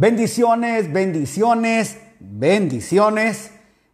[0.00, 3.50] Bendiciones, bendiciones, bendiciones.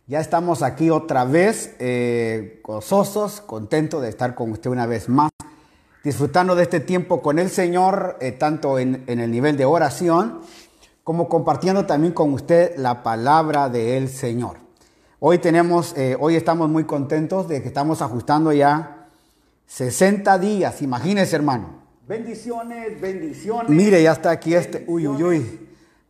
[0.06, 5.30] Ya estamos aquí otra vez, eh, gozosos, contentos de estar con usted una vez más,
[6.04, 10.40] disfrutando de este tiempo con el Señor, eh, tanto en, el nivel de oración,
[11.04, 14.58] como compartiendo también con usted la palabra del Señor.
[15.20, 19.08] Hoy tenemos, eh, hoy estamos muy contentos de que estamos ajustando ya
[19.68, 21.82] 60 días, imagínese hermano.
[22.06, 23.70] Bendiciones, bendiciones.
[23.70, 25.64] Mire, ya está aquí este, uy, uy, uy.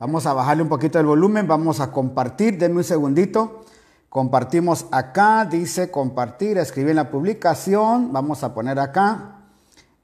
[0.05, 3.65] Vamos a bajarle un poquito el volumen, vamos a compartir, denme un segundito.
[4.11, 9.47] Compartimos acá, dice compartir, escribí en la publicación, vamos a poner acá.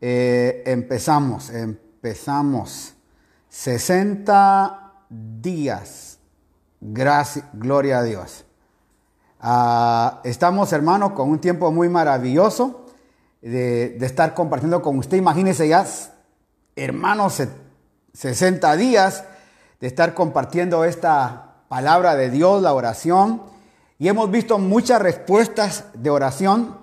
[0.00, 2.94] Eh, empezamos, empezamos.
[3.50, 6.18] 60 días.
[6.80, 8.46] Gracias, gloria a Dios.
[9.38, 12.86] Ah, estamos, hermanos, con un tiempo muy maravilloso
[13.42, 15.18] de, estar compartiendo con usted.
[15.18, 15.84] Imagínese ya,
[16.74, 17.42] hermanos,
[18.14, 19.24] 60 días
[19.80, 23.42] de estar compartiendo esta palabra de Dios, la oración.
[23.98, 26.76] Y hemos visto muchas respuestas de oración.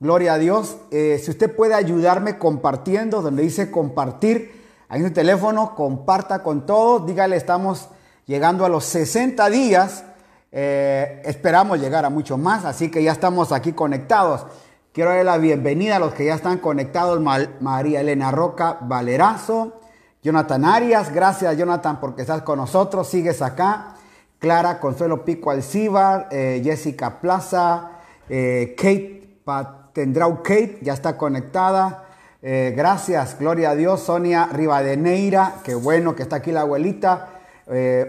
[0.00, 0.78] Gloria a Dios.
[0.90, 6.64] Eh, si usted puede ayudarme compartiendo, donde dice compartir, ahí en su teléfono, comparta con
[6.64, 7.06] todos.
[7.06, 7.88] Dígale, estamos
[8.26, 10.04] llegando a los 60 días.
[10.50, 14.46] Eh, esperamos llegar a mucho más, así que ya estamos aquí conectados.
[14.92, 17.20] Quiero darle la bienvenida a los que ya están conectados.
[17.60, 19.78] María Elena Roca Valerazo.
[20.20, 23.94] Jonathan Arias, gracias Jonathan porque estás con nosotros, sigues acá.
[24.40, 27.90] Clara Consuelo Pico Alcíbar, eh, Jessica Plaza,
[28.28, 32.04] eh, Kate Patendrau Kate, ya está conectada.
[32.42, 34.00] Eh, gracias, gloria a Dios.
[34.00, 37.34] Sonia Rivadeneira, qué bueno que está aquí la abuelita.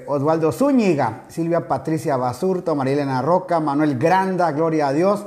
[0.08, 5.26] Osvaldo Zúñiga, Silvia Patricia Basurto, Marilena Roca, Manuel Granda, gloria a Dios.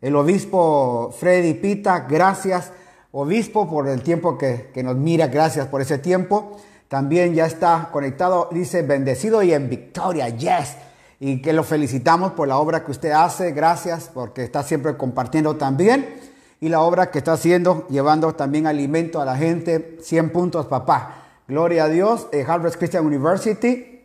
[0.00, 2.72] El obispo Freddy Pita, gracias
[3.14, 5.28] obispo, por el tiempo que, nos mira.
[5.28, 6.56] Gracias por ese tiempo.
[6.88, 10.76] También ya está conectado, dice, bendecido y en victoria, yes.
[11.20, 13.52] Y que lo felicitamos por la obra que usted hace.
[13.52, 16.20] Gracias porque está siempre compartiendo también.
[16.60, 19.98] Y la obra que está haciendo, llevando también alimento a la gente.
[20.02, 21.22] 100 puntos, papá.
[21.46, 22.26] Gloria a Dios.
[22.32, 24.02] Eh, Harvard Christian University.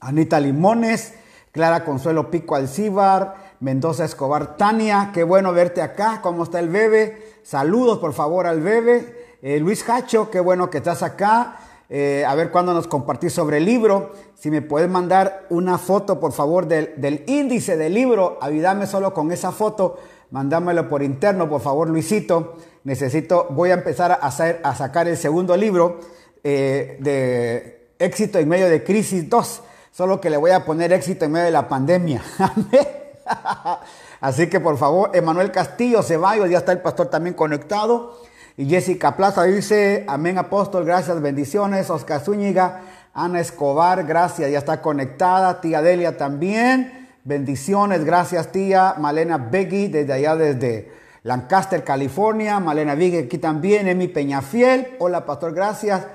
[0.00, 1.14] Anita Limones.
[1.52, 3.52] Clara Consuelo Pico Alcíbar.
[3.60, 5.10] Mendoza Escobar Tania.
[5.12, 6.20] Qué bueno verte acá.
[6.22, 7.31] ¿Cómo está el bebé?
[7.42, 9.36] Saludos por favor al bebé.
[9.42, 11.56] Eh, Luis Hacho, qué bueno que estás acá.
[11.88, 14.12] Eh, a ver cuándo nos compartís sobre el libro.
[14.34, 19.32] Si me puedes mandar una foto, por favor, del, índice del libro, ayúdame solo con
[19.32, 19.98] esa foto.
[20.30, 22.54] Mandámelo por interno, por favor, Luisito.
[22.84, 26.00] Necesito, voy a empezar a, hacer, a sacar el segundo libro
[26.42, 29.62] eh, de Éxito en medio de crisis 2.
[29.90, 32.22] Solo que le voy a poner éxito en medio de la pandemia.
[34.20, 38.20] Así que por favor, Emanuel Castillo Ceballos, ya está el pastor también conectado.
[38.56, 41.88] Y Jessica Plaza dice, amén apóstol, gracias, bendiciones.
[41.90, 42.82] Oscar Zúñiga,
[43.14, 45.60] Ana Escobar, gracias, ya está conectada.
[45.60, 48.94] Tía Delia también, bendiciones, gracias tía.
[48.98, 50.92] Malena Beggy, desde allá, desde
[51.22, 52.60] Lancaster, California.
[52.60, 53.88] Malena Beggy aquí también.
[53.88, 56.06] Emi Peñafiel, hola pastor, gracias.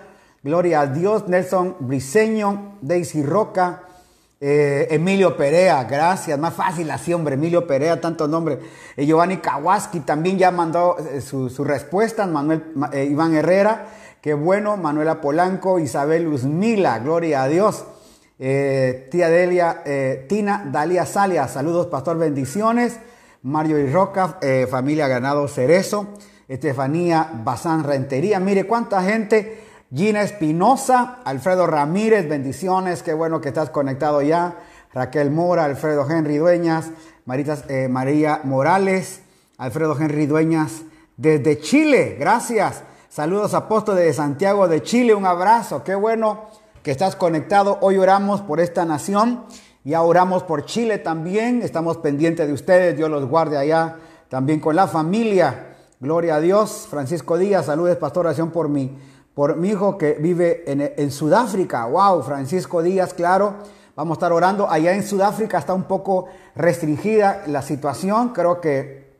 [0.43, 1.27] Gloria a Dios.
[1.27, 3.86] Nelson Briseño, Daisy Roca.
[4.39, 6.37] Eh, Emilio Perea, gracias.
[6.37, 7.35] Más fácil así, hombre.
[7.35, 8.59] Emilio Perea, tanto nombre.
[8.95, 12.27] Eh, Giovanni Kawaski también ya mandó eh, su, respuesta.
[12.27, 12.63] Manuel
[13.09, 13.87] Iván Herrera,
[14.21, 14.77] qué bueno.
[14.77, 17.85] Manuela Polanco, Isabel Luzmila, gloria a Dios.
[18.37, 19.83] tía Delia,
[20.29, 22.99] Tina Dalia Salia, saludos, pastor, bendiciones.
[23.41, 24.37] Mario y Roca,
[24.69, 26.07] familia Ganado Cerezo.
[26.47, 28.39] Estefanía Bazán Rentería.
[28.39, 34.55] Mire cuánta gente Gina Espinosa, Alfredo Ramírez, bendiciones, qué bueno que estás conectado ya.
[34.93, 36.91] Raquel Mora, Alfredo Henry Dueñas,
[37.25, 39.21] Maritas, eh, María Morales,
[39.57, 40.81] Alfredo Henry Dueñas,
[41.15, 42.83] desde Chile, gracias.
[43.07, 46.47] Saludos apóstoles de Santiago de Chile, un abrazo, qué bueno
[46.83, 47.77] que estás conectado.
[47.79, 49.45] Hoy oramos por esta nación,
[49.85, 53.95] ya oramos por Chile también, estamos pendientes de ustedes, Dios los guarde allá,
[54.27, 55.75] también con la familia.
[55.99, 56.87] Gloria a Dios.
[56.91, 58.95] Francisco Díaz, saludos, pastor, oración por mí
[59.37, 61.85] por mi hijo que vive en, Sudáfrica.
[61.85, 63.53] Wow, Francisco Díaz, claro.
[63.95, 64.67] Vamos a estar orando.
[64.67, 66.25] Allá en Sudáfrica está un poco
[66.55, 68.29] restringida la situación.
[68.29, 69.11] Creo que,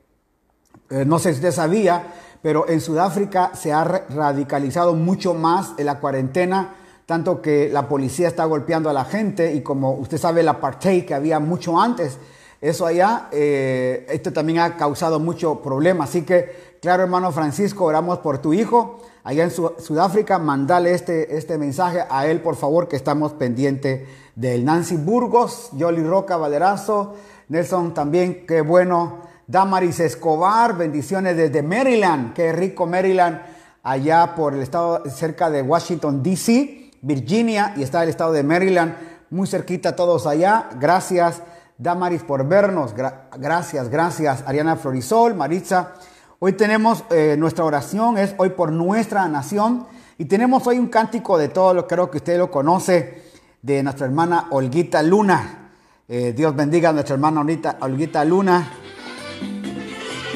[0.89, 5.85] eh, no sé si usted sabía, pero en Sudáfrica se ha radicalizado mucho más en
[5.85, 6.73] la cuarentena,
[7.05, 11.05] tanto que la policía está golpeando a la gente y como usted sabe el apartheid
[11.05, 12.17] que había mucho antes,
[12.59, 16.05] eso allá, eh, esto también ha causado mucho problema.
[16.05, 21.57] Así que, claro, hermano Francisco, oramos por tu hijo allá en Sudáfrica, mandale este, este
[21.57, 27.13] mensaje a él, por favor, que estamos pendientes de Nancy Burgos, Yoli Roca Valerazo,
[27.49, 29.17] Nelson también, qué bueno.
[29.45, 33.41] Damaris Escobar, bendiciones desde Maryland, qué rico Maryland,
[33.83, 36.91] allá por el estado cerca de Washington, D.C.
[37.01, 38.95] Virginia y está el estado de Maryland,
[39.29, 40.69] muy cerquita todos allá.
[40.79, 41.41] Gracias,
[41.77, 42.93] Damaris, por vernos.
[43.37, 45.95] gracias, gracias, Ariana Florisol, Maritza.
[46.39, 49.87] Hoy tenemos eh, nuestra oración, es hoy por nuestra nación.
[50.19, 53.23] Y tenemos hoy un cántico de todo lo creo que usted lo conoce,
[53.63, 55.71] de nuestra hermana Olguita Luna.
[56.07, 57.43] Eh, Dios bendiga a nuestra hermana
[57.81, 58.69] Olguita Luna.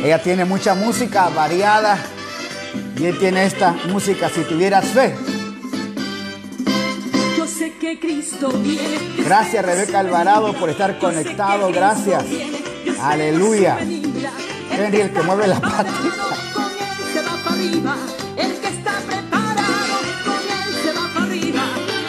[0.03, 1.99] Ella tiene mucha música variada
[2.97, 5.13] y él tiene esta música, si tuvieras fe.
[7.37, 9.23] Yo sé que Cristo viene.
[9.23, 12.25] Gracias Rebeca Alvarado por estar conectado, gracias.
[12.99, 13.77] Aleluya.
[14.81, 15.85] Henry el que mueve la pata.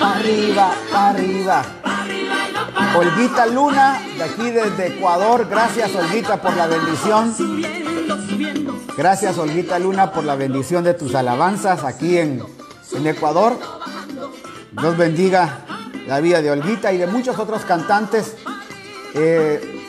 [0.01, 1.63] Arriba, arriba.
[2.97, 5.47] Olguita Luna, de aquí desde Ecuador.
[5.51, 7.35] Gracias, Olguita, por la bendición.
[8.97, 12.43] Gracias, Olguita Luna, por la bendición de tus alabanzas aquí en,
[13.05, 13.59] Ecuador.
[14.73, 15.65] Dios bendiga
[16.07, 18.37] la vida de Olguita y de muchos otros cantantes.
[19.15, 19.82] Eh,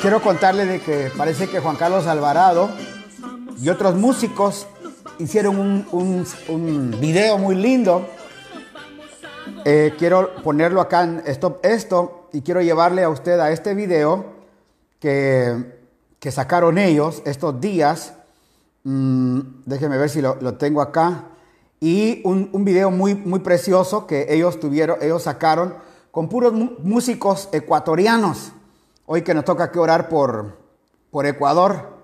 [0.00, 2.70] quiero contarle de que parece que Juan Carlos Alvarado
[3.60, 4.66] y otros músicos
[5.18, 8.08] hicieron un, un, video muy lindo.
[9.64, 14.24] Eh, quiero ponerlo acá en Stop Esto y quiero llevarle a usted a este video
[14.98, 15.78] que,
[16.18, 18.14] que sacaron ellos estos días.
[18.84, 21.24] Mm, déjeme ver si lo, lo, tengo acá.
[21.78, 25.74] Y un, un, video muy, muy precioso que ellos tuvieron, ellos sacaron
[26.10, 28.52] con puros músicos ecuatorianos.
[29.06, 30.58] Hoy que nos toca que orar por,
[31.10, 31.98] por Ecuador.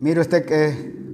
[0.00, 1.06] Mire usted que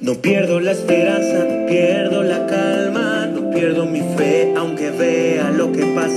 [0.00, 1.66] No pierdo la esperanza,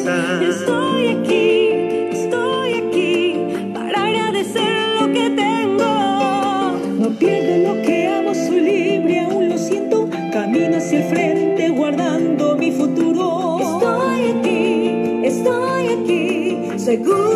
[0.06, 1.70] Estoy aquí,
[2.12, 6.78] estoy aquí, para agradecer lo que tengo.
[7.00, 10.10] No pierdo lo que amo, soy libre, aún lo siento.
[10.34, 13.60] Camino hacia el frente, guardando mi futuro.
[13.62, 17.33] Estoy aquí, estoy aquí, seguro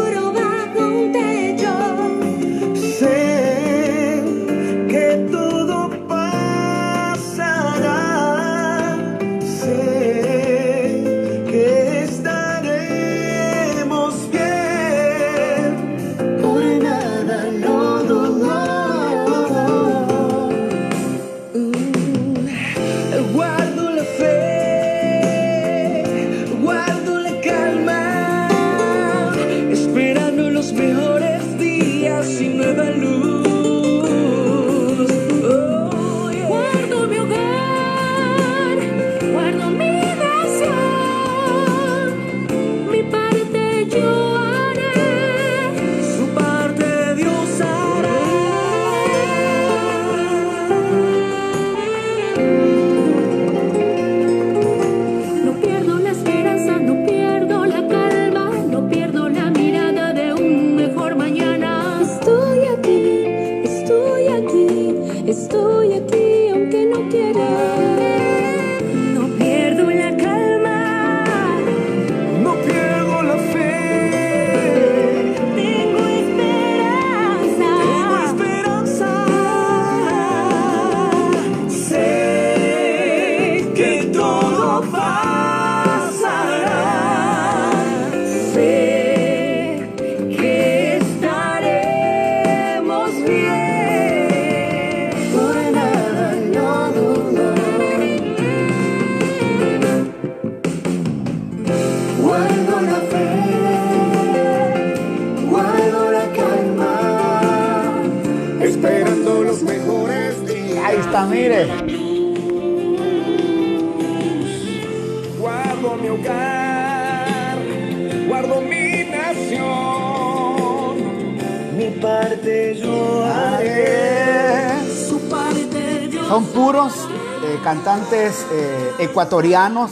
[128.99, 129.91] ecuatorianos.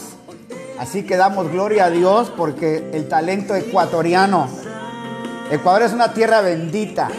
[0.79, 4.47] Así que damos gloria a Dios porque el talento ecuatoriano.
[5.49, 7.09] Ecuador es una tierra bendita.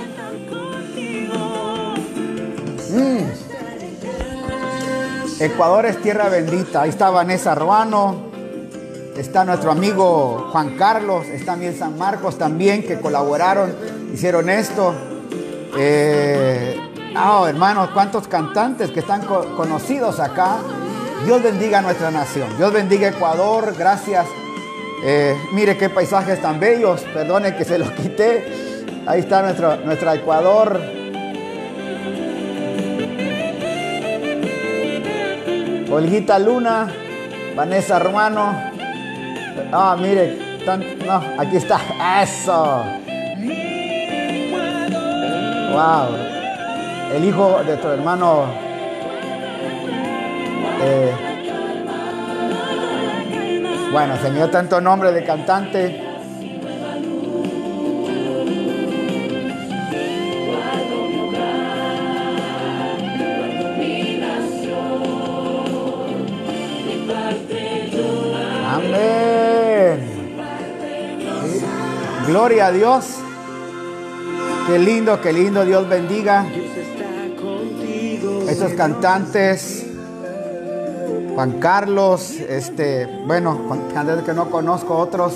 [2.91, 3.25] Mm.
[5.41, 6.83] Ecuador es tierra bendita.
[6.83, 8.27] Ahí está Vanessa Ruano.
[9.17, 11.27] Está nuestro amigo Juan Carlos.
[11.27, 13.75] Está también San Marcos también que colaboraron,
[14.13, 14.95] hicieron esto.
[15.79, 16.79] Eh,
[17.19, 20.59] oh, hermanos, cuántos cantantes que están co- conocidos acá.
[21.25, 22.57] Dios bendiga a nuestra nación.
[22.57, 23.75] Dios bendiga Ecuador.
[23.77, 24.27] Gracias.
[25.05, 27.01] Eh, mire qué paisajes tan bellos.
[27.13, 28.85] Perdone que se los quité.
[29.07, 30.81] Ahí está nuestro, nuestra Ecuador.
[35.91, 36.93] Olguita Luna,
[37.55, 38.73] Vanessa Romano.
[39.73, 40.59] Ah, mire,
[41.07, 41.81] no, aquí está.
[42.23, 42.85] Eso.
[45.73, 46.17] Wow.
[47.15, 48.66] El hijo de tu hermano.
[50.83, 51.13] Eh,
[53.93, 56.03] bueno, se tanto nombre de cantante.
[68.69, 70.37] Amén.
[72.27, 73.17] Gloria a Dios.
[74.67, 75.65] Qué lindo, qué lindo.
[75.65, 76.45] Dios bendiga.
[78.49, 79.86] Estos cantantes,
[81.37, 83.69] Juan Carlos, este, bueno,
[84.25, 85.35] que no conozco otros,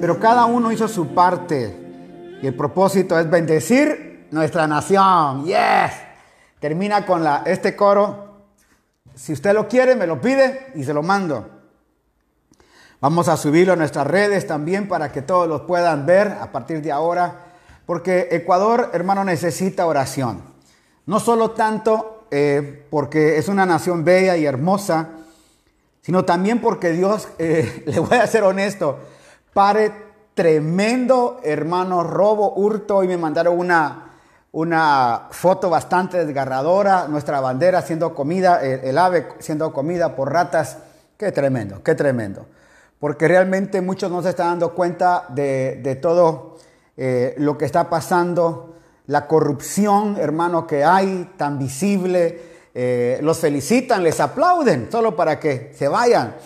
[0.00, 2.38] pero cada uno hizo su parte.
[2.42, 5.44] Y el propósito es bendecir nuestra nación.
[5.44, 5.92] Yes.
[6.58, 8.40] Termina con la, este coro.
[9.14, 11.48] Si usted lo quiere, me lo pide y se lo mando.
[13.00, 16.82] Vamos a subirlo a nuestras redes también para que todos los puedan ver a partir
[16.82, 17.44] de ahora.
[17.86, 20.42] Porque Ecuador, hermano, necesita oración.
[21.06, 25.10] No solo tanto eh, porque es una nación bella y hermosa,
[26.06, 29.00] sino también porque Dios, eh, le voy a ser honesto,
[29.52, 29.90] pare
[30.34, 33.02] tremendo, hermano, robo, hurto.
[33.02, 34.12] Y me mandaron una,
[34.52, 40.78] una foto bastante desgarradora, nuestra bandera siendo comida, el, ave siendo comida por ratas.
[41.16, 42.46] Qué tremendo, qué tremendo.
[43.00, 46.58] Porque realmente muchos no se están dando cuenta de, de todo
[46.96, 48.76] eh, lo que está pasando,
[49.08, 52.55] la corrupción, hermano, que hay tan visible.
[52.78, 56.36] Eh, los felicitan, les aplauden, solo para que se vayan.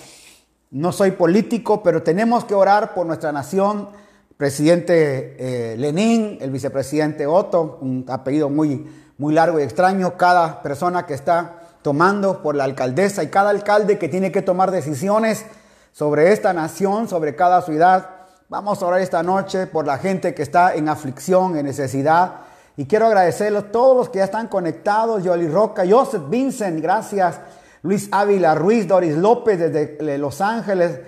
[0.70, 3.88] No soy político, pero tenemos que orar por nuestra nación.
[4.36, 10.16] Presidente eh, Lenin, el vicepresidente Otto, un apellido muy, muy largo y extraño.
[10.16, 14.70] Cada persona que está tomando por la alcaldesa y cada alcalde que tiene que tomar
[14.70, 15.44] decisiones
[15.90, 18.08] sobre esta nación, sobre cada ciudad.
[18.48, 22.49] Vamos a orar esta noche por la gente que está en aflicción, en necesidad.
[22.76, 25.22] Y quiero agradecerlos a todos los que ya están conectados.
[25.22, 27.40] Yoli Roca, Joseph Vincent, gracias.
[27.82, 31.00] Luis Ávila Ruiz, Doris López desde Los Ángeles,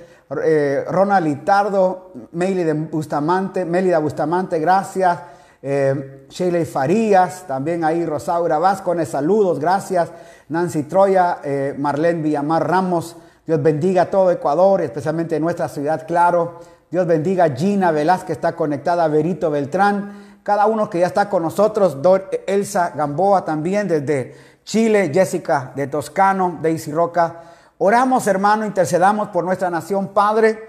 [0.42, 5.18] eh, Ronald Litardo, Melida Bustamante, Melida Bustamante, gracias.
[5.64, 6.26] Eh,
[6.70, 10.10] Farías, también ahí Rosaura Vázquez, saludos, gracias.
[10.48, 13.16] Nancy Troya, eh, Marlene Villamar Ramos,
[13.46, 16.60] Dios bendiga a todo Ecuador, especialmente nuestra ciudad, claro.
[16.90, 21.42] Dios bendiga a Gina Velázquez, está conectada, Berito Beltrán, cada uno que ya está con
[21.42, 27.42] nosotros, Dor, Elsa Gamboa también desde Chile, Jessica de Toscano, Daisy Roca.
[27.78, 30.68] Oramos, hermano, intercedamos por nuestra nación, Padre.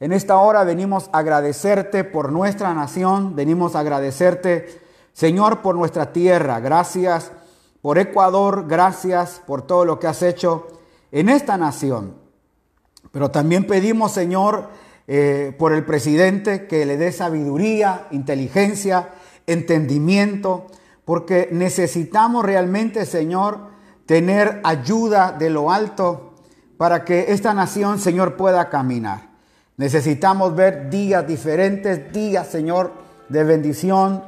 [0.00, 4.80] En esta hora venimos a agradecerte por nuestra nación, venimos a agradecerte,
[5.12, 6.60] Señor, por nuestra tierra.
[6.60, 7.32] Gracias
[7.82, 10.68] por Ecuador, gracias por todo lo que has hecho
[11.10, 12.14] en esta nación.
[13.10, 14.68] Pero también pedimos, Señor,
[15.10, 19.08] eh, por el presidente que le dé sabiduría, inteligencia,
[19.46, 20.66] entendimiento,
[21.06, 23.68] porque necesitamos realmente, Señor,
[24.04, 26.34] tener ayuda de lo alto
[26.76, 29.30] para que esta nación, Señor, pueda caminar.
[29.78, 32.92] Necesitamos ver días diferentes, días, Señor,
[33.30, 34.22] de bendición.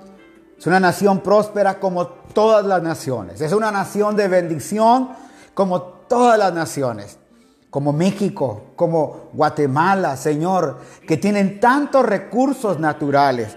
[0.59, 3.43] Es una nación próspera como todas las naciones.
[3.43, 5.11] Es una nación de bendición
[5.53, 7.19] como todas las naciones.
[7.71, 13.57] Como México, como Guatemala, Señor, que tienen tantos recursos naturales.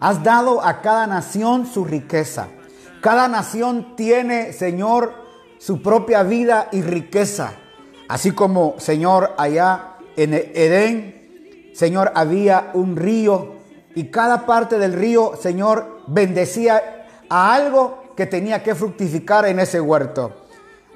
[0.00, 2.48] Has dado a cada nación su riqueza.
[3.00, 5.12] Cada nación tiene, Señor,
[5.58, 7.52] su propia vida y riqueza.
[8.08, 13.54] Así como, Señor, allá en Edén, Señor, había un río
[13.94, 19.80] y cada parte del río, Señor, bendecía a algo que tenía que fructificar en ese
[19.80, 20.32] huerto.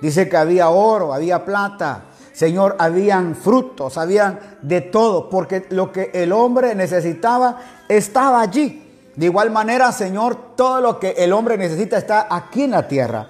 [0.00, 2.07] Dice que había oro, había plata,
[2.38, 9.10] Señor, habían frutos, habían de todo, porque lo que el hombre necesitaba estaba allí.
[9.16, 13.26] De igual manera, Señor, todo lo que el hombre necesita está aquí en la tierra.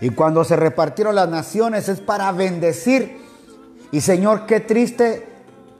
[0.00, 3.20] Y cuando se repartieron las naciones es para bendecir.
[3.92, 5.28] Y Señor, qué triste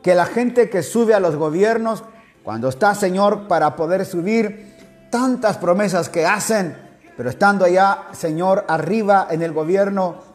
[0.00, 2.04] que la gente que sube a los gobiernos,
[2.44, 4.76] cuando está, Señor, para poder subir,
[5.10, 6.76] tantas promesas que hacen,
[7.16, 10.27] pero estando allá, Señor, arriba en el gobierno,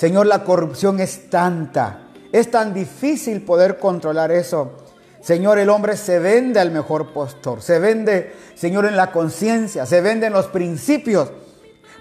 [0.00, 2.04] Señor, la corrupción es tanta.
[2.32, 4.70] Es tan difícil poder controlar eso.
[5.20, 10.00] Señor, el hombre se vende al mejor postor, se vende, Señor, en la conciencia, se
[10.00, 11.30] vende en los principios.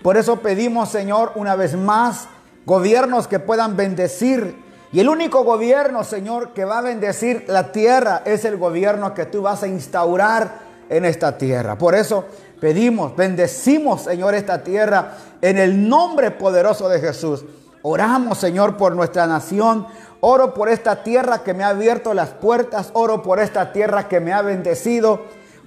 [0.01, 2.29] Por eso pedimos, Señor, una vez más,
[2.65, 4.55] gobiernos que puedan bendecir.
[4.93, 9.25] Y el único gobierno, Señor, que va a bendecir la tierra es el gobierno que
[9.25, 10.53] tú vas a instaurar
[10.87, 11.77] en esta tierra.
[11.77, 12.23] Por eso
[12.61, 17.43] pedimos, bendecimos, Señor, esta tierra en el nombre poderoso de Jesús.
[17.81, 19.87] Oramos, Señor, por nuestra nación.
[20.21, 22.89] Oro por esta tierra que me ha abierto las puertas.
[22.93, 25.21] Oro por esta tierra que me ha bendecido.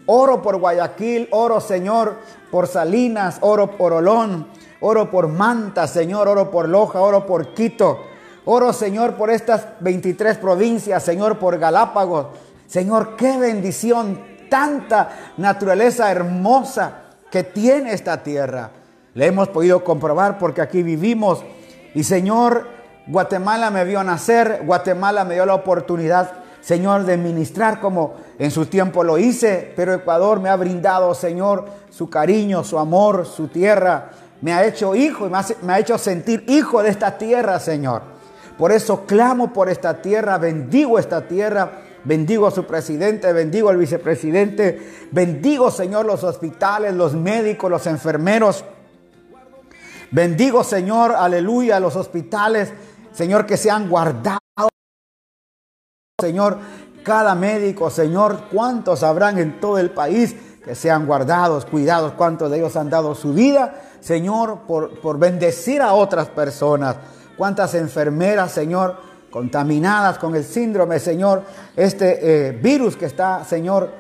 [0.05, 1.29] Oro por Guayaquil.
[1.31, 2.17] Oro, Señor,
[2.51, 3.39] por Salinas.
[3.41, 4.49] Oro por Olón.
[4.81, 6.29] Oro por Manta, Señor.
[6.29, 7.01] Oro por Loja.
[7.01, 8.01] Oro por Quito.
[8.45, 11.03] Oro, Señor, por estas 23 provincias.
[11.03, 12.27] Señor, por Galápagos.
[12.67, 14.21] Señor, qué bendición.
[14.51, 18.71] Tanta naturaleza hermosa que tiene esta tierra.
[19.15, 21.43] Le hemos podido comprobar porque aquí vivimos.
[21.95, 22.67] Y Señor,
[23.07, 28.67] Guatemala me vio nacer, Guatemala me dio la oportunidad, Señor, de ministrar como en su
[28.67, 34.11] tiempo lo hice, pero Ecuador me ha brindado, Señor, su cariño, su amor, su tierra.
[34.41, 37.59] Me ha hecho hijo y me ha, me ha hecho sentir hijo de esta tierra,
[37.59, 38.03] Señor.
[38.57, 43.77] Por eso clamo por esta tierra, bendigo esta tierra, bendigo a su presidente, bendigo al
[43.77, 48.65] vicepresidente, bendigo, Señor, los hospitales, los médicos, los enfermeros.
[50.13, 52.71] Bendigo, Señor, aleluya, los hospitales,
[53.13, 54.39] Señor, que sean guardados.
[56.21, 56.59] Señor,
[57.03, 62.59] cada médico, Señor, cuántos habrán en todo el país que sean guardados, cuidados, cuántos de
[62.59, 66.97] ellos han dado su vida, Señor, por, por bendecir a otras personas.
[67.39, 68.99] Cuántas enfermeras, Señor,
[69.31, 71.43] contaminadas con el síndrome, Señor,
[71.75, 73.91] este eh, virus que está, Señor,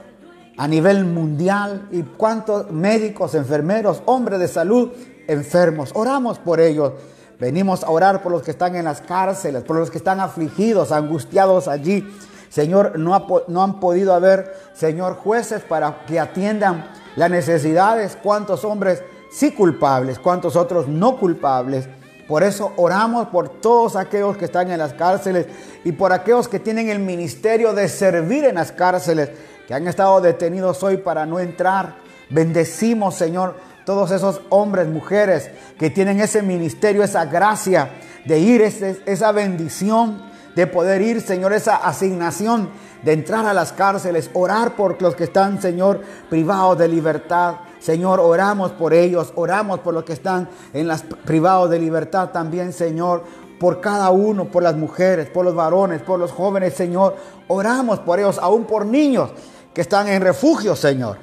[0.59, 4.91] a nivel mundial y cuántos médicos, enfermeros, hombres de salud
[5.29, 5.91] enfermos.
[5.95, 6.93] Oramos por ellos.
[7.39, 10.93] Venimos a orar por los que están en las cárceles, por los que están afligidos,
[10.93, 12.07] angustiados allí.
[12.49, 18.17] Señor, no, ha, no han podido haber, Señor, jueces para que atiendan las necesidades.
[18.23, 21.89] Cuántos hombres sí culpables, cuántos otros no culpables.
[22.29, 25.47] Por eso oramos por todos aquellos que están en las cárceles
[25.85, 29.31] y por aquellos que tienen el ministerio de servir en las cárceles,
[29.67, 31.97] que han estado detenidos hoy para no entrar.
[32.31, 37.91] Bendecimos, Señor, todos esos hombres, mujeres que tienen ese ministerio, esa gracia
[38.25, 40.23] de ir, esa bendición
[40.55, 42.71] de poder ir, Señor, esa asignación
[43.03, 47.57] de entrar a las cárceles, orar por los que están, Señor, privados de libertad.
[47.81, 52.73] Señor, oramos por ellos, oramos por los que están en las privados de libertad también,
[52.73, 53.25] Señor,
[53.59, 57.17] por cada uno, por las mujeres, por los varones, por los jóvenes, Señor.
[57.49, 59.31] Oramos por ellos, aún por niños
[59.75, 61.17] que están en refugio, Señor.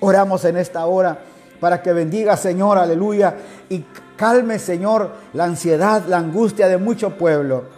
[0.00, 1.18] Oramos en esta hora
[1.60, 3.36] para que bendiga, Señor, aleluya,
[3.68, 3.84] y
[4.16, 7.76] calme, Señor, la ansiedad, la angustia de mucho pueblo.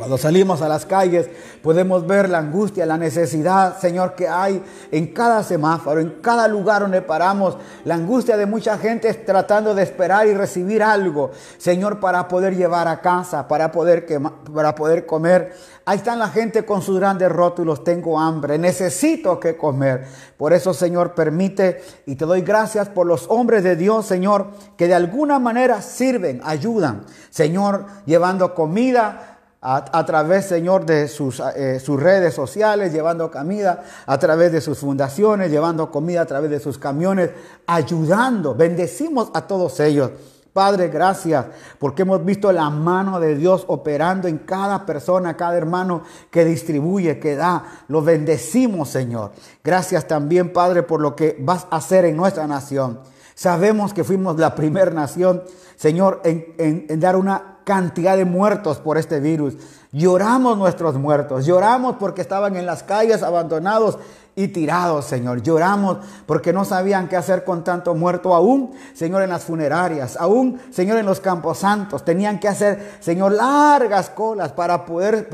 [0.00, 1.28] Cuando salimos a las calles
[1.62, 6.80] podemos ver la angustia, la necesidad, Señor, que hay en cada semáforo, en cada lugar
[6.80, 7.58] donde paramos.
[7.84, 12.88] La angustia de mucha gente tratando de esperar y recibir algo, Señor, para poder llevar
[12.88, 14.06] a casa, para poder,
[14.54, 15.52] para poder comer.
[15.90, 20.06] Ahí están la gente con sus grandes rótulos, tengo hambre, necesito que comer.
[20.36, 24.86] Por eso, Señor, permite y te doy gracias por los hombres de Dios, Señor, que
[24.86, 32.34] de alguna manera sirven, ayudan, Señor, llevando comida a, través, Señor, de eh, sus, redes
[32.34, 37.30] sociales, llevando comida, a través de sus fundaciones, llevando comida a través de sus camiones,
[37.66, 38.54] ayudando.
[38.54, 40.12] Bendecimos a todos ellos.
[40.52, 41.46] Padre, gracias
[41.78, 47.20] porque hemos visto la mano de Dios operando en cada persona, cada hermano que distribuye,
[47.20, 47.64] que da.
[47.88, 49.32] Lo bendecimos, Señor.
[49.62, 53.00] Gracias también, Padre, por lo que vas a hacer en nuestra nación.
[53.34, 55.42] Sabemos que fuimos la primera nación,
[55.76, 59.56] Señor, en, en, en dar una cantidad de muertos por este virus.
[59.92, 63.98] Lloramos nuestros muertos, lloramos porque estaban en las calles abandonados
[64.36, 65.42] y tirados, Señor.
[65.42, 70.60] Lloramos porque no sabían qué hacer con tanto muerto aún, Señor, en las funerarias, aún,
[70.70, 72.04] Señor, en los campos santos.
[72.04, 75.28] Tenían que hacer, Señor, largas colas para poder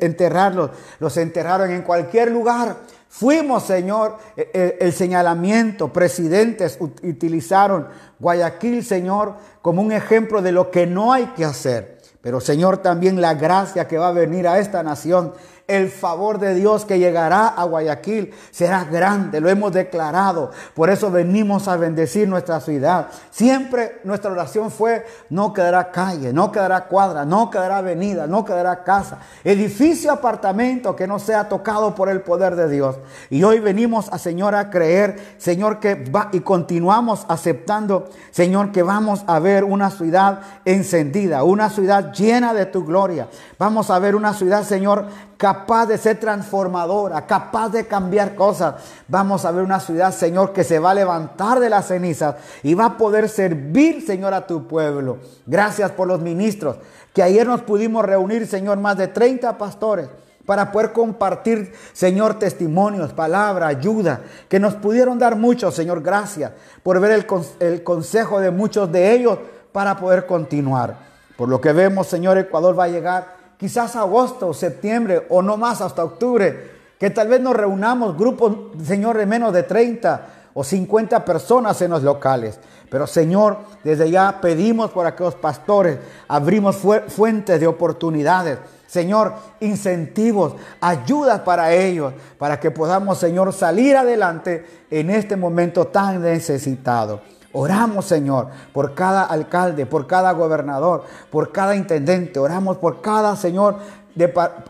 [0.00, 0.70] enterrarlos.
[0.98, 2.76] Los enterraron en cualquier lugar.
[3.08, 10.86] Fuimos, Señor, el, el, señalamiento, presidentes utilizaron Guayaquil, Señor, como un ejemplo de lo que
[10.86, 11.96] no hay que hacer.
[12.26, 15.32] Pero, Señor, también la gracia que va a venir a esta nación
[15.68, 20.52] el favor de Dios que llegará a Guayaquil será grande, lo hemos declarado.
[20.74, 23.08] Por eso venimos a bendecir nuestra ciudad.
[23.30, 28.84] Siempre nuestra oración fue, no quedará calle, no quedará cuadra, no quedará avenida, no quedará
[28.84, 32.96] casa, edificio, apartamento que no sea tocado por el poder de Dios.
[33.28, 38.84] Y hoy venimos a Señor a creer, Señor, que va y continuamos aceptando, Señor, que
[38.84, 43.28] vamos a ver una ciudad encendida, una ciudad llena de tu gloria.
[43.58, 48.76] Vamos a ver una ciudad, Señor, capaz de ser transformadora, capaz de cambiar cosas.
[49.08, 52.74] Vamos a ver una ciudad, Señor, que se va a levantar de las cenizas y
[52.74, 55.18] va a poder servir, Señor, a tu pueblo.
[55.46, 56.76] Gracias por los ministros,
[57.12, 60.08] que ayer nos pudimos reunir, Señor, más de 30 pastores
[60.46, 66.52] para poder compartir, Señor, testimonios, palabra, ayuda, que nos pudieron dar mucho, Señor, gracias
[66.84, 67.26] por ver el,
[67.58, 69.38] el consejo de muchos de ellos
[69.72, 70.98] para poder continuar.
[71.36, 75.80] Por lo que vemos, Señor, Ecuador va a llegar quizás agosto, septiembre o no más
[75.80, 81.24] hasta octubre, que tal vez nos reunamos grupos, Señor, de menos de 30 o 50
[81.24, 82.58] personas en los locales.
[82.88, 88.58] Pero Señor, desde ya pedimos por aquellos pastores, abrimos fu- fuentes de oportunidades.
[88.86, 96.22] Señor, incentivos, ayudas para ellos, para que podamos, Señor, salir adelante en este momento tan
[96.22, 97.20] necesitado.
[97.58, 102.38] Oramos, Señor, por cada alcalde, por cada gobernador, por cada intendente.
[102.38, 103.76] Oramos por cada, Señor,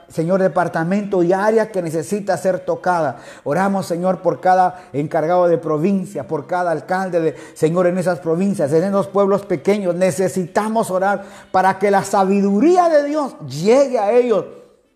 [0.07, 3.17] Señor, departamento y área que necesita ser tocada.
[3.43, 8.73] Oramos, Señor, por cada encargado de provincia, por cada alcalde, de, Señor, en esas provincias,
[8.73, 9.97] en esos pueblos pequeños.
[9.97, 14.45] Necesitamos orar para que la sabiduría de Dios llegue a ellos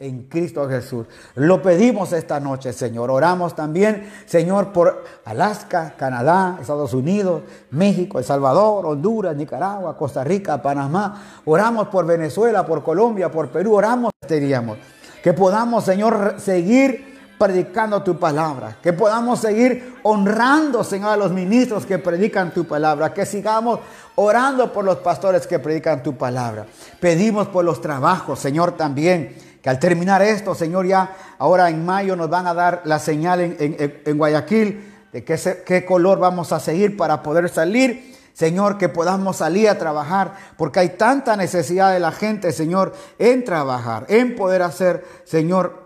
[0.00, 1.06] en Cristo Jesús.
[1.34, 3.10] Lo pedimos esta noche, Señor.
[3.10, 10.62] Oramos también, Señor, por Alaska, Canadá, Estados Unidos, México, El Salvador, Honduras, Nicaragua, Costa Rica,
[10.62, 11.42] Panamá.
[11.44, 13.74] Oramos por Venezuela, por Colombia, por Perú.
[13.74, 14.78] Oramos, diríamos,
[15.22, 21.84] que podamos, Señor, seguir predicando tu palabra, que podamos seguir honrando, Señor, a los ministros
[21.84, 23.80] que predican tu palabra, que sigamos
[24.14, 26.66] orando por los pastores que predican tu palabra.
[27.00, 32.16] Pedimos por los trabajos, Señor, también, que al terminar esto, Señor, ya ahora en mayo
[32.16, 37.22] nos van a dar la señal en, Guayaquil de qué color vamos a seguir para
[37.22, 38.10] poder salir.
[38.32, 43.44] Señor, que podamos salir a trabajar, porque hay tanta necesidad de la gente, Señor, en
[43.44, 45.84] trabajar, en poder hacer, Señor,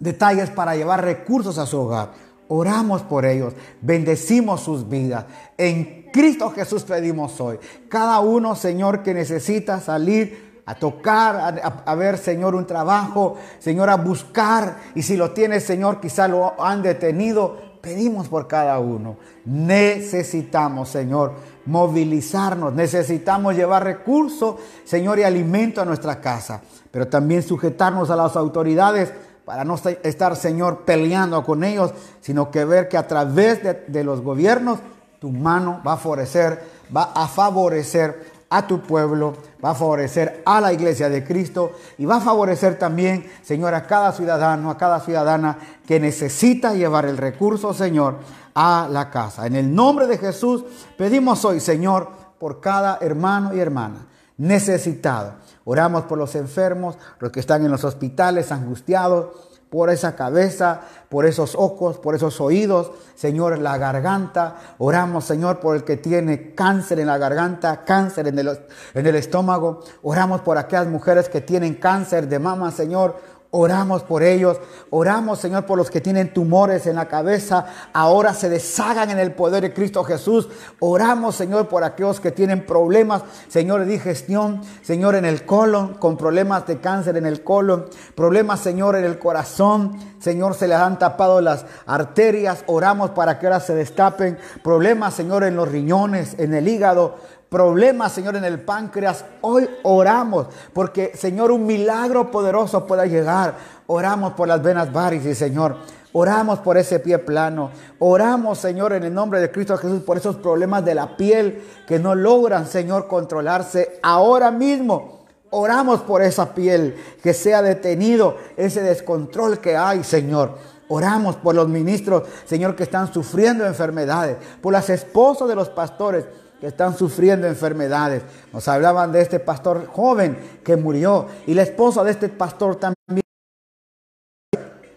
[0.00, 2.10] detalles para llevar recursos a su hogar.
[2.48, 5.26] Oramos por ellos, bendecimos sus vidas.
[5.56, 7.58] En Cristo Jesús pedimos hoy.
[7.88, 13.96] Cada uno, Señor, que necesita salir a tocar, a, ver, Señor, un trabajo, Señor, a
[13.96, 14.78] buscar.
[14.94, 17.74] Y si lo tiene, Señor, quizá lo han detenido.
[17.82, 19.16] Pedimos por cada uno.
[19.44, 21.34] Necesitamos, Señor,
[21.66, 22.72] movilizarnos.
[22.72, 26.62] Necesitamos llevar recursos, Señor, y alimento a nuestra casa.
[26.90, 29.12] Pero también sujetarnos a las autoridades
[29.44, 34.04] para no esta- estar, Señor, peleando con ellos, sino que ver que a través de
[34.04, 34.78] los gobiernos
[35.18, 36.62] tu mano va a favorecer,
[36.94, 42.04] va a favorecer a tu pueblo, va a favorecer a la iglesia de Cristo y
[42.04, 47.16] va a favorecer también, Señor, a cada ciudadano, a cada ciudadana que necesita llevar el
[47.16, 48.18] recurso, Señor,
[48.54, 49.46] a la casa.
[49.46, 50.64] En el nombre de Jesús
[50.96, 55.34] pedimos hoy, Señor, por cada hermano y hermana necesitado.
[55.64, 59.28] Oramos por los enfermos, los que están en los hospitales angustiados,
[59.74, 64.54] por esa cabeza, por esos ojos, por esos oídos, Señor, la garganta.
[64.78, 68.56] Oramos, Señor, por el que tiene cáncer en la garganta, cáncer en el,
[68.94, 69.80] en el estómago.
[70.04, 73.16] Oramos por aquellas mujeres que tienen cáncer de mama, Señor.
[73.56, 74.58] Oramos por ellos,
[74.90, 79.30] oramos Señor por los que tienen tumores en la cabeza, ahora se deshagan en el
[79.30, 80.48] poder de Cristo Jesús.
[80.80, 86.16] Oramos Señor por aquellos que tienen problemas, Señor, de digestión, Señor, en el colon, con
[86.16, 87.86] problemas de cáncer en el colon,
[88.16, 93.46] problemas Señor en el corazón, Señor, se les han tapado las arterias, oramos para que
[93.46, 97.18] ahora se destapen, problemas Señor en los riñones, en el hígado,
[97.54, 99.24] problemas, Señor, en el páncreas.
[99.40, 103.54] Hoy oramos porque, Señor, un milagro poderoso pueda llegar.
[103.86, 105.76] Oramos por las venas varices, Señor.
[106.12, 107.70] Oramos por ese pie plano.
[108.00, 112.00] Oramos, Señor, en el nombre de Cristo Jesús, por esos problemas de la piel que
[112.00, 115.24] no logran, Señor, controlarse ahora mismo.
[115.50, 120.58] Oramos por esa piel, que sea detenido ese descontrol que hay, Señor.
[120.88, 126.24] Oramos por los ministros, Señor, que están sufriendo enfermedades, por las esposas de los pastores
[126.60, 128.22] que están sufriendo enfermedades.
[128.52, 133.22] Nos hablaban de este pastor joven que murió y la esposa de este pastor también.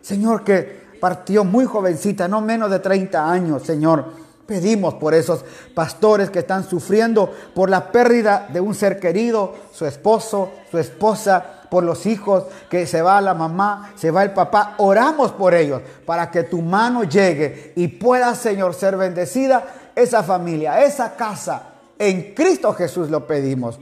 [0.02, 4.28] Señor, que partió muy jovencita, no menos de 30 años, Señor.
[4.46, 5.44] Pedimos por esos
[5.76, 11.58] pastores que están sufriendo por la pérdida de un ser querido, su esposo, su esposa,
[11.70, 14.76] por los hijos, que se va la mamá, se va el papá.
[14.78, 19.66] Oramos por ellos para que tu mano llegue y pueda, Señor, ser bendecida
[19.98, 21.74] esa familia, esa casa.
[21.98, 23.80] En Cristo Jesús lo pedimos.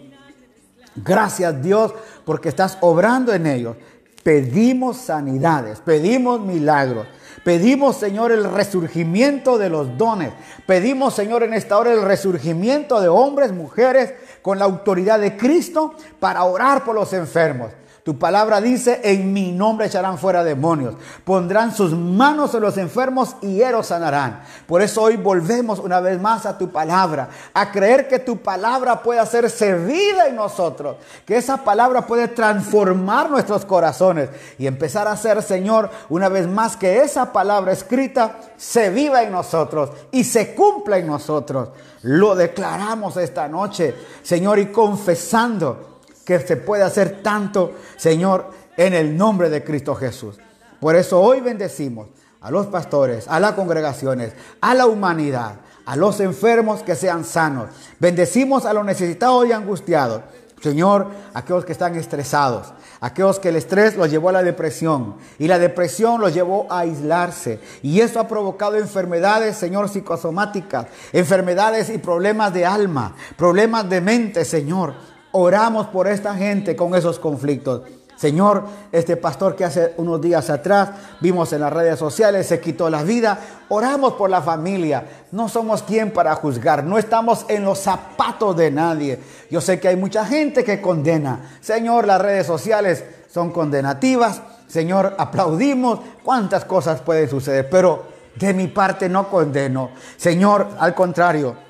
[0.96, 3.76] Gracias Dios porque estás obrando en ellos.
[4.24, 7.06] Pedimos sanidades, pedimos milagros.
[7.44, 10.32] Pedimos, Señor, el resurgimiento de los dones.
[10.66, 15.94] Pedimos, Señor, en esta hora el resurgimiento de hombres, mujeres, con la autoridad de Cristo
[16.20, 17.72] para orar por los enfermos.
[18.06, 23.36] Tu palabra dice, en mi nombre echarán fuera demonios, pondrán sus manos en los enfermos
[23.42, 24.44] y ellos sanarán.
[24.68, 29.02] Por eso hoy volvemos una vez más a tu palabra, a creer que tu palabra
[29.02, 35.14] puede hacerse vida en nosotros, que esa palabra puede transformar nuestros corazones y empezar a
[35.14, 40.54] hacer, Señor, una vez más que esa palabra escrita se viva en nosotros y se
[40.54, 41.70] cumpla en nosotros.
[42.04, 45.95] Lo declaramos esta noche, Señor, y confesando
[46.26, 50.38] que se puede hacer tanto, Señor, en el nombre de Cristo Jesús.
[50.80, 52.08] Por eso hoy bendecimos
[52.42, 57.70] a los pastores, a las congregaciones, a la humanidad, a los enfermos que sean sanos.
[58.00, 60.22] Bendecimos a los necesitados y angustiados.
[60.62, 65.48] Señor, aquellos que están estresados, aquellos que el estrés los llevó a la depresión y
[65.48, 67.60] la depresión los llevó a aislarse.
[67.84, 74.44] Y eso ha provocado enfermedades, Señor, psicosomáticas, enfermedades y problemas de alma, problemas de mente,
[74.44, 75.15] Señor.
[75.38, 77.82] Oramos por esta gente con esos conflictos.
[78.16, 82.90] Señor, este pastor que hace unos días atrás vimos en las redes sociales se quitó
[82.90, 83.38] la vida.
[83.68, 85.04] Oramos por la familia.
[85.34, 86.86] No somos quien para juzgar.
[86.86, 89.20] No estamos en los zapatos de nadie.
[89.52, 91.58] Yo sé que hay mucha gente que condena.
[91.60, 94.42] Señor, las redes sociales son condenativas.
[94.68, 96.00] Señor, aplaudimos.
[96.24, 97.70] Cuántas cosas pueden suceder.
[97.70, 98.06] Pero
[98.38, 99.90] de mi parte no condeno.
[100.16, 101.65] Señor, al contrario.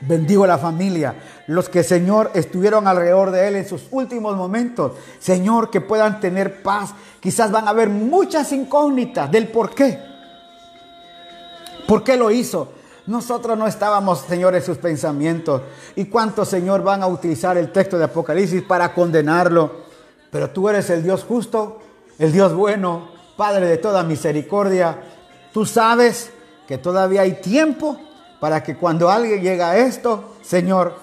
[0.00, 1.14] Bendigo a la familia,
[1.46, 4.92] los que Señor estuvieron alrededor de Él en sus últimos momentos.
[5.18, 6.90] Señor, que puedan tener paz.
[7.18, 9.98] Quizás van a haber muchas incógnitas del por qué.
[11.88, 12.72] ¿Por qué lo hizo?
[13.06, 15.62] Nosotros no estábamos, Señor, en sus pensamientos.
[15.94, 19.86] ¿Y cuántos, Señor, van a utilizar el texto de Apocalipsis para condenarlo?
[20.30, 21.80] Pero tú eres el Dios justo,
[22.18, 24.98] el Dios bueno, Padre de toda misericordia.
[25.52, 26.30] Tú sabes
[26.66, 27.98] que todavía hay tiempo
[28.40, 30.94] para que cuando alguien llega a esto, Señor,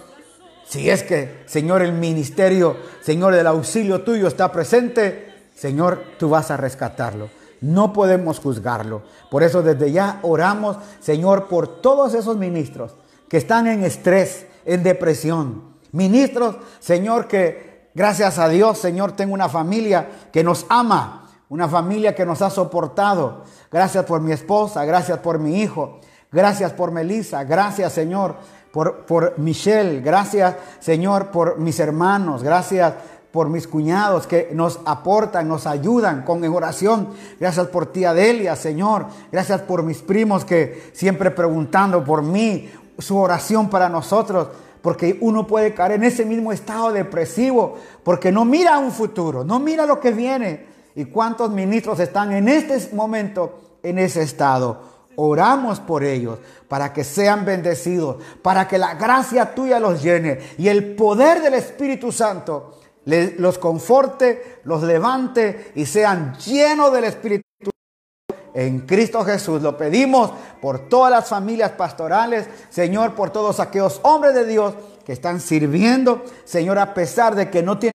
[0.66, 6.52] si es que, Señor, el ministerio, Señor, del auxilio tuyo está presente, Señor, tú vas
[6.52, 7.30] a rescatarlo.
[7.62, 9.04] No podemos juzgarlo.
[9.30, 12.96] Por eso desde ya oramos, Señor, por todos esos ministros
[13.30, 15.74] que están en estrés, en depresión.
[15.92, 22.16] Ministros, Señor, que gracias a Dios, Señor, tengo una familia que nos ama, una familia
[22.16, 23.44] que nos ha soportado.
[23.72, 26.00] Gracias por mi esposa, gracias por mi hijo.
[26.34, 28.36] Gracias por Melissa, gracias Señor
[28.72, 32.94] por, por Michelle, gracias Señor por mis hermanos, gracias
[33.34, 37.10] por mis cuñados que nos aportan, nos ayudan con oración.
[37.40, 39.08] Gracias por tía Delia, Señor.
[39.32, 42.70] Gracias por mis primos que siempre preguntando por mí,
[43.00, 44.50] su oración para nosotros.
[44.84, 49.60] Porque uno puede caer en ese mismo estado depresivo, porque no mira un futuro, no
[49.60, 50.68] mira lo que viene.
[50.94, 54.93] ¿Y cuántos ministros están en este momento en ese estado?
[55.16, 60.68] Oramos por ellos para que sean bendecidos, para que la gracia tuya los llene y
[60.68, 67.44] el poder del Espíritu Santo los conforte, los levante y sean llenos del Espíritu.
[68.54, 74.36] En Cristo Jesús lo pedimos por todas las familias pastorales, Señor, por todos aquellos hombres
[74.36, 77.94] de Dios que están sirviendo, Señor, a pesar de que no tienen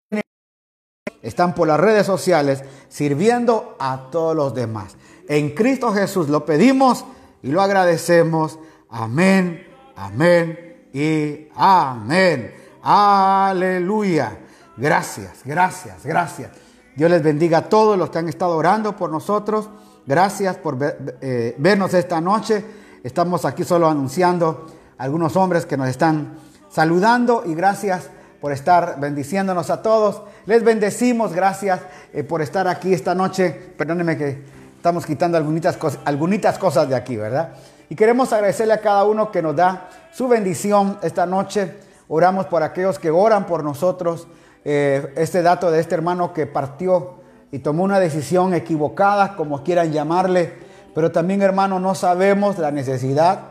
[1.21, 4.95] están por las redes sociales sirviendo a todos los demás.
[5.29, 7.05] En Cristo Jesús lo pedimos
[7.43, 8.57] y lo agradecemos.
[8.89, 9.63] Amén,
[9.95, 12.51] amén y amén.
[12.81, 14.39] Aleluya.
[14.75, 16.49] Gracias, gracias, gracias.
[16.95, 19.69] Dios les bendiga a todos los que han estado orando por nosotros.
[20.07, 22.65] Gracias por eh, vernos esta noche.
[23.03, 24.65] Estamos aquí solo anunciando
[24.97, 26.39] algunos hombres que nos están
[26.71, 28.09] saludando y gracias
[28.41, 30.23] por estar bendiciéndonos a todos.
[30.47, 31.81] Les bendecimos, gracias
[32.13, 33.51] eh, por estar aquí esta noche.
[33.77, 37.49] Perdónenme que estamos quitando algunas cosas, algunitas cosas de aquí, ¿verdad?
[37.89, 41.75] Y queremos agradecerle a cada uno que nos da su bendición esta noche.
[42.07, 44.25] Oramos por aquellos que oran por nosotros.
[44.63, 47.15] Eh, este dato de este hermano que partió
[47.51, 50.53] y tomó una decisión equivocada, como quieran llamarle.
[50.95, 53.41] Pero también, hermano, no sabemos la necesidad,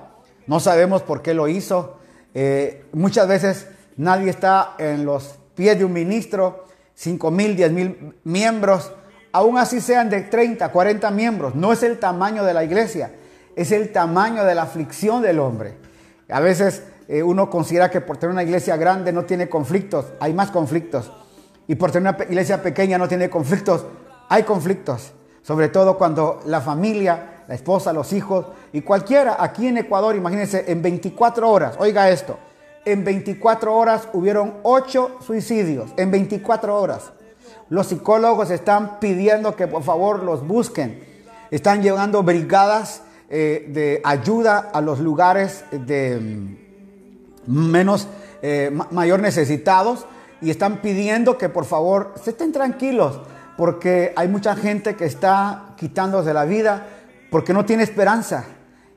[0.46, 1.98] no sabemos por qué lo hizo.
[2.32, 6.64] Eh, muchas veces nadie está en los pies de un ministro,
[6.94, 8.92] 5 mil, 10 mil miembros,
[9.32, 11.54] aún así sean de 30, 40 miembros.
[11.54, 13.12] No es el tamaño de la iglesia,
[13.56, 15.74] es el tamaño de la aflicción del hombre.
[16.28, 20.32] A veces eh, uno considera que por tener una iglesia grande no tiene conflictos, hay
[20.32, 21.12] más conflictos.
[21.66, 23.84] Y por tener una iglesia pequeña no tiene conflictos,
[24.28, 25.12] hay conflictos.
[25.42, 30.70] Sobre todo cuando la familia, la esposa, los hijos y cualquiera aquí en Ecuador, imagínense,
[30.70, 32.38] en 24 horas, oiga esto,
[32.84, 37.12] en 24 horas hubieron 8 suicidios, en 24 horas.
[37.70, 41.02] Los psicólogos están pidiendo que por favor los busquen.
[41.50, 46.18] Están llevando brigadas eh, de ayuda a los lugares de
[47.46, 48.08] mm, menos,
[48.42, 50.06] eh, ma- mayor necesitados
[50.40, 53.20] y están pidiendo que por favor se estén tranquilos,
[53.56, 56.86] porque hay mucha gente que está quitándose la vida
[57.30, 58.44] porque no tiene esperanza.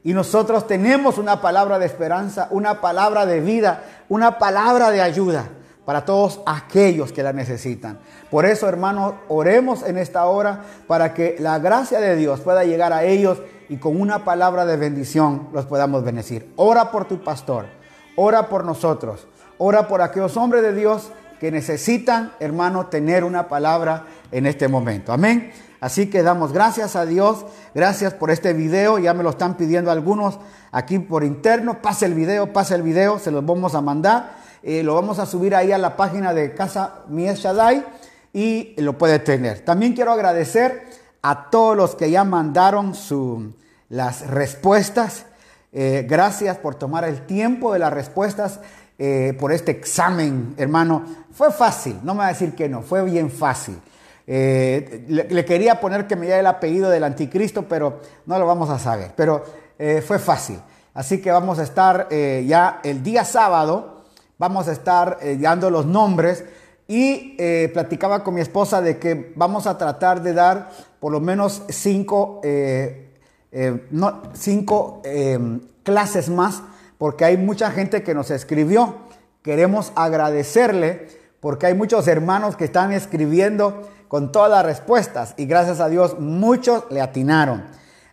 [0.03, 5.45] Y nosotros tenemos una palabra de esperanza, una palabra de vida, una palabra de ayuda
[5.91, 7.99] para todos aquellos que la necesitan.
[8.29, 12.93] Por eso, hermanos, oremos en esta hora para que la gracia de Dios pueda llegar
[12.93, 16.53] a ellos y con una palabra de bendición los podamos bendecir.
[16.55, 17.65] Ora por tu pastor,
[18.15, 19.27] ora por nosotros,
[19.57, 25.11] ora por aquellos hombres de Dios que necesitan, hermano, tener una palabra en este momento.
[25.11, 25.51] Amén.
[25.81, 29.91] Así que damos gracias a Dios, gracias por este video, ya me lo están pidiendo
[29.91, 30.39] algunos
[30.71, 34.83] aquí por interno, pase el video, pase el video, se los vamos a mandar, eh,
[34.83, 37.83] lo vamos a subir ahí a la página de Casa Mies Shaddai
[38.31, 39.61] y lo puede tener.
[39.61, 40.83] También quiero agradecer
[41.23, 43.53] a todos los que ya mandaron su,
[43.89, 45.25] las respuestas,
[45.73, 48.59] Eh, gracias por tomar el tiempo de las respuestas,
[48.99, 51.05] eh, por este examen, hermano.
[51.31, 53.79] Fue fácil, no me va a decir que no, fue bien fácil.
[54.27, 58.79] Le, quería poner que me diera el apellido del anticristo, pero no lo vamos a
[58.79, 59.13] saber.
[59.15, 59.45] Pero
[60.05, 60.59] fue fácil.
[60.93, 64.00] Así que vamos a estar ya el día sábado,
[64.41, 66.43] vamos a estar eh, dando los nombres
[66.87, 71.19] y eh, platicaba con mi esposa de que vamos a tratar de dar por lo
[71.19, 73.11] menos cinco, eh,
[73.91, 76.63] no, cinco eh, clases más,
[76.97, 78.95] porque hay mucha gente que nos escribió.
[79.43, 81.07] Queremos agradecerle
[81.39, 86.19] porque hay muchos hermanos que están escribiendo con todas las respuestas y gracias a Dios
[86.19, 87.63] muchos le atinaron.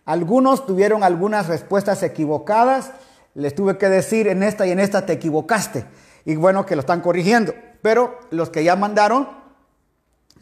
[0.05, 2.91] Algunos tuvieron algunas respuestas equivocadas,
[3.33, 5.85] les tuve que decir en esta y en esta te equivocaste
[6.25, 9.27] y bueno que lo están corrigiendo, pero los que ya mandaron,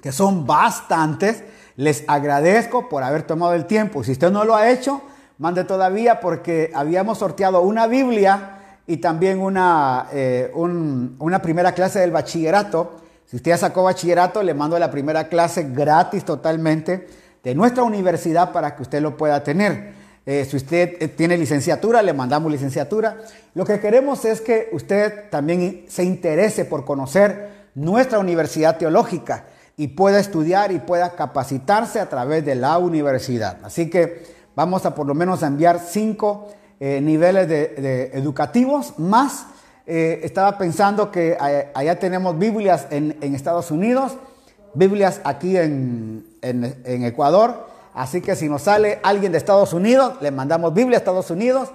[0.01, 1.43] que son bastantes,
[1.75, 4.03] les agradezco por haber tomado el tiempo.
[4.03, 5.01] Si usted no lo ha hecho,
[5.37, 8.53] mande todavía porque habíamos sorteado una Biblia
[8.87, 12.95] y también una, eh, un- una primera clase del bachillerato.
[13.25, 17.07] Si usted ya sacó bachillerato, le mando la primera clase gratis totalmente
[17.43, 19.93] de nuestra universidad para que usted lo pueda tener.
[20.29, 23.15] Eh, si usted eh, tiene licenciatura, le mandamos licenciatura.
[23.55, 29.45] Lo que queremos es que usted también se interese por conocer nuestra universidad teológica
[29.77, 33.59] y pueda estudiar y pueda capacitarse a través de la universidad.
[33.63, 36.49] Así que vamos a por lo menos enviar cinco
[36.81, 39.45] eh, niveles de, educativos más.
[39.85, 41.37] Estaba pensando que
[41.73, 44.17] allá tenemos Biblias en, Estados Unidos,
[44.73, 47.76] Biblias aquí en- en Ecuador.
[47.97, 51.69] Así que si nos sale alguien de Estados Unidos, le mandamos Biblia a Estados Unidos.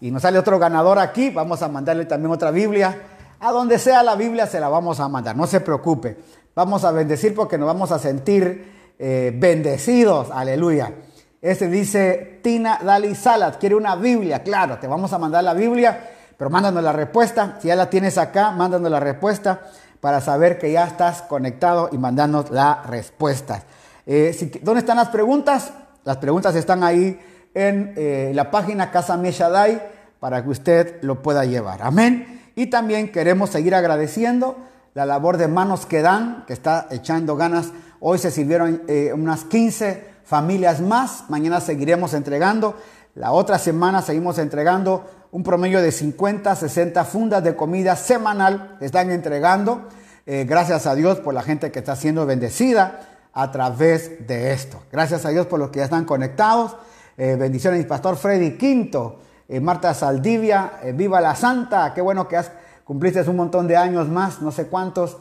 [0.00, 3.00] Y nos sale otro ganador aquí, vamos a mandarle también otra Biblia.
[3.38, 6.16] A donde sea la Biblia se la vamos a mandar, no se preocupe.
[6.56, 10.94] Vamos a bendecir porque nos vamos a sentir eh, bendecidos, aleluya.
[11.40, 16.10] Este dice Tina Dali Salas, quiere una Biblia, claro, te vamos a mandar la Biblia,
[16.36, 17.58] pero mándanos la respuesta.
[17.62, 19.60] Si ya la tienes acá, mándanos la respuesta
[20.00, 23.62] para saber que ya estás conectado y mandarnos la respuesta.
[24.06, 25.72] Eh, si- ¿Dónde están las preguntas?
[26.04, 27.20] Las preguntas están ahí
[27.54, 29.80] en eh, la página Casa Meshadai
[30.18, 31.82] para que usted lo pueda llevar.
[31.82, 32.50] Amén.
[32.54, 34.56] Y también queremos seguir agradeciendo
[34.94, 37.68] la labor de manos que dan, que está echando ganas.
[38.00, 41.24] Hoy se sirvieron eh, unas 15 familias más.
[41.28, 42.76] Mañana seguiremos entregando.
[43.14, 48.76] La otra semana seguimos entregando un promedio de 50, 60 fundas de comida semanal.
[48.80, 49.88] Están entregando.
[50.24, 53.00] Gracias a Dios por la gente que está siendo bendecida
[53.34, 54.82] a través de esto.
[54.90, 56.76] Gracias a Dios por los que ya están conectados.
[57.16, 61.92] Eh, bendiciones, pastor Freddy Quinto, eh, Marta Saldivia, eh, viva la Santa.
[61.94, 62.50] Qué bueno que has
[62.84, 65.16] cumpliste un montón de años más, no sé cuántos,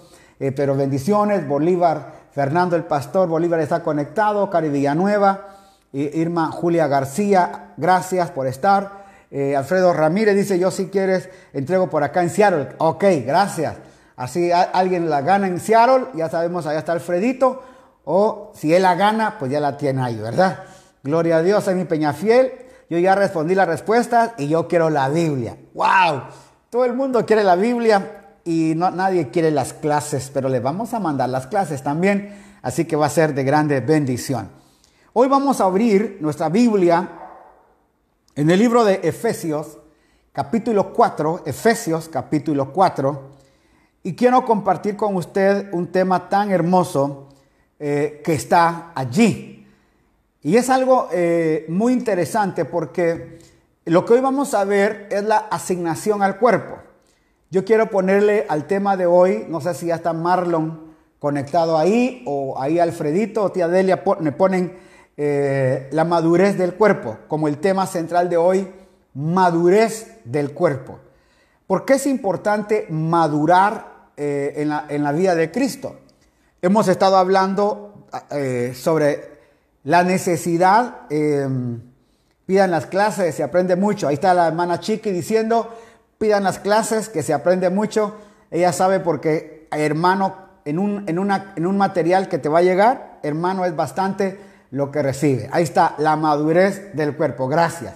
[0.56, 1.48] pero bendiciones.
[1.48, 4.50] Bolívar, Fernando el pastor, Bolívar está conectado.
[4.50, 5.46] Cari Villanueva,
[5.94, 9.06] Irma Julia García, gracias por estar.
[9.56, 12.70] Alfredo Ramírez dice, yo si quieres, entrego por acá en Seattle.
[12.80, 13.76] Ok, gracias.
[14.16, 17.62] Así alguien la gana en Seattle, ya sabemos, allá está Alfredito.
[18.04, 20.64] O si él la gana, pues ya la tiene ahí, ¿verdad?
[21.04, 22.52] Gloria a Dios, soy mi Peñafiel.
[22.90, 25.58] Yo ya respondí las respuestas y yo quiero la Biblia.
[25.74, 26.24] ¡Wow!
[26.70, 30.94] Todo el mundo quiere la Biblia y no, nadie quiere las clases, pero le vamos
[30.94, 32.44] a mandar las clases también.
[32.62, 34.50] Así que va a ser de grande bendición.
[35.14, 37.10] Hoy vamos a abrir nuestra Biblia
[38.36, 39.78] en el libro de Efesios,
[40.32, 43.30] capítulo 4, Efesios capítulo 4,
[44.04, 47.31] y quiero compartir con usted un tema tan hermoso
[47.84, 49.66] eh, que está allí.
[50.44, 53.40] Y es algo eh, muy interesante porque
[53.86, 56.78] lo que hoy vamos a ver es la asignación al cuerpo.
[57.50, 62.22] Yo quiero ponerle al tema de hoy, no sé si ya está Marlon conectado ahí
[62.28, 64.78] o ahí Alfredito o tía Delia me ponen
[65.18, 68.68] eh, la madurez del cuerpo como el tema central de hoy,
[69.16, 71.00] madurez del cuerpo.
[71.66, 75.96] ¿Por qué es importante madurar en, la, en la vida de Cristo.
[76.64, 79.32] Hemos estado hablando eh, sobre
[79.84, 81.48] la necesidad, eh,
[82.46, 84.08] pidan las clases, se aprende mucho.
[84.08, 85.76] Ahí está la hermana Chiqui diciendo,
[86.20, 88.16] pidan las clases, que se aprende mucho.
[88.52, 94.40] Ella sabe porque, hermano, en un, material que te va a llegar, hermano, es bastante
[94.70, 95.50] lo que recibe.
[95.52, 97.48] Ahí está, la madurez del cuerpo.
[97.48, 97.96] Gracias.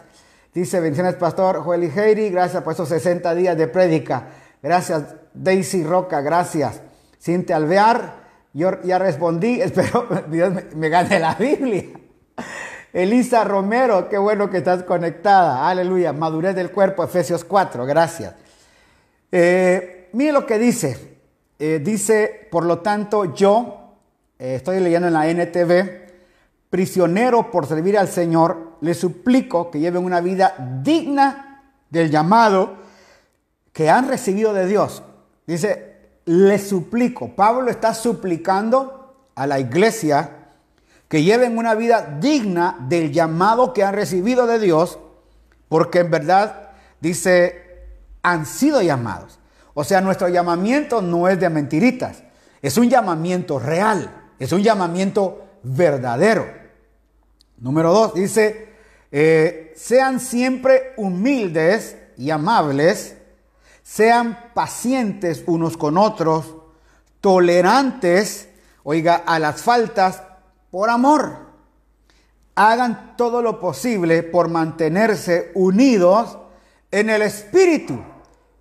[0.56, 4.24] Dice, bendiciones, Pastor Joel y Heiri, gracias por esos 60 días de prédica.
[4.64, 5.04] Gracias,
[5.36, 6.82] Daisy Roca, gracias.
[7.22, 8.25] Cintia Alvear,
[8.56, 11.84] yo ya respondí, espero Dios me, gane la Biblia.
[12.94, 15.68] Elisa Romero, qué bueno que estás conectada.
[15.68, 16.14] Aleluya.
[16.14, 18.34] Madurez del cuerpo, Efesios 4, gracias.
[19.30, 21.18] Eh, mire lo que dice.
[21.60, 23.98] Eh, dice, por lo tanto, yo,
[24.40, 26.06] eh, estoy leyendo en la NTV,
[26.70, 32.78] prisionero por servir al Señor, le suplico que lleven una vida digna del llamado
[33.74, 35.04] que han recibido de Dios.
[35.46, 35.85] Dice,
[36.26, 37.36] le suplico.
[37.36, 40.32] Pablo está suplicando a la iglesia
[41.08, 45.00] que lleven una vida digna del llamado que han recibido de Dios,
[45.70, 47.62] porque en verdad, dice,
[48.24, 49.40] han sido llamados.
[49.74, 52.24] O sea, nuestro llamamiento no es de mentiritas,
[52.62, 54.10] es un llamamiento real,
[54.40, 56.48] es un llamamiento verdadero.
[57.58, 58.70] Número dos, dice,
[59.12, 63.15] eh, sean siempre humildes y amables,
[63.86, 66.56] sean pacientes unos con otros,
[67.22, 68.50] tolerantes,
[68.84, 70.24] oiga, a las faltas
[70.72, 71.38] por amor.
[72.56, 76.40] Hagan todo lo posible por mantenerse unidos
[76.90, 78.02] en el espíritu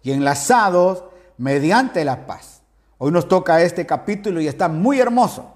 [0.03, 1.05] y enlazados
[1.39, 2.61] mediante la paz.
[2.99, 5.55] Hoy nos toca este capítulo y está muy hermoso.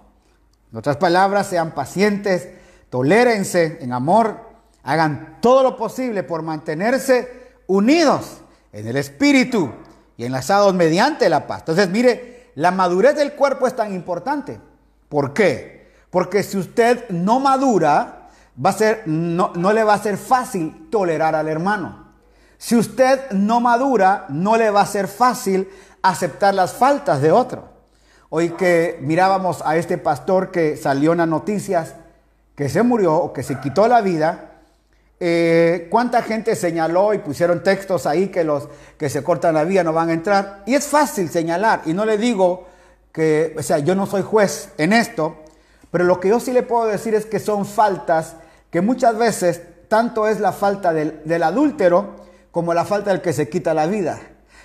[0.72, 2.48] En otras palabras, sean pacientes,
[2.88, 4.40] tolérense en amor,
[4.82, 8.40] hagan todo lo posible por mantenerse unidos
[8.72, 9.72] en el espíritu
[10.16, 11.60] y enlazados mediante la paz.
[11.60, 14.60] Entonces, mire, la madurez del cuerpo es tan importante.
[15.08, 15.92] ¿Por qué?
[16.10, 18.28] Porque si usted no madura,
[18.64, 22.08] va a ser, no, no le va a ser fácil tolerar al hermano.
[22.56, 25.68] Si usted no madura, no le va a ser fácil
[26.02, 27.68] aceptar las faltas de otro.
[28.30, 31.94] Hoy que mirábamos a este pastor que salió en las noticias,
[32.54, 34.47] que se murió o que se quitó la vida,
[35.20, 39.82] eh, ¿Cuánta gente señaló y pusieron textos ahí que los que se cortan la vía
[39.82, 40.62] no van a entrar?
[40.66, 42.66] Y es fácil señalar, y no le digo
[43.12, 45.36] que, o sea, yo no soy juez en esto,
[45.90, 48.36] pero lo que yo sí le puedo decir es que son faltas
[48.70, 52.16] que muchas veces tanto es la falta del, del adúltero
[52.52, 54.20] como la falta del que se quita la vida.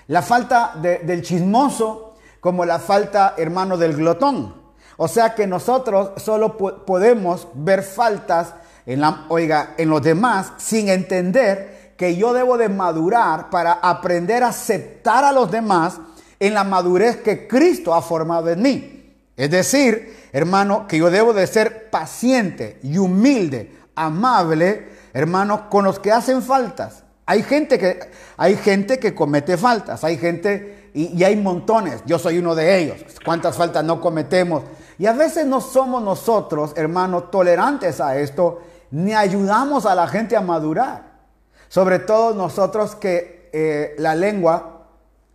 [0.08, 4.62] La falta de, del chismoso como la falta, hermano, del glotón.
[4.97, 8.54] O sea que nosotros solo po podemos ver faltas
[8.86, 14.43] en la, oiga, en los demás sin entender que yo debo de madurar para aprender
[14.43, 15.99] a aceptar a los demás
[16.39, 19.15] en la madurez que Cristo ha formado en mí.
[19.38, 25.99] Es decir, hermano, que yo debo de ser paciente y humilde, amable, hermano, con los
[25.99, 27.03] que hacen faltas.
[27.25, 27.99] Hay gente que,
[28.36, 32.01] hay gente que comete faltas, hay gente y, y hay montones.
[32.05, 32.97] Yo soy uno de ellos.
[33.23, 34.63] ¿Cuántas faltas no cometemos?
[34.99, 38.61] Y a veces no somos nosotros, hermano, tolerantes a esto
[38.93, 41.13] ni ayudamos a la gente a madurar.
[41.67, 44.85] Sobre todo nosotros que eh, la lengua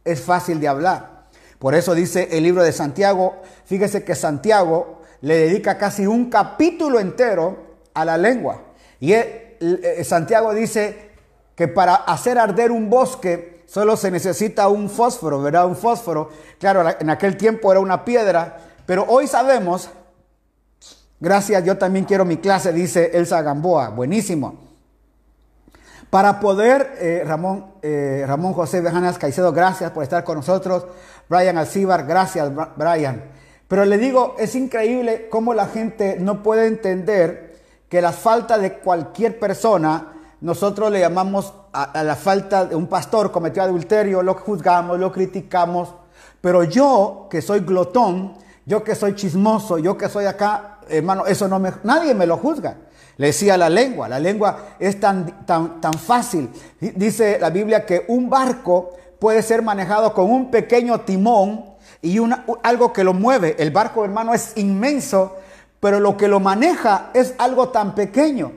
[0.04, 1.26] es fácil de hablar.
[1.58, 7.00] Por eso dice el libro de Santiago, fíjese que Santiago le dedica casi un capítulo
[7.00, 8.62] entero a la lengua.
[9.00, 11.10] Y eh, Santiago dice
[11.56, 15.66] que para hacer arder un bosque solo se necesita un fósforo, ¿verdad?
[15.66, 16.30] Un fósforo.
[16.60, 19.90] Claro, en aquel tiempo era una piedra, pero hoy sabemos
[21.20, 23.88] Gracias, yo también quiero mi clase, dice Elsa Gamboa.
[23.88, 24.68] Buenísimo.
[26.10, 30.86] Para poder, eh, Ramón, eh, Ramón José Bejanas Caicedo, gracias por estar con nosotros.
[31.28, 33.24] Brian Alcibar, gracias, Brian.
[33.66, 37.58] Pero le digo, es increíble cómo la gente no puede entender
[37.88, 42.86] que la falta de cualquier persona, nosotros le llamamos a, a la falta de un
[42.86, 45.94] pastor cometió adulterio, lo juzgamos, lo criticamos.
[46.40, 51.48] Pero yo, que soy glotón, yo que soy chismoso, yo que soy acá, hermano, eso
[51.48, 52.76] no me, nadie me lo juzga.
[53.16, 56.50] Le decía la lengua, la lengua es tan, tan, tan fácil.
[56.80, 61.64] Dice la Biblia que un barco puede ser manejado con un pequeño timón
[62.00, 63.56] y una, algo que lo mueve.
[63.58, 65.36] El barco, hermano, es inmenso,
[65.80, 68.52] pero lo que lo maneja es algo tan pequeño.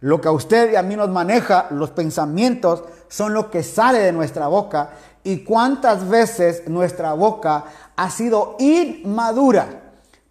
[0.00, 4.00] Lo que a usted y a mí nos maneja, los pensamientos, son lo que sale
[4.00, 4.90] de nuestra boca.
[5.24, 7.64] Y cuántas veces nuestra boca
[7.96, 9.81] ha sido inmadura.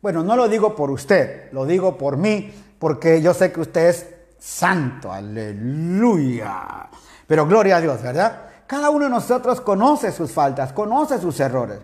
[0.02, 3.90] Bueno, no lo digo por usted, lo digo por mí, porque yo sé que usted
[3.90, 4.08] es
[4.40, 6.90] santo, aleluya.
[7.28, 8.48] Pero gloria a Dios, ¿verdad?
[8.66, 11.80] Cada uno de nosotros conoce sus faltas, conoce sus errores.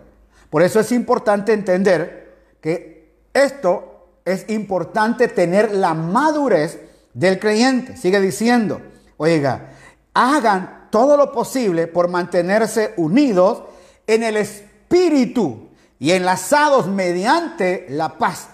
[0.50, 6.80] Por eso es importante entender que esto es importante tener la madurez
[7.14, 7.96] del creyente.
[7.96, 8.80] Sigue diciendo,
[9.16, 9.70] oiga,
[10.12, 13.62] hagan todo lo posible por mantenerse unidos
[14.08, 15.67] en el espíritu
[15.98, 18.48] y enlazados mediante la paz.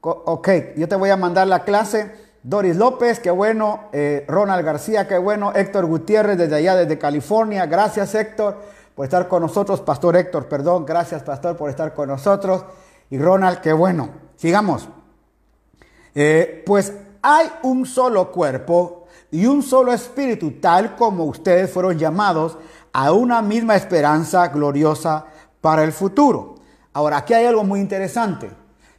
[0.00, 2.10] Ok, yo te voy a mandar la clase.
[2.42, 3.88] Doris López, qué bueno.
[3.92, 5.52] Eh, Ronald García, qué bueno.
[5.54, 7.66] Héctor Gutiérrez, desde allá, desde California.
[7.66, 8.58] Gracias, Héctor,
[8.94, 9.80] por estar con nosotros.
[9.80, 10.86] Pastor Héctor, perdón.
[10.86, 12.64] Gracias, Pastor, por estar con nosotros.
[13.10, 14.08] Y Ronald, qué bueno.
[14.36, 14.88] Sigamos.
[16.14, 22.56] Eh, pues hay un solo cuerpo y un solo espíritu, tal como ustedes fueron llamados
[22.92, 25.26] a una misma esperanza gloriosa
[25.60, 26.49] para el futuro.
[26.92, 28.50] Ahora, aquí hay algo muy interesante.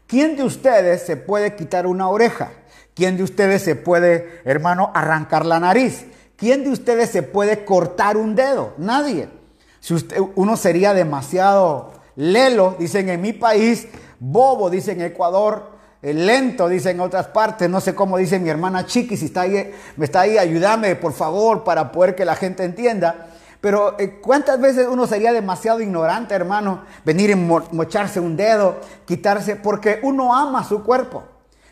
[0.07, 2.51] ¿Quién de ustedes se puede quitar una oreja?
[2.93, 6.05] ¿Quién de ustedes se puede, hermano, arrancar la nariz?
[6.35, 8.73] ¿Quién de ustedes se puede cortar un dedo?
[8.77, 9.29] Nadie.
[9.79, 13.87] Si usted, uno sería demasiado lelo, dicen en mi país,
[14.19, 15.71] bobo, dicen en Ecuador,
[16.01, 19.41] eh, lento, dicen en otras partes, no sé cómo dice mi hermana Chiqui, si está
[19.41, 23.30] ahí, me está ahí, ayúdame por favor para poder que la gente entienda.
[23.61, 26.81] Pero eh, ¿cuántas veces uno sería demasiado ignorante, hermano?
[27.05, 31.23] Venir y mo- mocharse un dedo, quitarse, porque uno ama su cuerpo.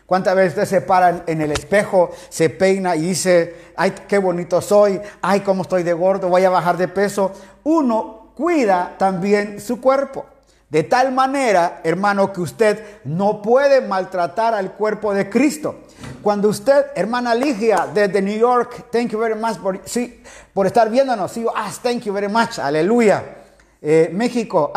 [0.06, 4.60] ¿Cuántas veces usted se para en el espejo, se peina y dice, ay, qué bonito
[4.60, 7.32] soy, ay, cómo estoy de gordo, voy a bajar de peso?
[7.64, 10.26] Uno cuida también su cuerpo.
[10.68, 15.80] De tal manera, hermano, que usted no puede maltratar al cuerpo de Cristo.
[16.22, 20.90] Cuando usted, hermana Ligia, desde New York, thank you very much por, sí, por estar
[20.90, 21.32] viéndonos.
[21.32, 23.24] Sí, ah, thank you very much, aleluya.
[23.80, 24.70] Eh, México,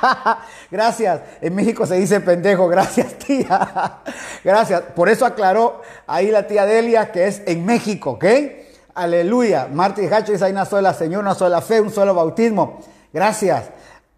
[0.70, 1.20] gracias.
[1.42, 3.98] En México se dice pendejo, gracias tía.
[4.44, 4.80] gracias.
[4.96, 8.24] Por eso aclaró ahí la tía Delia que es en México, ¿ok?
[8.94, 9.68] Aleluya.
[9.70, 12.80] Marta y Hacho dice, hay una sola Señor, una sola fe, un solo bautismo.
[13.12, 13.64] Gracias.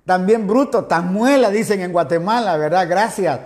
[0.07, 2.86] También bruto, tan muela, dicen en Guatemala, ¿verdad?
[2.88, 3.40] Gracias.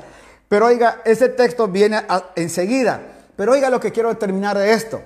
[0.49, 2.03] Pero oiga, ese texto viene
[2.35, 3.01] enseguida.
[3.37, 5.01] Pero oiga lo que quiero terminar de esto.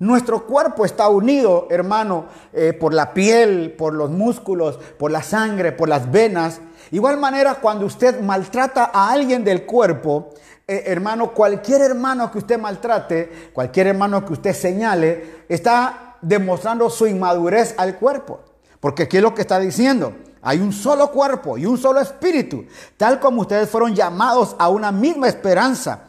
[0.00, 5.72] Nuestro cuerpo está unido, hermano, eh, por la piel, por los músculos, por la sangre,
[5.72, 6.60] por las venas.
[6.92, 10.30] Igual manera, cuando usted maltrata a alguien del cuerpo,
[10.68, 17.08] eh, hermano, cualquier hermano que usted maltrate, cualquier hermano que usted señale, está demostrando su
[17.08, 18.40] inmadurez al cuerpo.
[18.78, 20.14] Porque aquí es lo que está diciendo.
[20.42, 22.64] Hay un solo cuerpo y un solo espíritu,
[22.96, 26.08] tal como ustedes fueron llamados a una misma esperanza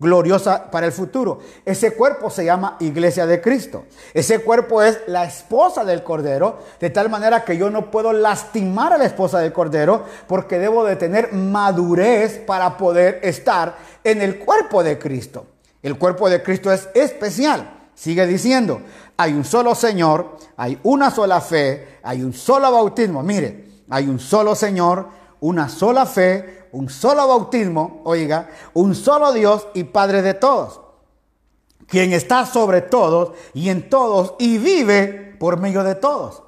[0.00, 1.40] gloriosa para el futuro.
[1.64, 3.84] Ese cuerpo se llama Iglesia de Cristo.
[4.14, 8.94] Ese cuerpo es la esposa del Cordero, de tal manera que yo no puedo lastimar
[8.94, 14.38] a la esposa del Cordero porque debo de tener madurez para poder estar en el
[14.38, 15.46] cuerpo de Cristo.
[15.82, 17.76] El cuerpo de Cristo es especial.
[17.94, 18.80] Sigue diciendo,
[19.18, 23.22] hay un solo Señor, hay una sola fe, hay un solo bautismo.
[23.22, 25.08] Mire, hay un solo Señor,
[25.40, 30.80] una sola fe, un solo bautismo, oiga, un solo Dios y Padre de todos,
[31.86, 36.42] quien está sobre todos y en todos y vive por medio de todos.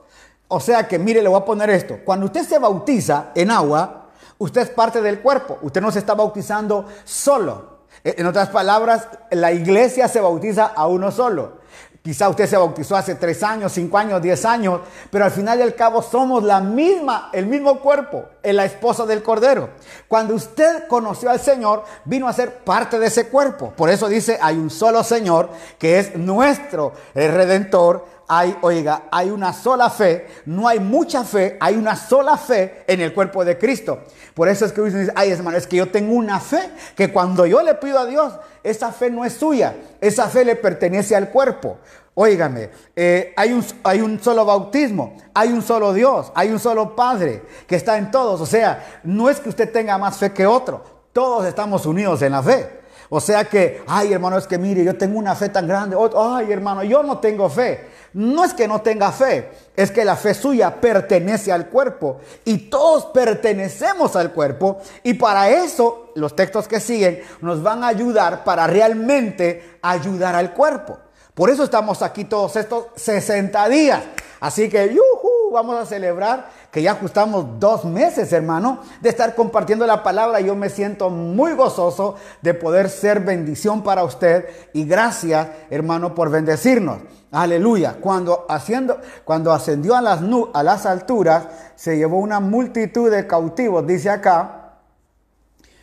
[0.49, 1.99] O sea que, mire, le voy a poner esto.
[2.05, 5.59] Cuando usted se bautiza en agua, usted es parte del cuerpo.
[5.63, 7.79] Usted no se está bautizando solo.
[8.05, 11.63] Eh, En otras palabras, la iglesia se bautiza a uno solo.
[12.03, 15.63] Quizá usted se bautizó hace tres años, cinco años, diez años, pero al final y
[15.63, 19.71] al cabo somos la misma, el mismo cuerpo, en la esposa del Cordero.
[20.09, 23.73] Cuando usted conoció al Señor, vino a ser parte de ese cuerpo.
[23.77, 28.05] Por eso dice, hay un solo Señor que es nuestro el Redentor.
[28.27, 33.03] Hay, oiga, hay una sola fe, no hay mucha fe, hay una sola fe en
[33.03, 34.05] el cuerpo de Cristo.
[34.35, 37.13] Por eso es que uno dice, ay hermano, es que yo tengo una fe que
[37.13, 41.15] cuando yo le pido a Dios, esa fe no es suya, esa fe le pertenece
[41.15, 41.79] al cuerpo.
[42.15, 46.95] Óigame, eh, hay, un, hay un solo bautismo, hay un solo Dios, hay un solo
[46.95, 48.41] Padre que está en todos.
[48.41, 52.33] O sea, no es que usted tenga más fe que otro, todos estamos unidos en
[52.33, 52.83] la fe.
[53.15, 55.97] O sea que, ay hermano, es que mire, yo tengo una fe tan grande.
[56.17, 57.92] Ay hermano, yo no tengo fe.
[58.15, 62.69] No es que no tenga fe, es que la fe suya pertenece al cuerpo y
[62.69, 68.45] todos pertenecemos al cuerpo y para eso los textos que siguen nos van a ayudar
[68.45, 70.99] para realmente ayudar al cuerpo.
[71.35, 74.03] Por eso estamos aquí todos estos 60 días.
[74.41, 79.87] Así que, yujú, vamos a celebrar que ya ajustamos dos meses, hermano, de estar compartiendo
[79.87, 80.41] la palabra.
[80.41, 86.31] Yo me siento muy gozoso de poder ser bendición para usted y gracias, hermano, por
[86.31, 86.99] bendecirnos.
[87.31, 87.97] Aleluya.
[88.01, 90.21] Cuando, haciendo, cuando ascendió a las,
[90.53, 91.47] a las alturas,
[91.77, 94.63] se llevó una multitud de cautivos, dice acá,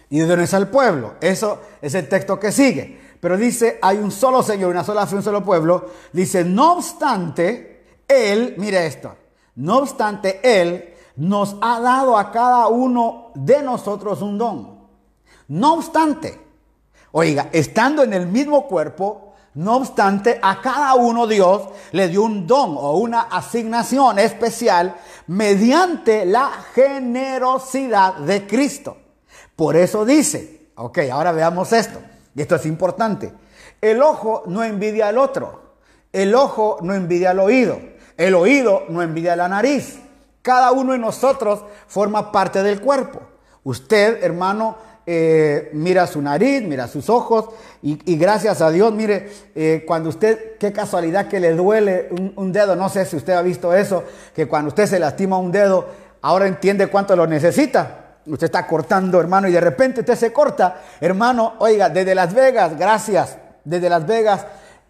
[0.10, 1.14] y de es al pueblo.
[1.22, 3.00] Eso es el texto que sigue.
[3.20, 5.90] Pero dice, hay un solo Señor, una sola fe, un solo pueblo.
[6.14, 9.16] Dice, no obstante, Él, mire esto,
[9.60, 14.80] no obstante, Él nos ha dado a cada uno de nosotros un don.
[15.50, 16.40] No obstante,
[17.12, 22.48] oiga, estando en el mismo cuerpo, no obstante, a cada uno Dios le dio un
[22.48, 24.96] don o una asignación especial
[25.28, 28.96] mediante la generosidad de Cristo.
[29.58, 32.00] Por eso dice, ok, ahora veamos esto,
[32.34, 33.34] y esto es importante,
[33.82, 35.74] el ojo no envidia al otro,
[36.14, 37.78] el ojo no envidia al oído,
[38.20, 39.98] el oído no envidia la nariz.
[40.42, 43.22] Cada uno de nosotros forma parte del cuerpo.
[43.64, 47.50] Usted, hermano, eh, mira su nariz, mira sus ojos
[47.82, 52.34] y, y gracias a Dios, mire, eh, cuando usted, qué casualidad que le duele un,
[52.36, 54.04] un dedo, no sé si usted ha visto eso,
[54.36, 55.88] que cuando usted se lastima un dedo,
[56.22, 58.18] ahora entiende cuánto lo necesita.
[58.26, 62.78] Usted está cortando, hermano, y de repente usted se corta, hermano, oiga, desde Las Vegas,
[62.78, 64.46] gracias, desde Las Vegas,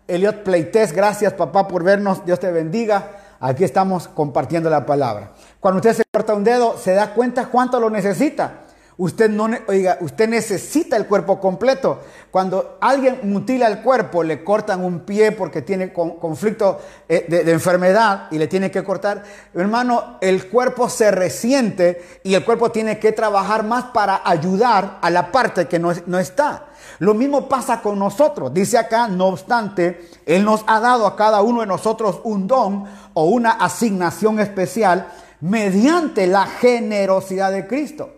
[0.08, 3.19] Eliot Pleites, gracias papá por vernos, Dios te bendiga.
[3.40, 5.32] Aquí estamos compartiendo la palabra.
[5.60, 8.66] Cuando usted se corta un dedo, se da cuenta cuánto lo necesita.
[8.98, 12.02] Usted no, oiga, usted necesita el cuerpo completo.
[12.32, 17.50] Cuando alguien mutila el cuerpo, le cortan un pie porque tiene con- conflicto eh, de,
[17.50, 19.24] enfermedad y le tiene que cortar,
[19.54, 25.10] hermano, el cuerpo se resiente y el cuerpo tiene que trabajar más para ayudar a
[25.10, 26.69] la parte que no está.
[27.00, 28.54] Lo mismo pasa con nosotros.
[28.54, 32.86] Dice acá, no obstante, Él nos ha dado a cada uno de nosotros un don
[33.14, 35.08] o una asignación especial
[35.39, 38.10] mediante la generosidad de Cristo.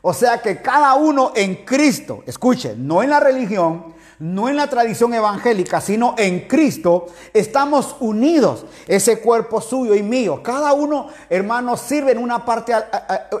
[0.00, 4.68] O sea que cada uno en Cristo, escuche, no en la religión, no en la
[4.68, 10.42] tradición evangélica, sino en Cristo, estamos unidos, ese cuerpo suyo y mío.
[10.42, 12.74] Cada uno, hermanos, sirve en una parte,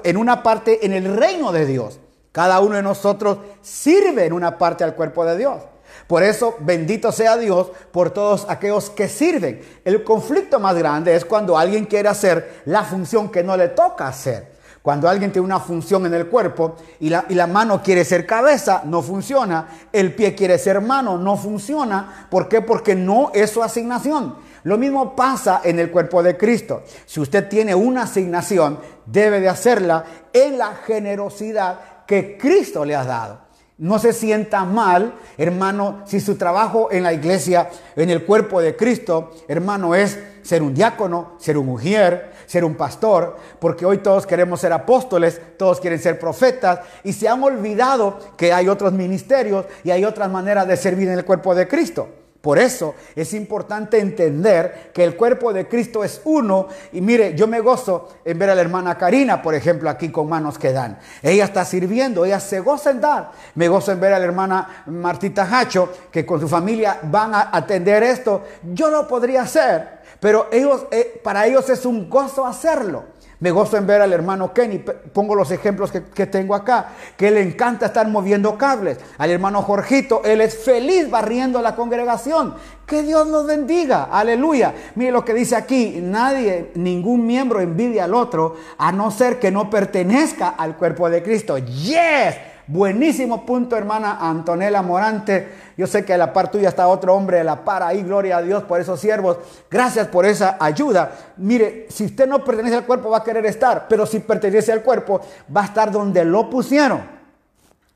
[0.04, 2.00] en una parte en el reino de Dios.
[2.34, 5.62] Cada uno de nosotros sirve en una parte al cuerpo de Dios.
[6.08, 9.60] Por eso, bendito sea Dios por todos aquellos que sirven.
[9.84, 14.08] El conflicto más grande es cuando alguien quiere hacer la función que no le toca
[14.08, 14.52] hacer.
[14.82, 18.26] Cuando alguien tiene una función en el cuerpo y la, y la mano quiere ser
[18.26, 19.68] cabeza, no funciona.
[19.92, 22.26] El pie quiere ser mano, no funciona.
[22.28, 22.62] ¿Por qué?
[22.62, 24.34] Porque no es su asignación.
[24.64, 26.82] Lo mismo pasa en el cuerpo de Cristo.
[27.06, 33.04] Si usted tiene una asignación, debe de hacerla en la generosidad que Cristo le ha
[33.04, 33.44] dado.
[33.76, 38.76] No se sienta mal, hermano, si su trabajo en la iglesia, en el cuerpo de
[38.76, 44.26] Cristo, hermano, es ser un diácono, ser un mujer, ser un pastor, porque hoy todos
[44.26, 49.66] queremos ser apóstoles, todos quieren ser profetas y se han olvidado que hay otros ministerios
[49.82, 52.08] y hay otras maneras de servir en el cuerpo de Cristo.
[52.44, 56.68] Por eso es importante entender que el cuerpo de Cristo es uno.
[56.92, 60.28] Y mire, yo me gozo en ver a la hermana Karina, por ejemplo, aquí con
[60.28, 60.98] manos que dan.
[61.22, 63.30] Ella está sirviendo, ella se goza en dar.
[63.54, 67.48] Me gozo en ver a la hermana Martita Hacho, que con su familia van a
[67.50, 68.42] atender esto.
[68.74, 73.04] Yo lo podría hacer, pero ellos, eh, para ellos es un gozo hacerlo.
[73.44, 77.30] Me gozo en ver al hermano Kenny, pongo los ejemplos que, que tengo acá, que
[77.30, 78.96] le encanta estar moviendo cables.
[79.18, 82.54] Al hermano Jorgito, él es feliz barriendo la congregación.
[82.86, 84.72] Que Dios los bendiga, aleluya.
[84.94, 89.50] Mire lo que dice aquí, nadie, ningún miembro envidia al otro, a no ser que
[89.50, 91.58] no pertenezca al cuerpo de Cristo.
[91.58, 92.36] Yes,
[92.66, 95.48] buenísimo punto, hermana Antonella Morante.
[95.76, 98.38] Yo sé que a la par tuya está otro hombre de la par ahí, gloria
[98.38, 99.38] a Dios por esos siervos.
[99.70, 101.12] Gracias por esa ayuda.
[101.36, 104.82] Mire, si usted no pertenece al cuerpo va a querer estar, pero si pertenece al
[104.82, 105.20] cuerpo
[105.54, 107.02] va a estar donde lo pusieron.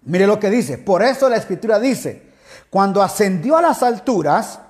[0.03, 0.79] Mire lo que dice.
[0.79, 2.23] Por eso la escritura dice,
[2.71, 4.61] cuando ascendió a las alturas,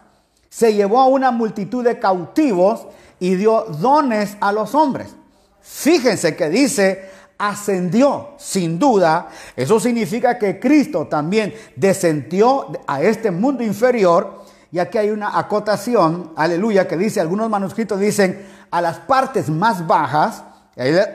[0.48, 2.86] se llevó a una multitud de cautivos
[3.20, 5.14] y dio dones a los hombres.
[5.60, 9.28] Fíjense que dice, ascendió, sin duda.
[9.56, 14.44] Eso significa que Cristo también descendió a este mundo inferior.
[14.70, 19.86] Y aquí hay una acotación, aleluya, que dice, algunos manuscritos dicen, a las partes más
[19.86, 20.42] bajas,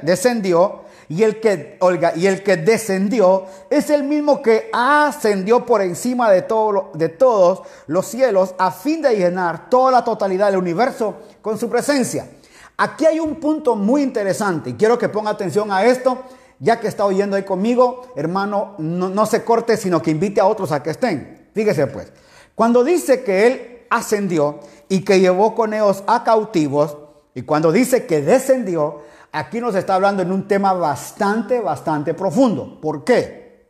[0.02, 1.78] descendió, y el que,
[2.16, 7.62] y el que descendió es el mismo que ascendió por encima de, todo de todos
[7.88, 12.28] los cielos a fin de llenar toda la totalidad del universo con su presencia.
[12.78, 16.24] Aquí hay un punto muy interesante y quiero que ponga atención a esto,
[16.60, 20.46] ya que está oyendo ahí conmigo, hermano, no, no se corte, sino que invite a
[20.46, 21.50] otros a que estén.
[21.54, 22.12] Fíjese pues,
[22.56, 24.60] cuando dice que él ascendió
[24.90, 26.98] y que llevó con ellos a cautivos,
[27.36, 29.02] y cuando dice que descendió,
[29.32, 32.80] aquí nos está hablando en un tema bastante, bastante profundo.
[32.80, 33.68] ¿Por qué?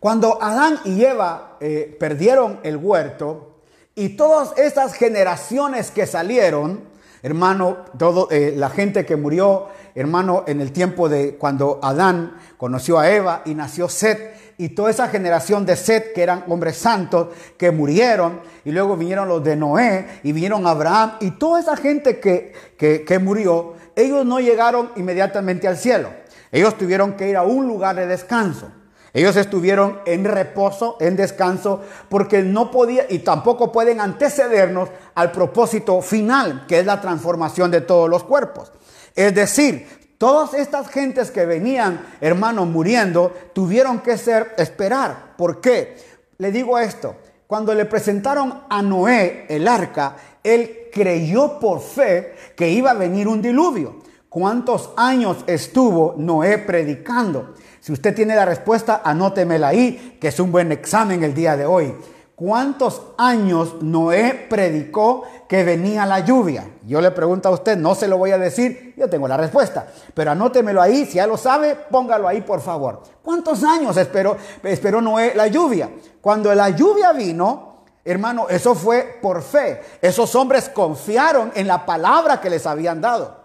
[0.00, 3.60] Cuando Adán y Eva eh, perdieron el huerto
[3.94, 6.87] y todas esas generaciones que salieron,
[7.22, 12.98] hermano, todo, eh, la gente que murió, hermano, en el tiempo de cuando Adán conoció
[12.98, 17.28] a Eva y nació Set, y toda esa generación de Set, que eran hombres santos,
[17.56, 22.18] que murieron, y luego vinieron los de Noé, y vinieron Abraham, y toda esa gente
[22.18, 26.10] que, que, que murió, ellos no llegaron inmediatamente al cielo.
[26.50, 28.70] Ellos tuvieron que ir a un lugar de descanso.
[29.18, 36.00] Ellos estuvieron en reposo, en descanso, porque no podía y tampoco pueden antecedernos al propósito
[36.02, 38.70] final, que es la transformación de todos los cuerpos.
[39.16, 45.34] Es decir, todas estas gentes que venían, hermanos, muriendo, tuvieron que ser esperar.
[45.36, 45.96] ¿Por qué?
[46.38, 47.16] Le digo esto,
[47.48, 50.14] cuando le presentaron a Noé el arca,
[50.44, 53.96] él creyó por fe que iba a venir un diluvio.
[54.28, 57.54] ¿Cuántos años estuvo Noé predicando?
[57.88, 61.64] Si usted tiene la respuesta, anótemela ahí, que es un buen examen el día de
[61.64, 61.94] hoy.
[62.36, 66.68] ¿Cuántos años Noé predicó que venía la lluvia?
[66.86, 69.86] Yo le pregunto a usted, no se lo voy a decir, yo tengo la respuesta,
[70.12, 73.04] pero anótemelo ahí, si ya lo sabe, póngalo ahí por favor.
[73.22, 75.88] ¿Cuántos años esperó, esperó Noé la lluvia?
[76.20, 79.80] Cuando la lluvia vino, hermano, eso fue por fe.
[80.02, 83.38] Esos hombres confiaron en la palabra que les habían dado.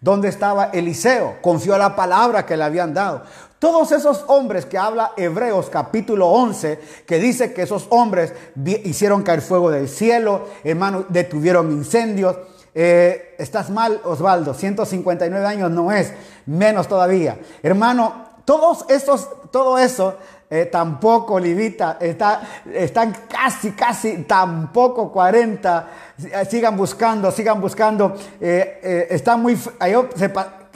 [0.00, 1.36] ¿Dónde estaba Eliseo?
[1.40, 3.22] Confió a la palabra que le habían dado.
[3.66, 8.32] Todos esos hombres que habla Hebreos capítulo 11, que dice que esos hombres
[8.84, 12.36] hicieron caer fuego del cielo, hermano, detuvieron incendios.
[12.72, 16.12] Eh, estás mal, Osvaldo, 159 años no es,
[16.46, 17.40] menos todavía.
[17.60, 20.14] Hermano, todos esos, todo eso
[20.48, 22.42] eh, tampoco, Olivita, está,
[22.72, 25.88] están casi, casi, tampoco 40.
[26.48, 28.14] Sigan buscando, sigan buscando.
[28.40, 29.58] Eh, eh, está muy.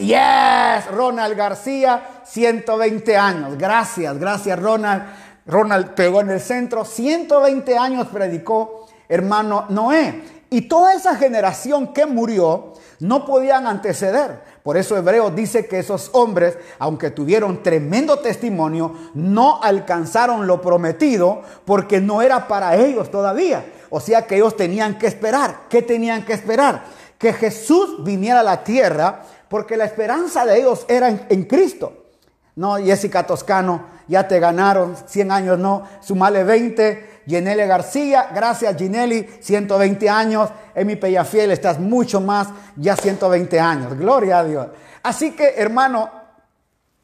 [0.01, 3.57] Yes, Ronald García, 120 años.
[3.57, 5.03] Gracias, gracias, Ronald.
[5.47, 6.85] Ronald pegó en el centro.
[6.85, 10.41] 120 años predicó, hermano Noé.
[10.51, 14.43] Y toda esa generación que murió no podían anteceder.
[14.63, 21.43] Por eso Hebreos dice que esos hombres, aunque tuvieron tremendo testimonio, no alcanzaron lo prometido
[21.65, 23.65] porque no era para ellos todavía.
[23.91, 25.63] O sea que ellos tenían que esperar.
[25.69, 26.83] ¿Qué tenían que esperar?
[27.17, 32.07] Que Jesús viniera a la tierra porque la esperanza de ellos era en, Cristo.
[32.55, 37.11] No, Jessica Toscano, ya te ganaron 100 años, no, sumale 20.
[37.27, 40.51] Ginelli García, gracias Ginelli, 120 años.
[40.73, 42.47] Emi Pellafiel, estás mucho más,
[42.77, 43.99] ya 120 años.
[43.99, 44.69] Gloria a Dios.
[45.03, 46.09] Así que, hermano,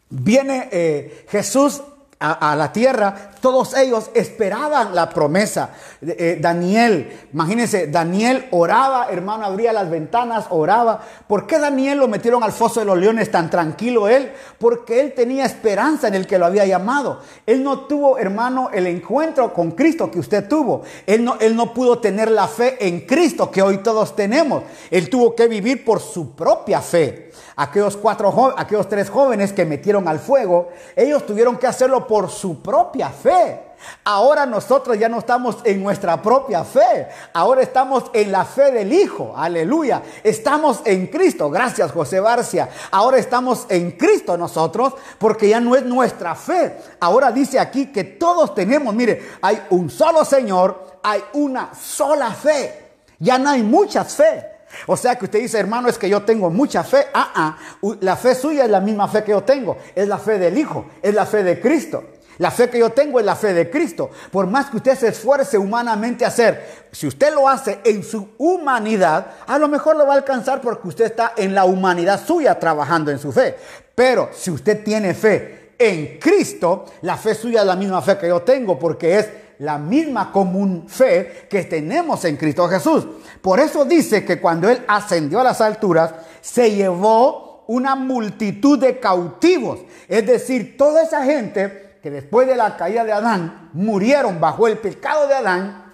[0.09, 1.83] viene eh, Jesús
[2.19, 5.71] a, la tierra, todos ellos esperaban la promesa.
[6.01, 11.01] Eh, Daniel, imagínense, Daniel oraba, hermano, abría las ventanas, oraba.
[11.27, 14.33] ¿Por qué Daniel lo metieron al foso de los leones tan tranquilo él?
[14.59, 17.21] Porque él tenía esperanza en el que lo había llamado.
[17.45, 20.83] Él no tuvo, hermano, el encuentro con Cristo que usted tuvo.
[21.07, 24.63] Él no, él no pudo tener la fe en Cristo que hoy todos tenemos.
[24.91, 27.27] Él tuvo que vivir por su propia fe.
[27.59, 32.61] Aquellos cuatro, aquellos tres jóvenes que metieron al fuego, ellos tuvieron que hacerlo por su
[32.61, 33.67] propia fe.
[34.05, 37.09] Ahora nosotros ya no estamos en nuestra propia fe.
[37.33, 39.33] Ahora estamos en la fe del Hijo.
[39.35, 40.03] Aleluya.
[40.23, 41.51] Estamos en Cristo.
[41.51, 42.69] Gracias, José Barcia.
[42.91, 46.77] Ahora estamos en Cristo nosotros porque ya no es nuestra fe.
[47.01, 52.85] Ahora dice aquí que todos tenemos, mire, hay un solo Señor, hay una sola fe.
[53.19, 54.56] Ya no hay muchas fe.
[54.87, 57.07] O sea que usted dice, hermano, es que yo tengo mucha fe.
[57.15, 57.59] Ah, ah,
[58.01, 59.77] la fe suya es la misma fe que yo tengo.
[59.95, 62.05] Es la fe del Hijo, es la fe de Cristo.
[62.39, 64.11] La fe que yo tengo es la fe de Cristo.
[64.31, 68.29] Por más que usted se esfuerce humanamente a hacer, si usted lo hace en su
[68.37, 72.59] humanidad, a lo mejor lo va a alcanzar porque usted está en la humanidad suya
[72.59, 73.57] trabajando en su fe.
[73.95, 78.29] Pero si usted tiene fe en Cristo, la fe suya es la misma fe que
[78.29, 79.29] yo tengo porque es
[79.59, 83.07] la misma común fe que tenemos en Cristo Jesús.
[83.41, 88.99] Por eso dice que cuando Él ascendió a las alturas, se llevó una multitud de
[88.99, 89.81] cautivos.
[90.09, 94.79] Es decir, toda esa gente que después de la caída de Adán murieron bajo el
[94.79, 95.93] pecado de Adán,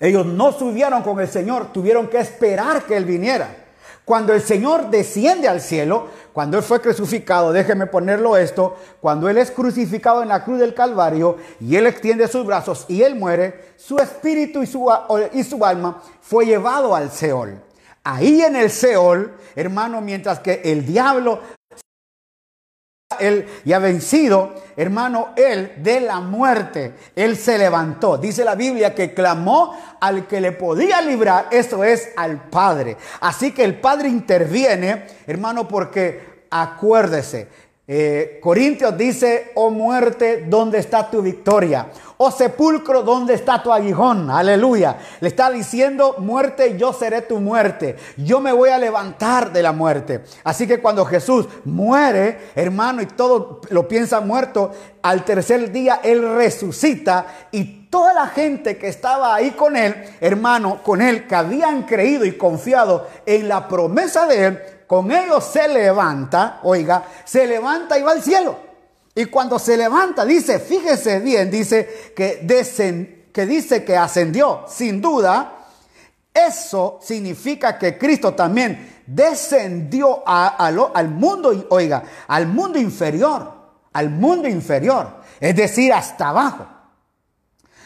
[0.00, 3.61] ellos no subieron con el Señor, tuvieron que esperar que Él viniera.
[4.04, 9.38] Cuando el Señor desciende al cielo, cuando Él fue crucificado, déjeme ponerlo esto, cuando Él
[9.38, 13.74] es crucificado en la cruz del Calvario y Él extiende sus brazos y Él muere,
[13.76, 14.90] su espíritu y su,
[15.32, 17.62] y su alma fue llevado al Seol.
[18.02, 21.38] Ahí en el Seol, hermano, mientras que el diablo
[23.20, 28.18] él ya vencido, hermano, él de la muerte, él se levantó.
[28.18, 32.96] Dice la Biblia que clamó al que le podía librar, eso es al Padre.
[33.20, 37.48] Así que el Padre interviene, hermano, porque acuérdese,
[37.88, 41.88] eh, Corintios dice, oh muerte, ¿dónde está tu victoria?
[42.24, 44.30] Oh sepulcro, ¿dónde está tu aguijón?
[44.30, 44.96] Aleluya.
[45.18, 47.96] Le está diciendo, muerte, yo seré tu muerte.
[48.16, 50.22] Yo me voy a levantar de la muerte.
[50.44, 54.70] Así que cuando Jesús muere, hermano, y todo lo piensa muerto,
[55.02, 60.80] al tercer día Él resucita y toda la gente que estaba ahí con Él, hermano,
[60.84, 65.66] con Él, que habían creído y confiado en la promesa de Él, con ellos se
[65.66, 68.71] levanta, oiga, se levanta y va al cielo.
[69.14, 75.00] Y cuando se levanta, dice, fíjese bien, dice que, desen- que dice que ascendió, sin
[75.02, 75.66] duda,
[76.32, 83.52] eso significa que Cristo también descendió a- lo- al mundo, oiga, al mundo inferior,
[83.92, 86.66] al mundo inferior, es decir, hasta abajo.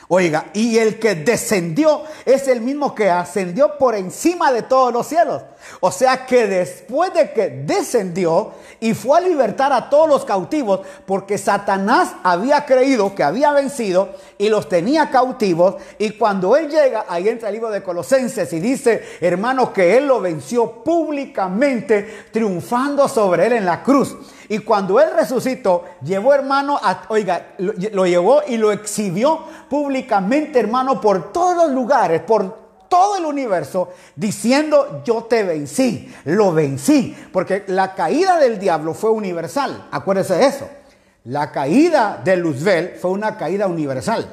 [0.09, 5.09] Oiga, y el que descendió es el mismo que ascendió por encima de todos los
[5.09, 5.43] cielos.
[5.81, 10.81] O sea que después de que descendió y fue a libertar a todos los cautivos,
[11.07, 17.07] porque Satanás había creído que había vencido y los tenía cautivos, y cuando él llega,
[17.09, 23.09] ahí entra el libro de Colosenses y dice, hermano, que él lo venció públicamente, triunfando
[23.09, 24.17] sobre él en la cruz.
[24.49, 30.61] Y cuando él resucitó, llevó hermano, a, oiga, lo, lo llevó y lo exhibió públicamente,
[30.61, 37.17] hermano, por todos los lugares, por todo el universo, diciendo, yo te vencí, lo vencí.
[37.33, 40.69] Porque la caída del diablo fue universal, acuérdese de eso.
[41.25, 44.27] La caída de Luzbel fue una caída universal.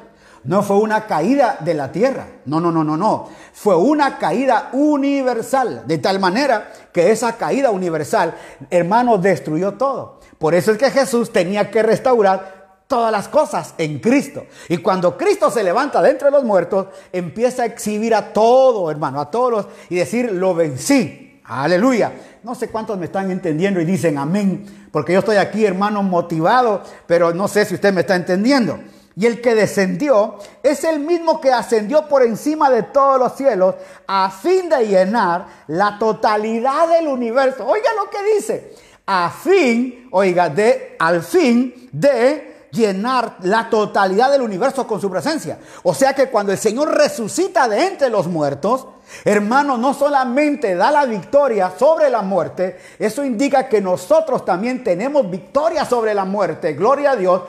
[0.44, 2.28] No fue una caída de la tierra.
[2.46, 3.30] No, no, no, no, no.
[3.54, 5.84] Fue una caída universal.
[5.86, 8.36] De tal manera que esa caída universal,
[8.70, 10.20] hermano, destruyó todo.
[10.38, 14.46] Por eso es que Jesús tenía que restaurar todas las cosas en Cristo.
[14.70, 19.20] Y cuando Cristo se levanta de entre los muertos, empieza a exhibir a todo, hermano,
[19.20, 21.42] a todos y decir, lo vencí.
[21.46, 22.12] Aleluya.
[22.44, 26.84] No sé cuántos me están entendiendo y dicen amén, porque yo estoy aquí, hermano, motivado,
[27.08, 28.80] pero no sé si usted me está entendiendo.
[29.16, 33.76] Y el que descendió es el mismo que ascendió por encima de todos los cielos
[34.08, 37.66] a fin de llenar la totalidad del universo.
[37.66, 38.76] Oiga lo que dice.
[39.06, 45.60] A fin, oiga, de, al fin de llenar la totalidad del universo con su presencia.
[45.84, 48.88] O sea que cuando el Señor resucita de entre los muertos,
[49.24, 55.30] hermano, no solamente da la victoria sobre la muerte, eso indica que nosotros también tenemos
[55.30, 57.44] victoria sobre la muerte, gloria a Dios.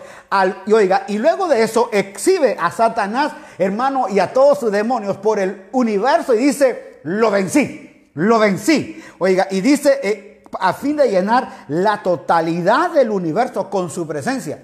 [0.66, 5.16] Y oiga, y luego de eso exhibe a Satanás, hermano, y a todos sus demonios
[5.16, 9.03] por el universo y dice, lo vencí, lo vencí.
[9.18, 14.59] Oiga, y dice, eh, a fin de llenar la totalidad del universo con su presencia.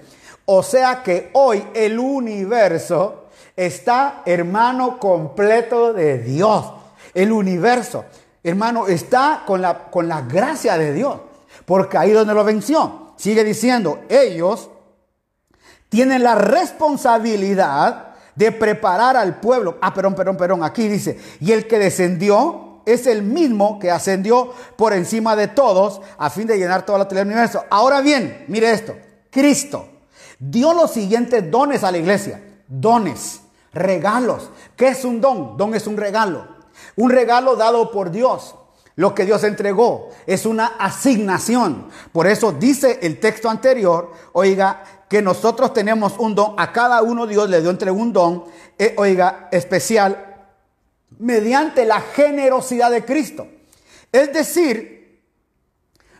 [0.53, 6.73] O sea que hoy el universo está, hermano, completo de Dios.
[7.13, 8.03] El universo,
[8.43, 11.21] hermano, está con la, con la gracia de Dios.
[11.63, 13.13] Porque ahí donde lo venció.
[13.15, 14.69] Sigue diciendo, ellos
[15.87, 19.77] tienen la responsabilidad de preparar al pueblo.
[19.81, 20.63] Ah, perdón, perdón, perdón.
[20.65, 26.01] Aquí dice, y el que descendió es el mismo que ascendió por encima de todos
[26.17, 27.63] a fin de llenar toda la tele del universo.
[27.69, 28.93] Ahora bien, mire esto.
[29.29, 29.90] Cristo
[30.41, 32.43] dio los siguientes dones a la iglesia.
[32.67, 33.41] Dones,
[33.73, 34.49] regalos.
[34.75, 35.55] ¿Qué es un don?
[35.55, 36.47] Don es un regalo.
[36.95, 38.55] Un regalo dado por Dios.
[38.95, 41.87] Lo que Dios entregó es una asignación.
[42.11, 46.55] Por eso dice el texto anterior, oiga, que nosotros tenemos un don.
[46.57, 48.43] A cada uno Dios le dio entre un don,
[48.77, 50.27] eh, oiga, especial
[51.19, 53.47] mediante la generosidad de Cristo.
[54.11, 55.00] Es decir,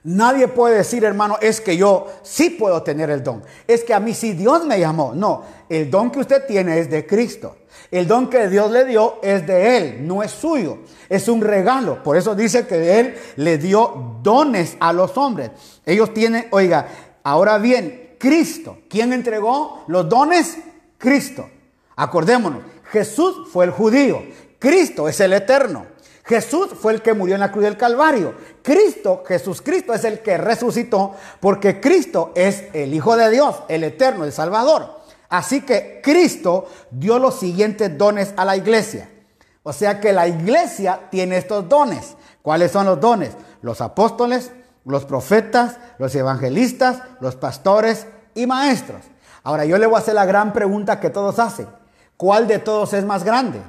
[0.04, 3.44] Nadie puede decir, hermano, es que yo sí puedo tener el don.
[3.68, 5.14] Es que a mí sí Dios me llamó.
[5.14, 7.58] No, el don que usted tiene es de Cristo.
[7.92, 10.80] El don que Dios le dio es de Él, no es suyo.
[11.08, 12.02] Es un regalo.
[12.02, 15.52] Por eso dice que Él le dio dones a los hombres.
[15.86, 16.88] Ellos tienen, oiga,
[17.24, 18.80] ahora bien, Cristo.
[18.90, 20.58] ¿Quién entregó los dones?
[20.98, 21.48] Cristo.
[21.96, 24.24] Acordémonos, Jesús fue el judío.
[24.58, 25.86] Cristo es el eterno.
[26.24, 28.36] Jesús fue el que murió en la cruz del Calvario.
[28.62, 33.84] Cristo, Jesús Cristo es el que resucitó porque Cristo es el Hijo de Dios, el
[33.84, 35.02] eterno, el Salvador.
[35.30, 39.10] Así que Cristo dio los siguientes dones a la iglesia.
[39.64, 42.16] O sea que la iglesia tiene estos dones.
[42.42, 43.32] ¿Cuáles son los dones?
[43.62, 44.52] Los apóstoles,
[44.86, 49.02] los profetas, los evangelistas, los pastores y maestros.
[49.44, 51.68] Ahora yo le voy a hacer la gran pregunta que todos hacen.
[52.18, 53.62] ¿Cuál de todos es más grande?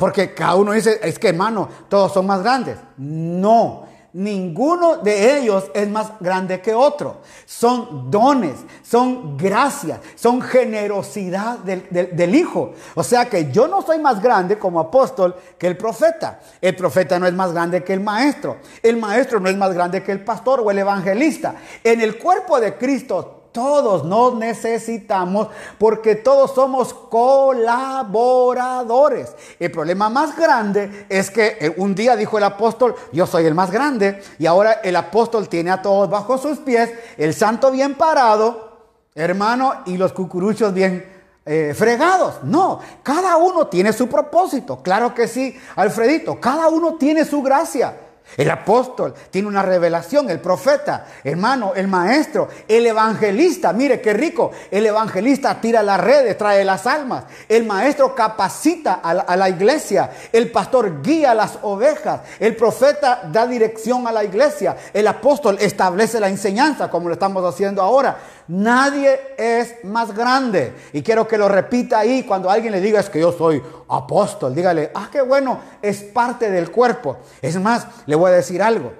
[0.00, 2.78] Porque cada uno dice, es que hermano, todos son más grandes.
[2.96, 3.84] No,
[4.14, 7.18] ninguno de ellos es más grande que otro.
[7.44, 12.72] Son dones, son gracias, son generosidad del, del- Hijo.
[12.94, 16.40] O sea que yo no soy más grande como apóstol que el profeta.
[16.62, 18.56] El profeta no es más grande que el maestro.
[18.82, 21.56] El maestro no es más grande que el pastor o el evangelista.
[21.84, 25.48] En el cuerpo de Cristo todos nos necesitamos
[25.78, 29.34] porque todos somos colaboradores.
[29.58, 33.54] El problema más grande es que eh, un día dijo el apóstol, yo soy el
[33.54, 37.94] más grande, y ahora el apóstol tiene a todos bajo sus pies, el santo bien
[37.94, 38.70] parado,
[39.14, 42.44] hermano, y los cucuruchos bien eh, fregados.
[42.44, 44.80] No, cada uno tiene su propósito.
[44.82, 47.96] Claro que sí, Alfredito, cada uno tiene su gracia.
[48.36, 53.72] El apóstol tiene una revelación, el profeta, hermano, el maestro, el evangelista.
[53.72, 54.52] Mire qué rico.
[54.70, 57.24] El evangelista tira las redes, trae las almas.
[57.48, 60.10] El maestro capacita a la, a la iglesia.
[60.32, 62.20] El pastor guía las ovejas.
[62.38, 64.76] El profeta da dirección a la iglesia.
[64.92, 68.16] El apóstol establece la enseñanza, como lo estamos haciendo ahora.
[68.50, 70.74] Nadie es más grande.
[70.92, 74.52] Y quiero que lo repita ahí cuando alguien le diga es que yo soy apóstol.
[74.52, 77.18] Dígale, ah, qué bueno, es parte del cuerpo.
[77.40, 78.92] Es más, le voy a decir algo.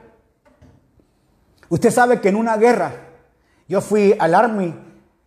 [1.68, 2.92] Usted sabe que en una guerra,
[3.66, 4.72] yo fui al Army,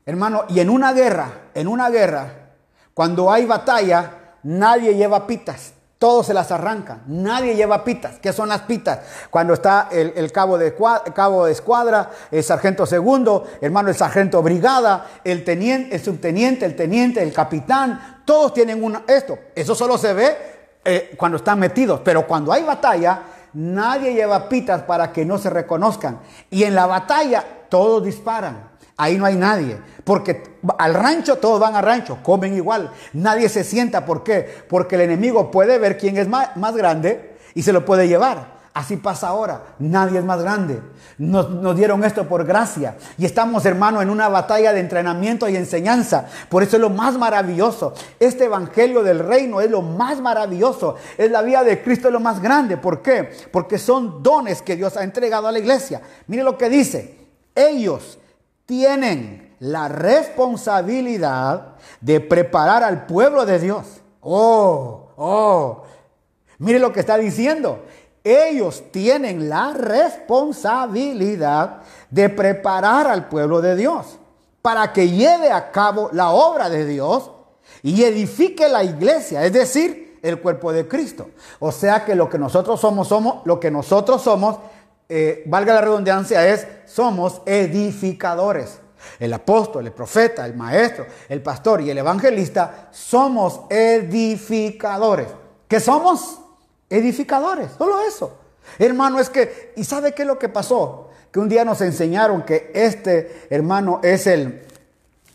[0.06, 2.52] hermano, y en una guerra, en una guerra,
[2.94, 5.74] cuando hay batalla, nadie lleva pitas.
[6.04, 7.04] Todos se las arrancan.
[7.08, 8.20] Nadie lleva pitas.
[8.20, 9.00] ¿Qué son las pitas?
[9.30, 10.76] Cuando está el, cabo, de,
[11.16, 16.76] cabo de escuadra, el sargento segundo, hermano, el sargento brigada, el teniente, el subteniente, el
[16.76, 18.22] teniente, el capitán.
[18.26, 19.40] Todos tienen una, esto.
[19.56, 20.38] Eso solo se ve
[20.84, 22.02] eh, cuando están metidos.
[22.04, 23.22] Pero cuando hay batalla,
[23.54, 26.20] nadie lleva pitas para que no se reconozcan.
[26.50, 28.73] Y en la batalla, todos disparan.
[28.98, 29.78] Ahí no hay nadie.
[30.04, 30.44] Porque
[30.78, 32.92] al rancho todos van al rancho, comen igual.
[33.14, 34.06] Nadie se sienta.
[34.06, 34.66] ¿Por qué?
[34.70, 38.54] Porque el enemigo puede ver quién es más, grande y se lo puede llevar.
[38.74, 39.76] Así pasa ahora.
[39.80, 40.82] Nadie es más grande.
[41.20, 42.98] Nos, nos dieron esto por gracia.
[43.20, 46.26] Y estamos, hermano, en una batalla de entrenamiento y enseñanza.
[46.50, 47.94] Por eso es lo más maravilloso.
[48.20, 50.96] Este evangelio del reino es lo más maravilloso.
[51.18, 52.78] Es la vida de Cristo, es lo más grande.
[52.78, 53.30] ¿Por qué?
[53.52, 56.02] Porque son dones que Dios ha entregado a la iglesia.
[56.28, 57.20] Mire lo que dice.
[57.56, 58.18] Ellos
[58.66, 63.86] tienen la responsabilidad de preparar al pueblo de Dios.
[64.22, 65.84] Oh, oh.
[66.58, 67.84] Mire lo que está diciendo.
[68.24, 74.18] Ellos tienen la responsabilidad de preparar al pueblo de Dios
[74.62, 77.32] para que lleve a cabo la obra de Dios
[77.82, 81.32] y edifique la iglesia, es decir, el cuerpo de Cristo.
[81.60, 84.58] O sea que lo que nosotros somos, somos, lo que nosotros somos,
[85.10, 88.80] eh, valga la redundancia, es somos edificadores.
[89.20, 95.28] El apóstol, el profeta, el maestro, el pastor y el evangelista somos edificadores.
[95.68, 96.40] ¿Qué somos?
[96.90, 98.38] Edificadores, solo eso.
[98.80, 101.10] Hermano, es que, ¿y sabe qué es lo que pasó?
[101.32, 104.66] Que un día nos enseñaron que este hermano es el,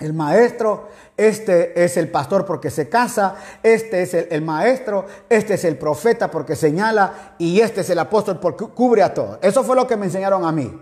[0.00, 5.54] el maestro, este es el pastor porque se casa, este es el, el maestro, este
[5.54, 9.38] es el profeta porque señala y este es el apóstol porque cubre a todos.
[9.42, 10.72] Eso fue lo que me enseñaron a mí.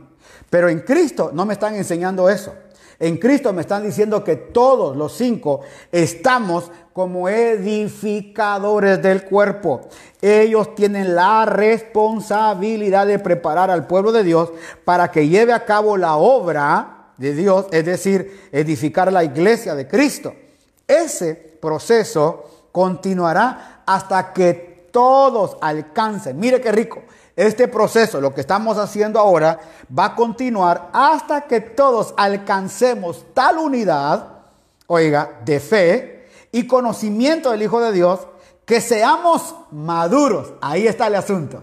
[0.50, 2.52] Pero en Cristo no me están enseñando eso.
[2.98, 5.60] En Cristo me están diciendo que todos los cinco
[5.92, 9.82] estamos como edificadores del cuerpo.
[10.22, 14.50] Ellos tienen la responsabilidad de preparar al pueblo de Dios
[14.84, 19.88] para que lleve a cabo la obra de Dios, es decir, edificar la iglesia de
[19.88, 20.34] Cristo.
[20.86, 26.38] Ese proceso continuará hasta que todos alcancen.
[26.38, 27.02] Mire qué rico.
[27.34, 29.60] Este proceso, lo que estamos haciendo ahora,
[29.96, 34.28] va a continuar hasta que todos alcancemos tal unidad,
[34.86, 38.20] oiga, de fe y conocimiento del Hijo de Dios,
[38.64, 40.54] que seamos maduros.
[40.62, 41.62] Ahí está el asunto.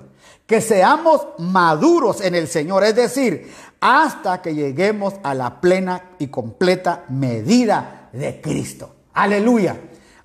[0.53, 3.51] Que seamos maduros en el Señor, es decir,
[3.81, 8.93] hasta que lleguemos a la plena y completa medida de Cristo.
[9.15, 9.75] Aleluya.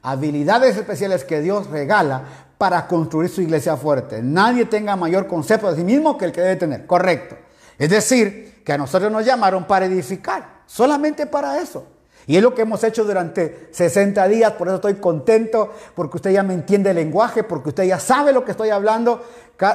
[0.02, 2.24] Habilidades especiales que Dios regala
[2.58, 4.20] para construir su iglesia fuerte.
[4.22, 6.86] Nadie tenga mayor concepto de sí mismo que el que debe tener.
[6.86, 7.38] Correcto.
[7.78, 10.60] Es decir, que a nosotros nos llamaron para edificar.
[10.66, 11.86] Solamente para eso.
[12.28, 14.52] Y es lo que hemos hecho durante 60 días.
[14.52, 15.72] Por eso estoy contento.
[15.96, 17.42] Porque usted ya me entiende el lenguaje.
[17.42, 19.20] Porque usted ya sabe lo que estoy hablando.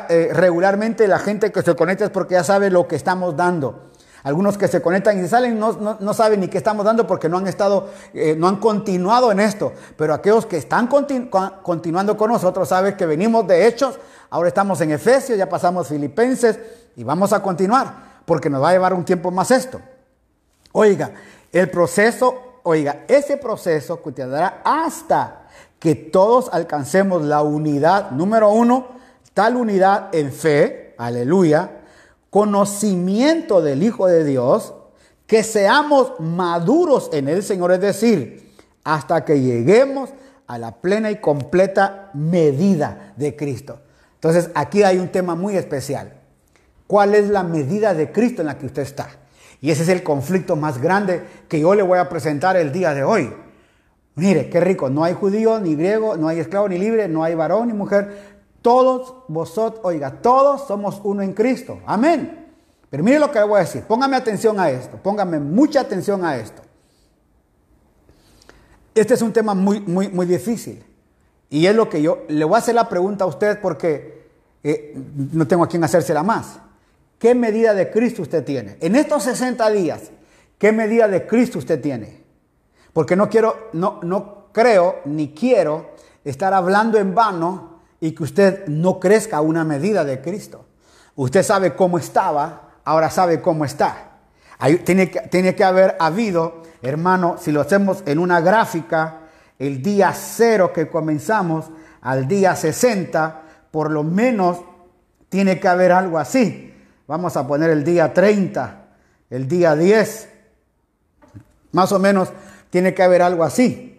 [0.07, 3.89] Eh, regularmente la gente que se conecta es porque ya sabe lo que estamos dando.
[4.23, 7.27] Algunos que se conectan y salen no, no- no saben ni qué estamos dando porque
[7.27, 9.73] no han estado, eh, no han continuado en esto.
[9.97, 13.99] Pero aquellos que están conti- con- continuando con nosotros saben que venimos de Hechos,
[14.29, 16.57] ahora estamos en Efesios, ya pasamos Filipenses
[16.95, 19.81] y vamos a continuar porque nos va a llevar un tiempo más esto.
[20.73, 21.11] Oiga,
[21.51, 25.47] el proceso, oiga, ese proceso continuará hasta
[25.77, 28.87] que todos alcancemos la unidad, número uno,
[29.35, 31.81] tal unidad en fe, aleluya,
[32.31, 34.73] conocimiento del Hijo de Dios,
[35.27, 38.51] que seamos maduros en el Señor, es decir,
[38.83, 40.09] hasta que lleguemos
[40.47, 43.79] a la plena y completa medida de Cristo.
[44.15, 46.13] Entonces, aquí hay un tema muy especial.
[46.87, 49.09] ¿Cuál es la medida de Cristo en la que usted está?
[49.63, 52.93] Y ese es el conflicto más grande que yo le voy a presentar el día
[52.93, 53.33] de hoy.
[54.15, 57.33] Mire, qué rico, no hay judío, ni griego, no hay esclavo, ni libre, no hay
[57.33, 58.41] varón, ni mujer.
[58.61, 61.79] Todos vosotros, oiga, todos somos uno en Cristo.
[61.85, 62.45] Amén.
[62.89, 63.83] Pero mire lo que le voy a decir.
[63.83, 64.97] Póngame atención a esto.
[64.97, 66.61] Póngame mucha atención a esto.
[68.93, 70.83] Este es un tema muy, muy, muy difícil.
[71.49, 74.27] Y es lo que yo le voy a hacer la pregunta a usted porque
[74.61, 74.93] eh,
[75.31, 76.59] no tengo a quien hacérsela más.
[77.23, 78.75] ¿Qué medida de Cristo usted tiene?
[78.81, 80.11] En estos 60 días,
[80.57, 82.21] ¿qué medida de Cristo usted tiene?
[82.91, 85.91] Porque no quiero, no, no creo ni quiero
[86.25, 90.65] estar hablando en vano y que usted no crezca a una medida de Cristo.
[91.15, 94.17] Usted sabe cómo estaba, ahora sabe cómo está.
[94.83, 99.21] Tiene, que, tiene que haber habido, hermano, si lo hacemos en una gráfica,
[99.59, 101.71] el día cero que comenzamos
[102.01, 104.57] al día 60, por lo menos
[105.29, 106.71] tiene que haber algo así.
[107.07, 108.85] Vamos a poner el día 30,
[109.29, 110.29] el día 10,
[111.73, 112.29] más o menos
[112.69, 113.89] tiene que haber algo así.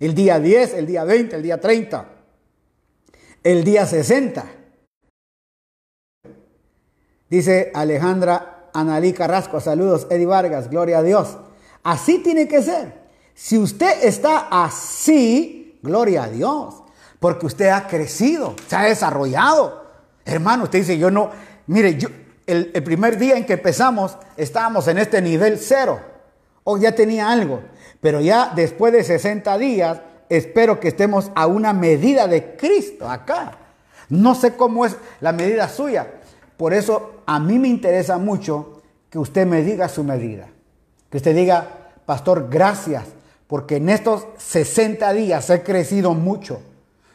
[0.00, 2.06] El día 10, el día 20, el día 30,
[3.42, 4.44] el día 60.
[7.28, 11.38] Dice Alejandra Analí Carrasco, saludos, Eddie Vargas, gloria a Dios.
[11.82, 13.06] Así tiene que ser.
[13.34, 16.82] Si usted está así, gloria a Dios,
[17.20, 19.86] porque usted ha crecido, se ha desarrollado.
[20.24, 21.30] Hermano, usted dice, yo no,
[21.66, 22.08] mire, yo,
[22.46, 26.00] el, el primer día en que empezamos estábamos en este nivel cero,
[26.64, 27.62] o ya tenía algo,
[28.00, 33.58] pero ya después de 60 días, espero que estemos a una medida de Cristo acá.
[34.08, 36.06] No sé cómo es la medida suya,
[36.56, 40.48] por eso a mí me interesa mucho que usted me diga su medida.
[41.10, 41.68] Que usted diga,
[42.04, 43.04] pastor, gracias,
[43.46, 46.60] porque en estos 60 días he crecido mucho.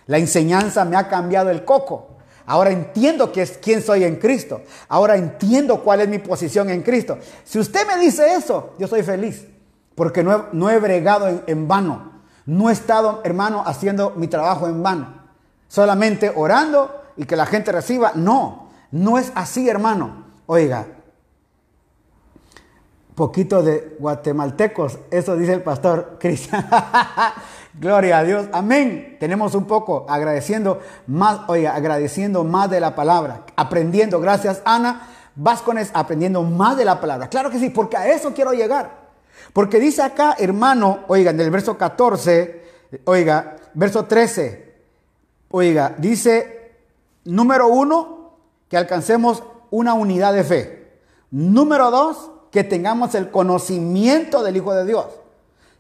[0.08, 2.11] La enseñanza me ha cambiado el coco.
[2.46, 4.62] Ahora entiendo que es, quién soy en Cristo.
[4.88, 7.18] Ahora entiendo cuál es mi posición en Cristo.
[7.44, 9.48] Si usted me dice eso, yo soy feliz,
[9.96, 12.12] porque no he, no he bregado en, en vano.
[12.46, 15.22] No he estado, hermano, haciendo mi trabajo en vano.
[15.68, 18.12] Solamente orando y que la gente reciba.
[18.16, 20.26] No, no es así, hermano.
[20.48, 20.86] Oiga,
[23.16, 26.68] poquito de guatemaltecos, eso dice el pastor Cristian.
[27.74, 29.18] Gloria a Dios, amén.
[29.20, 35.92] Tenemos un poco agradeciendo más, oiga, agradeciendo más de la palabra, aprendiendo, gracias Ana Vázquez,
[35.94, 37.30] aprendiendo más de la palabra.
[37.30, 39.00] Claro que sí, porque a eso quiero llegar.
[39.54, 42.64] Porque dice acá, hermano, oiga, en el verso 14,
[43.06, 44.76] oiga, verso 13,
[45.50, 46.76] oiga, dice,
[47.24, 50.92] número uno, que alcancemos una unidad de fe.
[51.32, 55.06] Número dos, que tengamos el conocimiento del Hijo de Dios.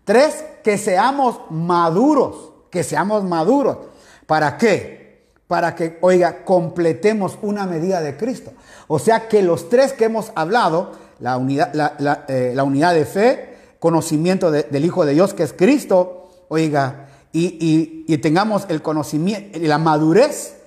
[0.05, 3.77] Tres, que seamos maduros, que seamos maduros.
[4.25, 5.25] ¿Para qué?
[5.47, 8.53] Para que, oiga, completemos una medida de Cristo.
[8.87, 13.57] O sea que los tres que hemos hablado, la unidad, la, eh, unidad de fe,
[13.79, 18.81] conocimiento de, del Hijo de Dios, que es Cristo, oiga, y, y, y tengamos el
[18.81, 20.57] conocimiento, la madurez,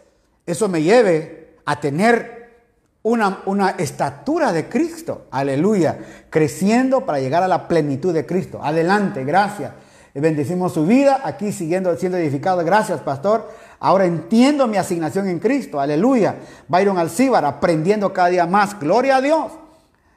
[0.46, 2.34] eso me lleve a tener
[3.02, 5.26] una, una, estatura de Cristo.
[5.30, 5.98] Aleluya.
[6.30, 8.60] Creciendo para llegar a la plenitud de Cristo.
[8.62, 9.72] Adelante, gracias.
[10.14, 12.64] Bendecimos su vida aquí siguiendo siendo edificado.
[12.64, 13.50] Gracias, pastor.
[13.80, 15.80] Ahora entiendo mi asignación en Cristo.
[15.80, 16.36] Aleluya.
[16.68, 18.78] Byron Alcíbar, aprendiendo cada día más.
[18.78, 19.52] Gloria a Dios.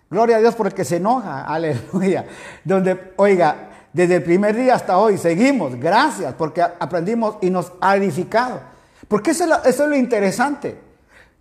[0.10, 1.46] Gloria a Dios por el que se enoja.
[1.46, 2.26] Aleluya.
[2.64, 5.76] Donde, oiga, desde el primer día hasta hoy seguimos.
[5.76, 8.62] Gracias porque aprendimos y nos ha edificado.
[9.08, 10.80] Porque eso es lo, eso es lo interesante.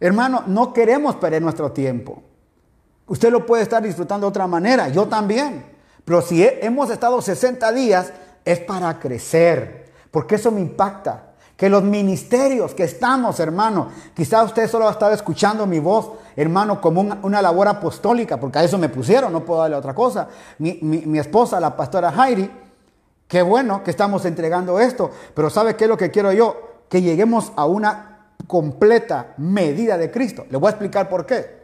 [0.01, 2.23] Hermano, no queremos perder nuestro tiempo.
[3.07, 5.65] Usted lo puede estar disfrutando de otra manera, yo también.
[6.05, 8.13] Pero si hemos estado 60 días,
[8.47, 11.25] es para crecer, porque eso me impacta.
[11.57, 16.81] Que los ministerios que estamos, hermano, quizá usted solo ha estado escuchando mi voz, hermano,
[16.81, 20.29] como una, labor apostólica, porque a eso me pusieron, no puedo darle otra cosa.
[20.59, 22.51] Mi, mi, mi esposa, la pastora Heidi,
[23.27, 26.85] qué bueno que estamos entregando esto, pero ¿sabe qué es lo que quiero yo?
[26.91, 30.47] Que lleguemos a una completa medida de Cristo.
[30.51, 31.57] Le voy a explicar por qué.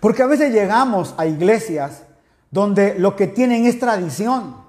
[0.00, 2.02] Porque a veces llegamos a iglesias
[2.50, 4.61] donde lo que tienen es tradición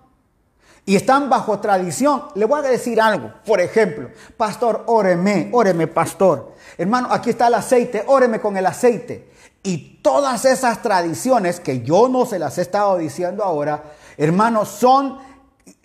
[0.85, 2.23] y están bajo tradición.
[2.35, 3.31] Le voy a decir algo.
[3.45, 6.53] Por ejemplo, pastor, óreme, óreme, pastor.
[6.77, 9.29] Hermano, aquí está el aceite, óreme con el aceite.
[9.63, 13.83] Y todas esas tradiciones que yo no se las he estado diciendo ahora,
[14.17, 15.19] hermanos, son,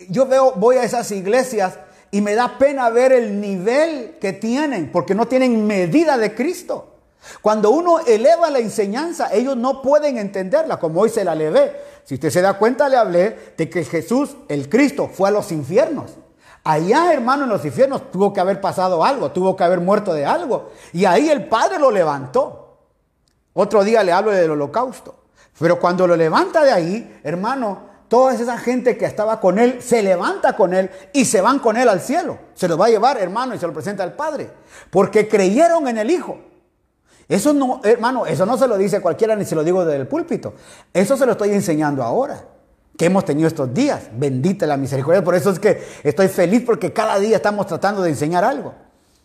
[0.09, 1.79] yo veo, voy a esas iglesias
[2.11, 6.88] y me da pena ver el nivel que tienen, porque no tienen medida de Cristo.
[7.41, 11.75] Cuando uno eleva la enseñanza, ellos no pueden entenderla, como hoy se la levé.
[12.03, 15.51] Si usted se da cuenta, le hablé de que Jesús, el Cristo, fue a los
[15.51, 16.11] infiernos.
[16.63, 20.25] Allá, hermano, en los infiernos tuvo que haber pasado algo, tuvo que haber muerto de
[20.25, 20.71] algo.
[20.93, 22.77] Y ahí el Padre lo levantó.
[23.53, 25.15] Otro día le hablo del holocausto.
[25.57, 30.01] Pero cuando lo levanta de ahí, hermano, toda esa gente que estaba con él se
[30.01, 32.37] levanta con él y se van con él al cielo.
[32.53, 34.49] Se los va a llevar, hermano, y se lo presenta al Padre.
[34.89, 36.48] Porque creyeron en el Hijo.
[37.29, 40.07] Eso no, hermano, eso no se lo dice cualquiera ni se lo digo desde el
[40.07, 40.55] púlpito.
[40.93, 42.43] Eso se lo estoy enseñando ahora.
[42.97, 44.09] Que hemos tenido estos días.
[44.11, 45.23] Bendita la misericordia.
[45.23, 48.73] Por eso es que estoy feliz porque cada día estamos tratando de enseñar algo.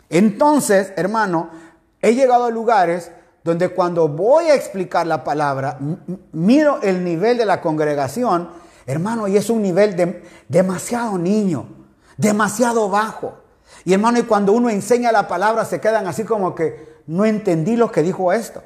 [0.09, 1.51] Entonces, hermano,
[2.05, 3.11] He llegado a lugares
[3.43, 5.79] donde cuando voy a explicar la palabra,
[6.33, 8.51] miro el nivel de la congregación,
[8.85, 11.67] hermano, y es un nivel de, demasiado niño,
[12.19, 13.39] demasiado bajo.
[13.87, 17.77] Y hermano, y cuando uno enseña la palabra, se quedan así como que no entendí
[17.77, 18.63] lo que dijo esto.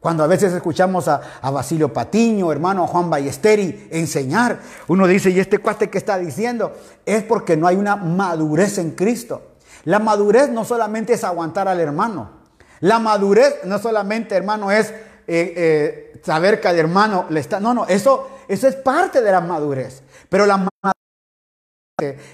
[0.00, 5.30] Cuando a veces escuchamos a, a Basilio Patiño, hermano a Juan Ballesteri enseñar, uno dice,
[5.30, 6.74] ¿y este cuate que está diciendo?
[7.06, 9.52] Es porque no hay una madurez en Cristo.
[9.84, 12.30] La madurez no solamente es aguantar al hermano.
[12.80, 14.94] La madurez no solamente, hermano, es eh,
[15.28, 17.60] eh, saber que al hermano le está...
[17.60, 20.02] No, no, eso, eso es parte de la madurez.
[20.28, 20.71] Pero la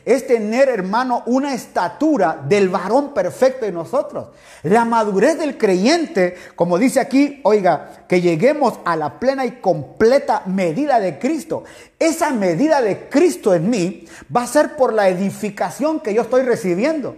[0.04, 4.28] es tener, hermano, una estatura del varón perfecto en nosotros.
[4.62, 10.42] La madurez del creyente, como dice aquí, oiga, que lleguemos a la plena y completa
[10.46, 11.64] medida de Cristo.
[11.98, 16.42] Esa medida de Cristo en mí va a ser por la edificación que yo estoy
[16.42, 17.16] recibiendo.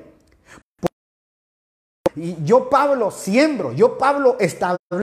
[2.17, 5.01] Y yo, Pablo, siembro, yo, Pablo, establezco.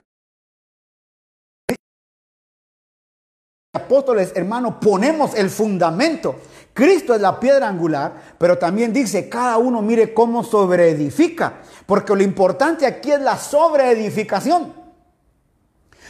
[3.74, 6.36] Apóstoles, hermano, ponemos el fundamento.
[6.78, 11.54] Cristo es la piedra angular, pero también dice, cada uno mire cómo sobreedifica,
[11.86, 14.72] porque lo importante aquí es la sobreedificación.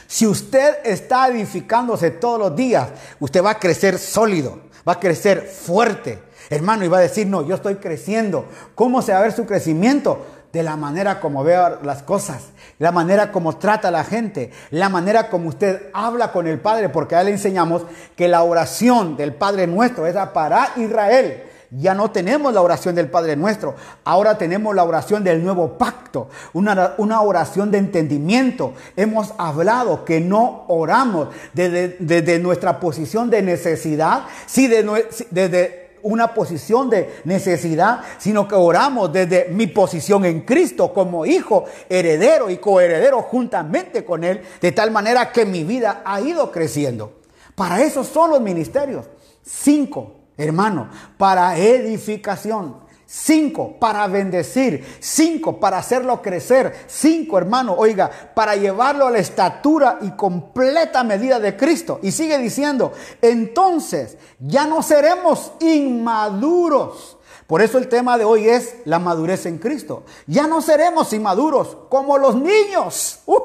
[0.06, 5.40] Si usted está edificándose todos los días, usted va a crecer sólido, va a crecer
[5.40, 6.18] fuerte,
[6.50, 8.44] hermano, y va a decir, no, yo estoy creciendo.
[8.74, 10.26] ¿Cómo se va a ver su crecimiento?
[10.58, 12.48] De la manera como veo las cosas,
[12.80, 16.88] la manera como trata a la gente, la manera como usted habla con el Padre,
[16.88, 17.82] porque a él le enseñamos
[18.16, 21.44] que la oración del Padre nuestro es para Israel.
[21.70, 26.28] Ya no tenemos la oración del Padre nuestro, ahora tenemos la oración del nuevo pacto,
[26.54, 28.74] una, una oración de entendimiento.
[28.96, 36.34] Hemos hablado que no oramos desde, desde nuestra posición de necesidad, sí, de, desde una
[36.34, 42.58] posición de necesidad, sino que oramos desde mi posición en Cristo como hijo, heredero y
[42.58, 47.18] coheredero juntamente con Él, de tal manera que mi vida ha ido creciendo.
[47.54, 49.06] Para eso son los ministerios.
[49.42, 52.87] Cinco, hermano, para edificación.
[53.10, 54.84] Cinco, para bendecir.
[55.00, 56.84] Cinco, para hacerlo crecer.
[56.88, 62.00] Cinco, hermano, oiga, para llevarlo a la estatura y completa medida de Cristo.
[62.02, 67.16] Y sigue diciendo, entonces ya no seremos inmaduros.
[67.46, 70.04] Por eso el tema de hoy es la madurez en Cristo.
[70.26, 73.20] Ya no seremos inmaduros como los niños.
[73.24, 73.40] Uh,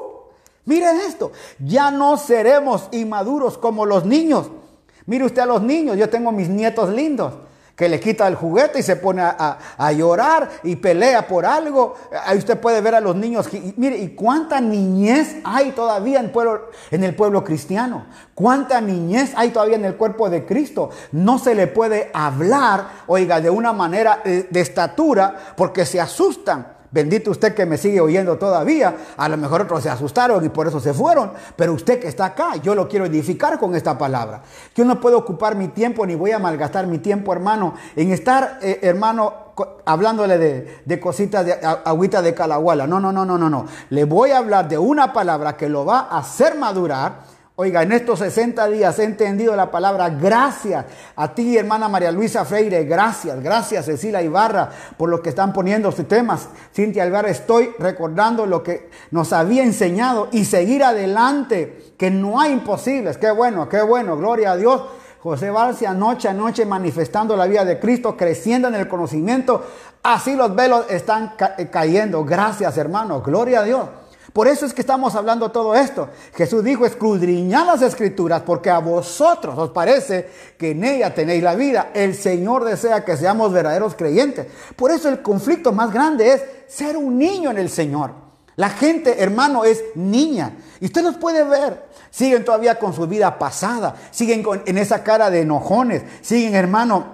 [0.66, 4.50] miren esto, ya no seremos inmaduros como los niños.
[5.06, 7.32] Mire usted a los niños, yo tengo mis nietos lindos
[7.76, 11.94] que le quita el juguete y se pone a, a, llorar y pelea por algo.
[12.24, 13.48] Ahí usted puede ver a los niños.
[13.76, 18.06] Mire, ¿y cuánta niñez hay todavía en, pueblo, en el pueblo cristiano?
[18.34, 20.90] ¿Cuánta niñez hay todavía en el cuerpo de Cristo?
[21.10, 26.73] No se le puede hablar, oiga, de una manera de, de estatura porque se asustan.
[26.94, 28.94] Bendito usted que me sigue oyendo todavía.
[29.16, 31.32] A lo mejor otros se asustaron y por eso se fueron.
[31.56, 34.42] Pero usted que está acá, yo lo quiero edificar con esta palabra.
[34.76, 38.60] Yo no puedo ocupar mi tiempo ni voy a malgastar mi tiempo, hermano, en estar,
[38.62, 39.34] eh, hermano,
[39.84, 41.54] hablándole de, de cositas de
[41.84, 42.86] agüita de calahuala.
[42.86, 43.66] No, no, no, no, no, no.
[43.90, 47.92] Le voy a hablar de una palabra que lo va a hacer madurar Oiga, en
[47.92, 53.40] estos 60 días he entendido la palabra gracias a ti, hermana María Luisa Freire, gracias,
[53.40, 56.48] gracias Cecilia Ibarra por lo que están poniendo sus temas.
[56.74, 62.50] Cintia Alvar, estoy recordando lo que nos había enseñado y seguir adelante, que no hay
[62.50, 63.18] imposibles.
[63.18, 64.82] Qué bueno, qué bueno, gloria a Dios.
[65.20, 69.64] José Barcia, noche a noche manifestando la vida de Cristo, creciendo en el conocimiento.
[70.02, 72.24] Así los velos están ca cayendo.
[72.24, 73.88] Gracias, hermano, gloria a Dios.
[74.34, 76.08] Por eso es que estamos hablando todo esto.
[76.34, 80.28] Jesús dijo, escudriñad las escrituras porque a vosotros os parece
[80.58, 81.92] que en ella tenéis la vida.
[81.94, 84.48] El Señor desea que seamos verdaderos creyentes.
[84.74, 88.10] Por eso el conflicto más grande es ser un niño en el Señor.
[88.56, 90.56] La gente, hermano, es niña.
[90.80, 91.86] Y usted los puede ver.
[92.10, 93.94] Siguen todavía con su vida pasada.
[94.10, 96.02] Siguen con, en esa cara de enojones.
[96.22, 97.13] Siguen, hermano,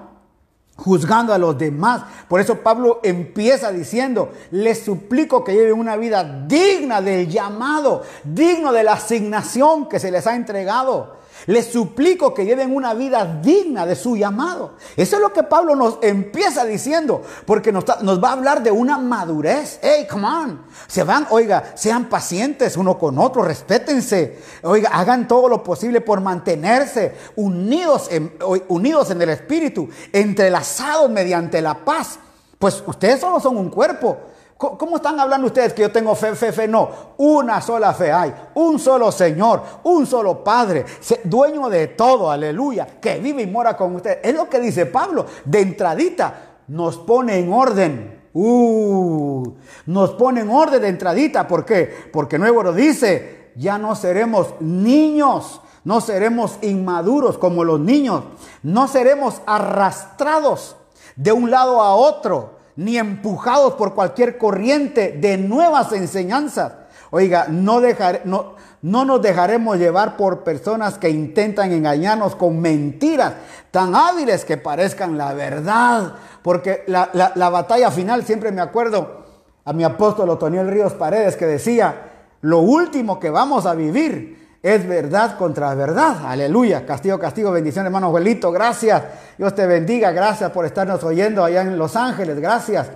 [0.81, 2.03] juzgando a los demás.
[2.27, 8.73] Por eso Pablo empieza diciendo, les suplico que lleven una vida digna del llamado, digno
[8.73, 11.20] de la asignación que se les ha entregado.
[11.47, 14.75] Les suplico que lleven una vida digna de su llamado.
[14.97, 18.99] Eso es lo que Pablo nos empieza diciendo, porque nos, va a hablar de una
[18.99, 19.79] madurez.
[19.83, 20.63] Hey, come on.
[20.87, 24.39] Se van, oiga, sean pacientes uno con otro, respétense.
[24.63, 28.33] Oiga, hagan todo lo posible por mantenerse unidos en,
[28.69, 32.19] unidos en el espíritu, entrelazados mediante la paz.
[32.59, 34.19] Pues ustedes solo son un cuerpo.
[34.61, 36.69] ¿Cómo están hablando ustedes que yo tengo fe, fe, fe?
[36.69, 40.85] No, una sola fe hay, un solo Señor, un solo Padre,
[41.25, 44.19] dueño de todo, aleluya, que vive y mora con ustedes.
[44.23, 48.21] Es lo que dice Pablo, de entradita nos pone en orden.
[48.35, 49.55] Uh,
[49.87, 51.49] nos pone en orden de entradita.
[51.49, 52.11] ¿Por qué?
[52.13, 58.25] Porque Nuevo lo dice, ya no seremos niños, no seremos inmaduros como los niños,
[58.63, 60.77] no seremos arrastrados
[61.17, 66.73] de un lado a otro, ni empujados por cualquier corriente de nuevas enseñanzas.
[67.11, 73.35] Oiga, no, dejar, no, no nos dejaremos llevar por personas que intentan engañarnos con mentiras
[73.71, 76.15] tan hábiles que parezcan la verdad.
[76.43, 79.27] Porque la, la- la batalla final, siempre me acuerdo
[79.67, 84.87] a mi apóstol Otoniel Ríos Paredes que decía, lo último que vamos a vivir es
[84.87, 86.27] verdad contra verdad.
[86.27, 86.85] Aleluya.
[86.85, 88.53] Castigo, castigo, bendición, hermano Joelito.
[88.53, 89.03] Gracias.
[89.39, 90.11] Dios te bendiga.
[90.13, 92.39] Gracias por estarnos oyendo allá en Los Ángeles.
[92.39, 92.91] Gracias.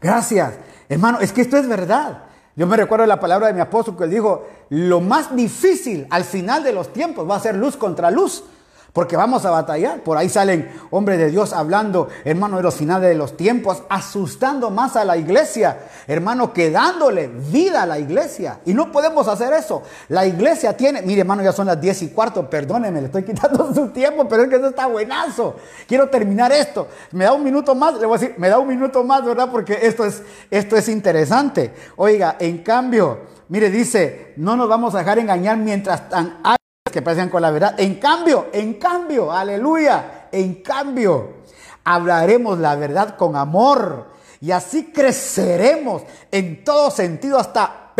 [0.00, 0.54] Gracias.
[0.88, 2.24] Hermano, es que esto es verdad.
[2.56, 6.62] Yo me recuerdo la palabra de mi apóstol que dijo, lo más difícil al final
[6.62, 8.44] de los tiempos va a ser luz contra luz.
[8.92, 10.00] Porque vamos a batallar.
[10.00, 14.70] Por ahí salen hombres de Dios hablando, hermano, de los finales de los tiempos, asustando
[14.70, 18.60] más a la iglesia, hermano, que dándole vida a la iglesia.
[18.66, 19.82] Y no podemos hacer eso.
[20.08, 23.72] La iglesia tiene, mire, hermano, ya son las 10 y cuarto, perdóneme, le estoy quitando
[23.74, 25.56] su tiempo, pero es que eso está buenazo.
[25.86, 26.88] Quiero terminar esto.
[27.12, 29.48] Me da un minuto más, le voy a decir, me da un minuto más, ¿verdad?
[29.50, 31.72] Porque esto es, esto es interesante.
[31.96, 36.40] Oiga, en cambio, mire, dice, no nos vamos a dejar engañar mientras tan
[36.90, 37.78] que parecen con la verdad.
[37.78, 41.40] En cambio, en cambio, aleluya, en cambio,
[41.84, 44.10] hablaremos la verdad con amor
[44.40, 47.92] y así creceremos en todo sentido hasta,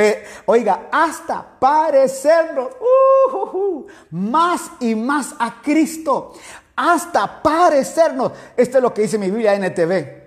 [0.46, 6.32] oiga, hasta parecernos uh, uh, uh, más y más a Cristo,
[6.76, 8.32] hasta parecernos.
[8.56, 10.20] Esto es lo que dice mi Biblia NTV.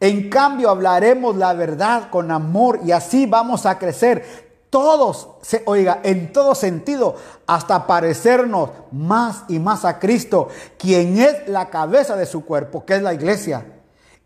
[0.00, 6.00] En cambio, hablaremos la verdad con amor y así vamos a crecer todos, se, oiga,
[6.02, 7.14] en todo sentido,
[7.46, 12.94] hasta parecernos más y más a Cristo, quien es la cabeza de su cuerpo, que
[12.94, 13.66] es la iglesia.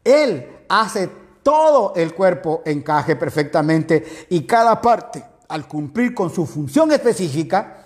[0.05, 1.11] Él hace
[1.43, 7.79] todo el cuerpo encaje perfectamente y cada parte, al cumplir con su función específica,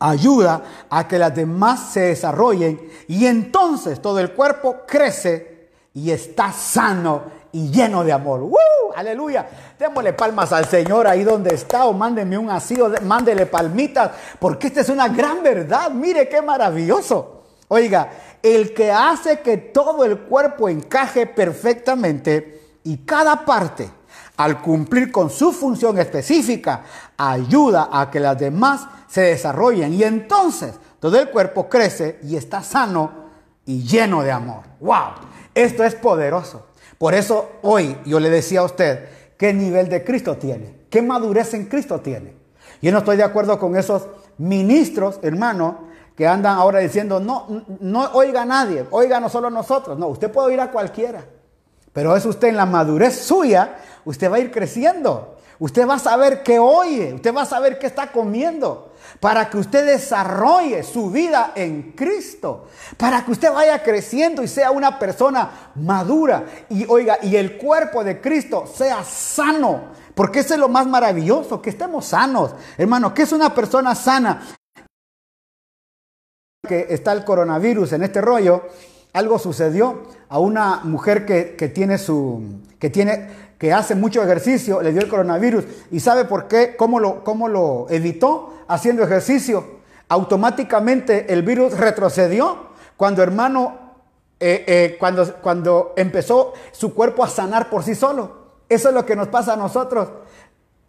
[0.00, 0.60] ayuda
[0.90, 7.22] a que las demás se desarrollen y entonces todo el cuerpo crece y está sano
[7.54, 8.40] y lleno de amor.
[8.40, 8.58] ¡Woo!
[8.96, 9.46] Aleluya.
[9.78, 14.10] Démosle palmas al Señor ahí donde está o mándeme un así o de- mándele palmitas
[14.38, 15.90] porque esta es una gran verdad.
[15.90, 17.42] Mire qué maravilloso.
[17.68, 18.10] Oiga,
[18.42, 23.88] el que hace que todo el cuerpo encaje perfectamente y cada parte
[24.36, 26.82] al cumplir con su función específica,
[27.16, 32.60] ayuda a que las demás se desarrollen y entonces todo el cuerpo crece y está
[32.64, 33.12] sano
[33.64, 34.62] y lleno de amor.
[34.80, 35.12] ¡Wow!
[35.54, 36.66] Esto es poderoso.
[37.04, 39.04] Por eso hoy yo le decía a usted
[39.36, 42.32] qué nivel de Cristo tiene, qué madurez en Cristo tiene.
[42.80, 44.06] Yo no estoy de acuerdo con esos
[44.38, 45.80] ministros, hermano,
[46.16, 49.98] que andan ahora diciendo, no, no oiga a nadie, oiga no solo a nosotros.
[49.98, 51.26] No, usted puede oír a cualquiera.
[51.92, 53.76] Pero es usted en la madurez suya,
[54.06, 55.33] usted va a ir creciendo.
[55.58, 59.58] Usted va a saber qué oye, usted va a saber qué está comiendo, para que
[59.58, 62.66] usted desarrolle su vida en Cristo,
[62.96, 68.02] para que usted vaya creciendo y sea una persona madura y oiga, y el cuerpo
[68.02, 72.54] de Cristo sea sano, porque eso es lo más maravilloso, que estemos sanos.
[72.76, 74.42] Hermano, ¿qué es una persona sana?
[76.66, 78.62] que está el coronavirus en este rollo,
[79.12, 82.42] algo sucedió a una mujer que, que tiene su,
[82.78, 83.28] que tiene,
[83.58, 85.64] que hace mucho ejercicio, le dio el coronavirus.
[85.90, 86.76] ¿Y sabe por qué?
[86.76, 88.54] ¿Cómo lo, cómo lo evitó?
[88.68, 89.64] Haciendo ejercicio.
[90.08, 93.78] Automáticamente el virus retrocedió cuando hermano,
[94.38, 98.44] eh, eh, cuando, cuando empezó su cuerpo a sanar por sí solo.
[98.68, 100.08] Eso es lo que nos pasa a nosotros.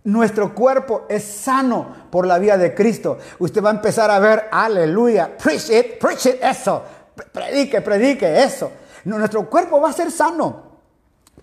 [0.04, 3.18] Nuestro cuerpo es sano por la vía de Cristo.
[3.40, 6.84] Usted va a empezar a ver, aleluya, preach it, preach it, eso.
[7.32, 8.72] Predique, predique, eso.
[9.06, 10.65] Nuestro cuerpo va a ser sano.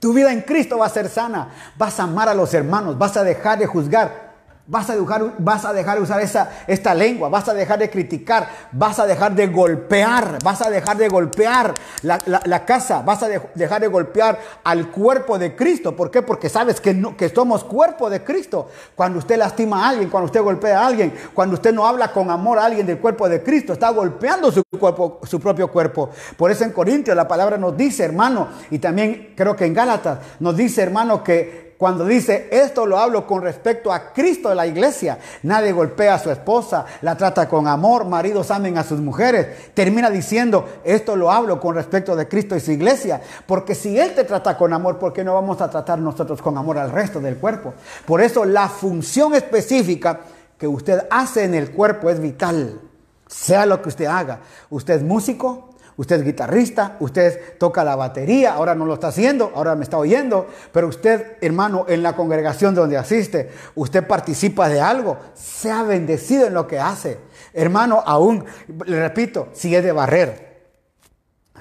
[0.03, 1.51] Tu vida en Cristo va a ser sana.
[1.79, 4.32] Vas a amar a los hermanos, vas a dejar de juzgar.
[4.73, 7.91] Vas a, dejar, vas a dejar de usar esa, esta lengua, vas a dejar de
[7.91, 13.23] criticar, vas a dejar de golpear, vas a dejar de golpear la, la, casa, vas
[13.23, 15.95] a de, dejar de golpear al cuerpo de Cristo.
[15.95, 16.23] ¿Por qué?
[16.23, 18.71] Porque sabes que, no, que somos cuerpo de Cristo.
[18.95, 22.31] Cuando usted lastima a alguien, cuando usted golpea a alguien, cuando usted no habla con
[22.31, 26.09] amor a alguien del cuerpo de Cristo, está golpeando su, cuerpo, su propio cuerpo.
[26.39, 30.21] Por eso en Corintios la palabra nos dice, hermano, y también creo que en Gálatas
[30.41, 34.69] nos dice, hermano, que cuando dice esto lo hablo con respecto a Cristo de la
[34.69, 39.73] iglesia, nadie golpea a su esposa, la trata con amor, maridos amen a sus mujeres.
[39.75, 44.15] Termina diciendo esto lo hablo con respecto de Cristo y su iglesia, porque si Él
[44.15, 47.19] te trata con amor, ¿por qué no vamos a tratar nosotros con amor al resto
[47.19, 47.75] del cuerpo?
[48.07, 50.21] Por eso la función específica
[50.57, 52.81] que usted hace en el cuerpo es vital,
[53.27, 54.39] sea lo que usted haga.
[54.71, 55.72] Usted es músico,
[56.03, 59.99] usted es guitarrista, usted toca la batería, ahora no lo está haciendo, ahora me está
[59.99, 66.49] oyendo, pero usted, hermano, en la congregación donde asiste, usted participa de algo, sea bendecido
[66.49, 67.19] en lo que hace.
[67.55, 68.45] Hermano, aún,
[68.85, 70.73] le repito, si es de barrer,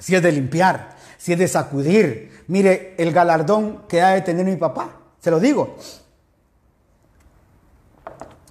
[0.00, 4.44] si es de limpiar, si es de sacudir, mire el galardón que ha de tener
[4.44, 4.90] mi papá,
[5.20, 5.76] se lo digo.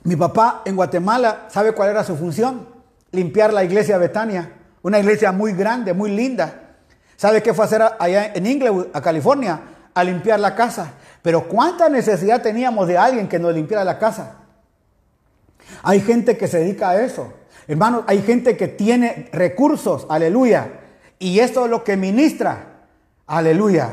[0.03, 2.65] Mi papá en Guatemala, ¿sabe cuál era su función?
[3.11, 6.75] Limpiar la iglesia Betania, una iglesia muy grande, muy linda.
[7.15, 9.61] ¿Sabe qué fue hacer allá en Inglewood, a California?
[9.93, 10.93] A limpiar la casa.
[11.21, 14.37] Pero ¿cuánta necesidad teníamos de alguien que nos limpiara la casa?
[15.83, 17.33] Hay gente que se dedica a eso.
[17.67, 20.79] Hermanos, hay gente que tiene recursos, aleluya.
[21.19, 22.85] Y esto es lo que ministra,
[23.27, 23.91] aleluya.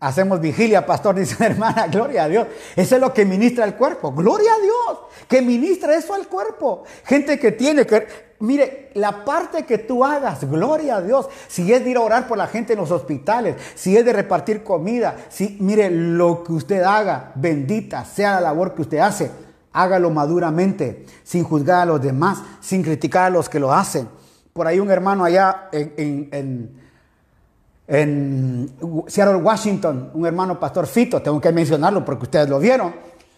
[0.00, 2.46] Hacemos vigilia, pastor, dice hermana, gloria a Dios.
[2.76, 4.98] Eso es lo que ministra el cuerpo, gloria a Dios,
[5.28, 6.84] que ministra eso al cuerpo.
[7.04, 8.06] Gente que tiene que,
[8.40, 11.28] mire, la parte que tú hagas, gloria a Dios.
[11.48, 14.12] Si es de ir a orar por la gente en los hospitales, si es de
[14.12, 19.32] repartir comida, si, mire, lo que usted haga, bendita sea la labor que usted hace,
[19.72, 24.08] hágalo maduramente, sin juzgar a los demás, sin criticar a los que lo hacen.
[24.52, 26.87] Por ahí un hermano allá en, en- en-
[27.88, 28.70] en
[29.06, 32.94] Seattle, Washington, un hermano pastor Fito, tengo que mencionarlo porque ustedes lo vieron,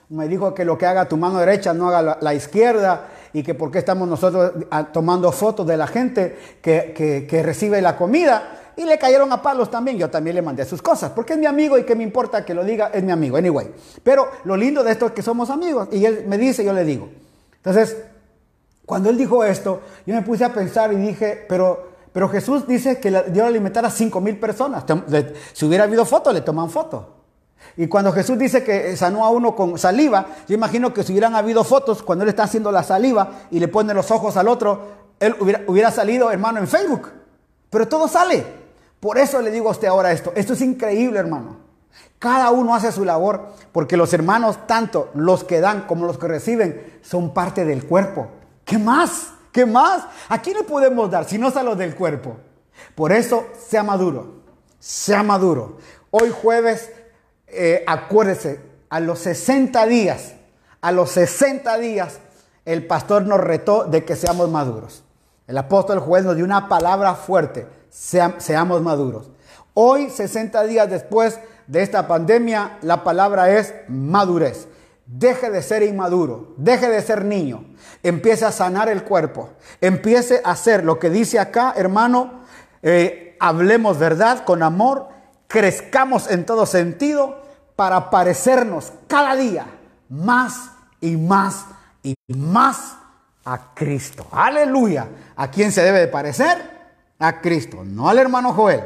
[0.08, 3.54] me dijo que lo que haga tu mano derecha no haga la, izquierda y que
[3.54, 7.96] por qué estamos nosotros ah, tomando fotos de la gente que, que- que recibe la
[7.96, 8.56] comida.
[8.76, 11.44] Y le cayeron a palos también, yo también le mandé sus cosas, porque es mi
[11.46, 13.70] amigo y que me importa que lo diga, es mi amigo, anyway.
[14.02, 16.84] Pero lo lindo de esto es que somos amigos y él me dice, yo le
[16.84, 17.08] digo.
[17.56, 17.96] Entonces,
[18.86, 22.98] cuando él dijo esto, yo me puse a pensar y dije, pero, pero Jesús dice
[22.98, 24.84] que dio a alimentar a cinco mil personas.
[25.52, 27.16] Si hubiera habido foto, le toman foto.
[27.76, 31.36] Y cuando Jesús dice que sanó a uno con saliva, yo imagino que si hubieran
[31.36, 34.88] habido fotos, cuando él está haciendo la saliva y le pone los ojos al otro,
[35.20, 37.10] él hubiera, hubiera salido, hermano, en Facebook.
[37.68, 38.44] Pero todo sale.
[38.98, 40.32] Por eso le digo a usted ahora esto.
[40.34, 41.58] Esto es increíble, hermano.
[42.18, 46.28] Cada uno hace su labor, porque los hermanos, tanto los que dan como los que
[46.28, 48.28] reciben, son parte del cuerpo.
[48.64, 49.32] ¿Qué más?
[49.52, 50.04] ¿Qué más?
[50.28, 52.36] ¿A quién le podemos dar si no es a los del cuerpo?
[52.94, 54.34] Por eso, sea maduro,
[54.78, 55.78] sea maduro.
[56.10, 56.90] Hoy jueves,
[57.48, 60.34] eh, acuérdese, a los 60 días,
[60.80, 62.18] a los 60 días,
[62.64, 65.02] el pastor nos retó de que seamos maduros.
[65.46, 69.30] El apóstol juez nos dio una palabra fuerte, sea- seamos maduros.
[69.74, 74.68] Hoy, 60 días después de esta pandemia, la palabra es madurez.
[75.12, 77.64] Deje de ser inmaduro, deje de ser niño,
[78.00, 79.50] empiece a sanar el cuerpo,
[79.80, 82.44] empiece a hacer lo que dice acá, hermano,
[82.80, 85.08] eh, hablemos verdad con amor,
[85.48, 87.42] crezcamos en todo sentido
[87.74, 89.66] para parecernos cada día
[90.08, 90.70] más
[91.00, 91.64] y más
[92.04, 92.94] y más
[93.44, 94.28] a Cristo.
[94.30, 95.08] Aleluya.
[95.34, 96.70] ¿A quién se debe de parecer?
[97.18, 98.84] A Cristo, no al hermano Joel,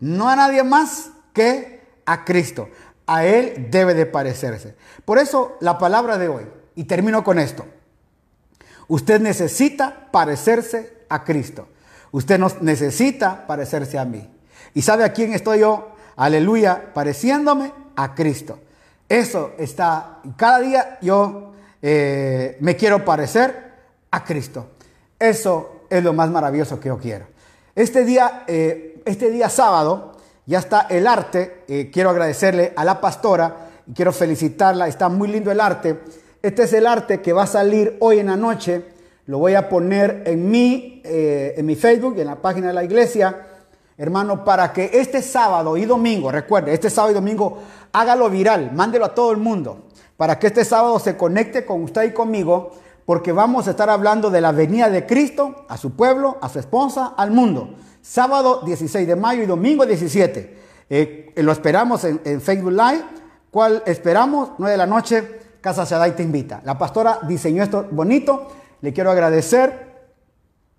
[0.00, 2.70] no a nadie más que a Cristo.
[3.06, 4.74] A Él debe de parecerse.
[5.04, 7.64] Por eso la palabra de hoy, y termino con esto,
[8.88, 11.68] usted necesita parecerse a Cristo.
[12.12, 14.28] Usted nos necesita parecerse a mí.
[14.74, 15.92] ¿Y sabe a quién estoy yo?
[16.16, 18.58] Aleluya, pareciéndome a Cristo.
[19.08, 21.52] Eso está, cada día yo
[21.82, 23.72] eh, me quiero parecer
[24.10, 24.70] a Cristo.
[25.18, 27.26] Eso es lo más maravilloso que yo quiero.
[27.74, 30.15] Este día, eh, este día sábado,
[30.46, 31.64] ya está el arte.
[31.68, 34.88] Eh, quiero agradecerle a la pastora y quiero felicitarla.
[34.88, 36.00] Está muy lindo el arte.
[36.40, 38.84] Este es el arte que va a salir hoy en la noche.
[39.26, 42.74] Lo voy a poner en mi, eh, en mi Facebook y en la página de
[42.74, 43.46] la iglesia.
[43.98, 47.58] Hermano, para que este sábado y domingo, recuerde, este sábado y domingo,
[47.92, 49.86] hágalo viral, mándelo a todo el mundo,
[50.18, 52.72] para que este sábado se conecte con usted y conmigo,
[53.06, 56.58] porque vamos a estar hablando de la venida de Cristo a su pueblo, a su
[56.58, 57.70] esposa, al mundo.
[58.08, 60.58] Sábado 16 de mayo y domingo 17.
[60.88, 63.02] Eh, lo esperamos en, Facebook Live.
[63.50, 64.50] ¿Cuál esperamos?
[64.58, 66.60] 9 de la noche, Casa Shaddai te invita.
[66.64, 68.46] La pastora diseñó esto bonito.
[68.80, 70.06] Le quiero agradecer.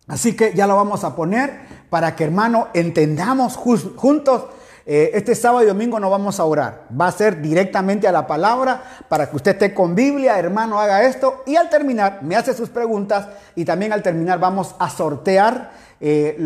[0.08, 1.60] Así que ya lo vamos a poner
[1.90, 4.46] para que, hermano, entendamos juntos.
[4.86, 6.86] Eh, este sábado y domingo no vamos a orar.
[7.00, 11.04] Va a ser directamente a la palabra para que usted esté con Biblia, hermano, haga
[11.04, 11.44] esto.
[11.46, 13.28] Y al terminar, me hace sus preguntas.
[13.54, 16.38] Y también al terminar vamos a sortear eh,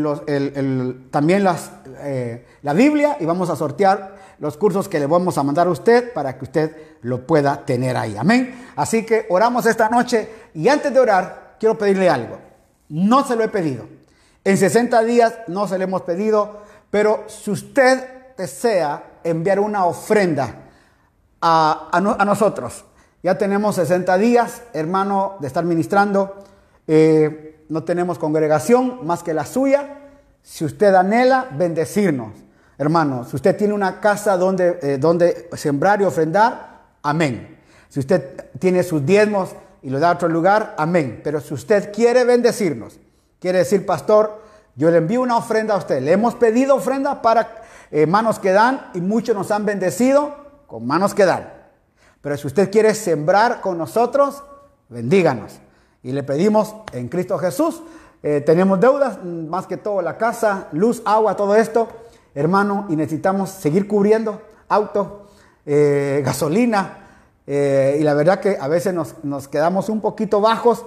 [1.12, 1.46] también
[2.00, 5.72] eh, la Biblia y vamos a sortear los cursos que le vamos a mandar a
[5.72, 8.16] usted para que usted lo pueda tener ahí.
[8.18, 8.72] Amén.
[8.76, 12.40] Así que oramos esta noche y antes de orar, quiero pedirle algo.
[12.90, 13.86] No se lo he pedido.
[14.44, 20.56] En 60 días no se lo hemos pedido, pero si usted desea enviar una ofrenda
[21.40, 22.86] a, a nosotros,
[23.24, 26.44] ya tenemos 60 días, hermano, de estar ministrando.
[26.88, 29.98] Eh, no tenemos congregación más que la suya.
[30.44, 32.34] Si usted anhela bendecirnos,
[32.78, 37.58] hermano, si usted tiene una casa donde, eh, donde sembrar y ofrendar, amén.
[37.88, 41.22] Si usted tiene sus diezmos y lo da a otro lugar, amén.
[41.24, 43.00] Pero si usted quiere bendecirnos,
[43.40, 44.42] quiere decir, pastor,
[44.76, 46.02] yo le envío una ofrenda a usted.
[46.02, 50.36] Le hemos pedido ofrenda para eh, manos que dan y muchos nos han bendecido
[50.68, 51.54] con manos que dan.
[52.20, 54.44] Pero si usted quiere sembrar con nosotros,
[54.90, 55.62] bendíganos.
[56.04, 57.82] Y le pedimos en Cristo Jesús.
[58.24, 61.88] eh, tenemos deudas, más que todo la casa, luz, agua, todo esto,
[62.36, 65.28] hermano, y necesitamos seguir cubriendo auto,
[65.66, 66.98] eh, gasolina.
[67.48, 70.86] eh, y la verdad que a veces nos, nos quedamos un poquito bajos,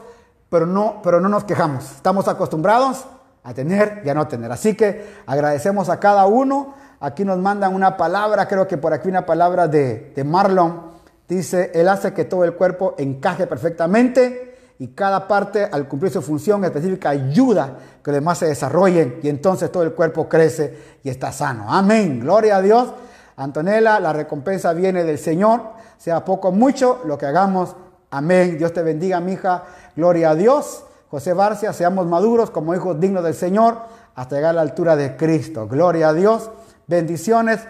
[0.48, 1.90] pero no, pero no nos quejamos.
[1.92, 3.04] Estamos acostumbrados
[3.42, 4.50] a tener y a no tener.
[4.52, 6.74] Así que agradecemos a cada uno.
[7.00, 10.92] Aquí nos mandan una palabra, creo que por aquí una palabra de, de Marlon.
[11.28, 16.20] Dice, Él hace que todo el cuerpo encaje perfectamente y cada parte al cumplir su
[16.20, 21.08] función específica ayuda que los demás se desarrollen y entonces todo el cuerpo crece y
[21.08, 21.66] está sano.
[21.68, 22.20] Amén.
[22.20, 22.92] Gloria a Dios.
[23.36, 25.62] Antonella, la recompensa viene del Señor,
[25.98, 27.76] sea poco o mucho lo que hagamos.
[28.10, 28.58] Amén.
[28.58, 29.64] Dios te bendiga, mija.
[29.96, 30.84] Gloria a Dios.
[31.10, 33.78] José Barcia, seamos maduros como hijos dignos del Señor
[34.14, 35.68] hasta llegar a la altura de Cristo.
[35.68, 36.50] Gloria a Dios.
[36.86, 37.60] Bendiciones.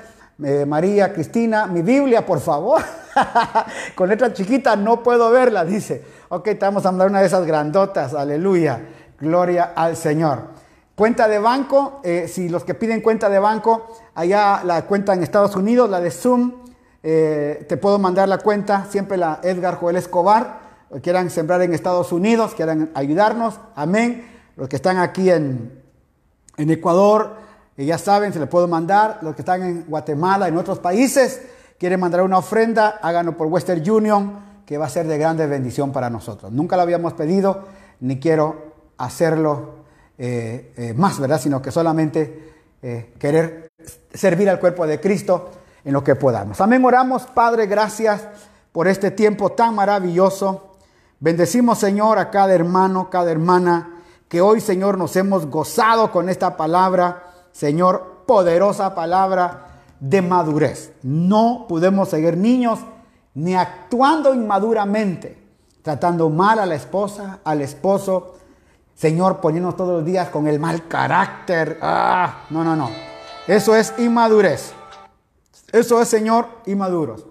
[0.43, 2.83] Eh, María Cristina, mi Biblia, por favor.
[3.95, 6.03] Con letra chiquita no puedo verla, dice.
[6.29, 8.15] Ok, te vamos a mandar una de esas grandotas.
[8.15, 8.81] Aleluya.
[9.21, 10.55] Gloria al Señor.
[10.97, 15.23] Cuenta de banco, eh, si los que piden cuenta de banco, allá la cuenta en
[15.23, 16.53] Estados Unidos, la de Zoom,
[17.03, 20.61] eh, te puedo mandar la cuenta, siempre la Edgar Joel Escobar,
[21.03, 24.31] quieran sembrar en Estados Unidos, quieran ayudarnos, amén.
[24.57, 25.83] Los que están aquí en,
[26.57, 27.37] en Ecuador,
[27.77, 29.19] eh, ya saben, se le puedo mandar.
[29.23, 31.43] Los que están en Guatemala, en otros países,
[31.79, 35.93] quieren mandar una ofrenda, háganlo por Western Union, que va a ser de grande bendición
[35.93, 36.53] para nosotros.
[36.53, 37.65] Nunca lo habíamos pedido,
[38.01, 39.85] ni quiero hacerlo
[40.17, 41.41] eh, eh, más, ¿verdad?
[41.41, 43.69] Sino que solamente eh, querer
[44.13, 45.51] servir al cuerpo de Cristo
[45.85, 46.61] en lo que podamos.
[46.61, 48.23] Amén, oramos, Padre, gracias
[48.73, 50.77] por este tiempo tan maravilloso.
[51.21, 56.57] Bendecimos, Señor, a cada hermano, cada hermana, que hoy, Señor, nos hemos gozado con esta
[56.57, 60.93] palabra, Señor, poderosa palabra de madurez.
[61.05, 62.81] No podemos seguir niños
[63.33, 65.39] ni actuando inmaduramente,
[65.81, 68.35] tratando mal a la esposa, al esposo,
[68.97, 71.79] Señor, poniéndonos todos los días con el mal carácter.
[71.81, 72.91] Ah, no, no, no.
[73.47, 74.73] Eso es inmadurez.
[75.71, 77.25] Eso es, Señor, inmaduros.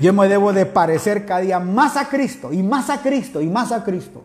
[0.00, 3.48] Yo me debo de parecer cada día más a Cristo y más a Cristo y
[3.48, 4.24] más a Cristo.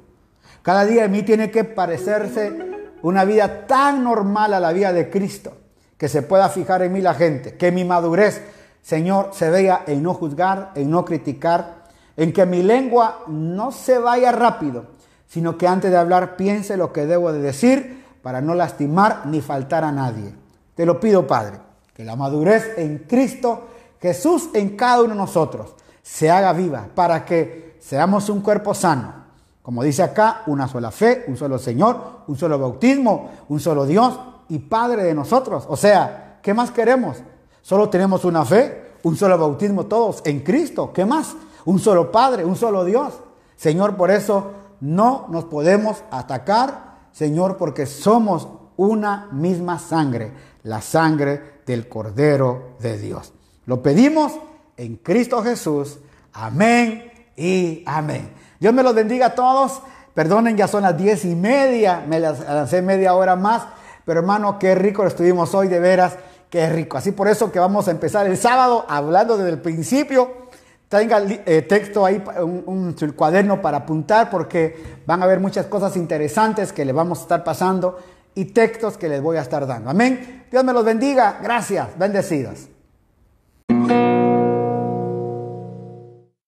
[0.62, 5.10] Cada día de mí tiene que parecerse una vida tan normal a la vida de
[5.10, 5.54] Cristo
[5.98, 8.42] que se pueda fijar en mí la gente, que mi madurez,
[8.82, 14.00] Señor, se vea en no juzgar, en no criticar, en que mi lengua no se
[14.00, 14.86] vaya rápido,
[15.28, 19.42] sino que antes de hablar piense lo que debo de decir para no lastimar ni
[19.42, 20.34] faltar a nadie.
[20.76, 21.60] Te lo pido, Padre,
[21.94, 23.68] que la madurez en Cristo
[24.02, 29.27] Jesús en cada uno de nosotros se haga viva para que seamos un cuerpo sano.
[29.68, 34.18] Como dice acá, una sola fe, un solo Señor, un solo bautismo, un solo Dios
[34.48, 35.66] y Padre de nosotros.
[35.68, 37.18] O sea, ¿qué más queremos?
[37.62, 40.94] Solo tenemos una fe, un solo bautismo todos en Cristo.
[40.94, 41.36] ¿Qué más?
[41.66, 43.16] Un solo Padre, un solo Dios.
[43.58, 50.32] Señor, por eso no nos podemos atacar, Señor, porque somos una misma sangre,
[50.64, 53.34] la sangre del Cordero de Dios.
[53.66, 54.32] Lo pedimos
[54.78, 56.00] en Cristo Jesús.
[56.32, 58.37] Amén y amén.
[58.60, 59.82] Dios me los bendiga a todos.
[60.14, 62.04] Perdonen, ya son las diez y media.
[62.08, 63.64] Me las lancé media hora más.
[64.06, 66.18] Pero hermano, qué rico lo estuvimos hoy, de veras.
[66.50, 66.98] Qué rico.
[66.98, 70.48] Así por eso que vamos a empezar el sábado hablando desde el principio.
[70.90, 76.72] Tenga eh, texto ahí, un, cuaderno para apuntar porque van a haber muchas cosas interesantes
[76.72, 78.00] que le vamos a estar pasando
[78.36, 79.90] y textos que les voy a estar dando.
[79.90, 80.46] Amén.
[80.50, 81.40] Dios me los bendiga.
[81.44, 81.90] Gracias.
[81.98, 82.77] Bendecidos.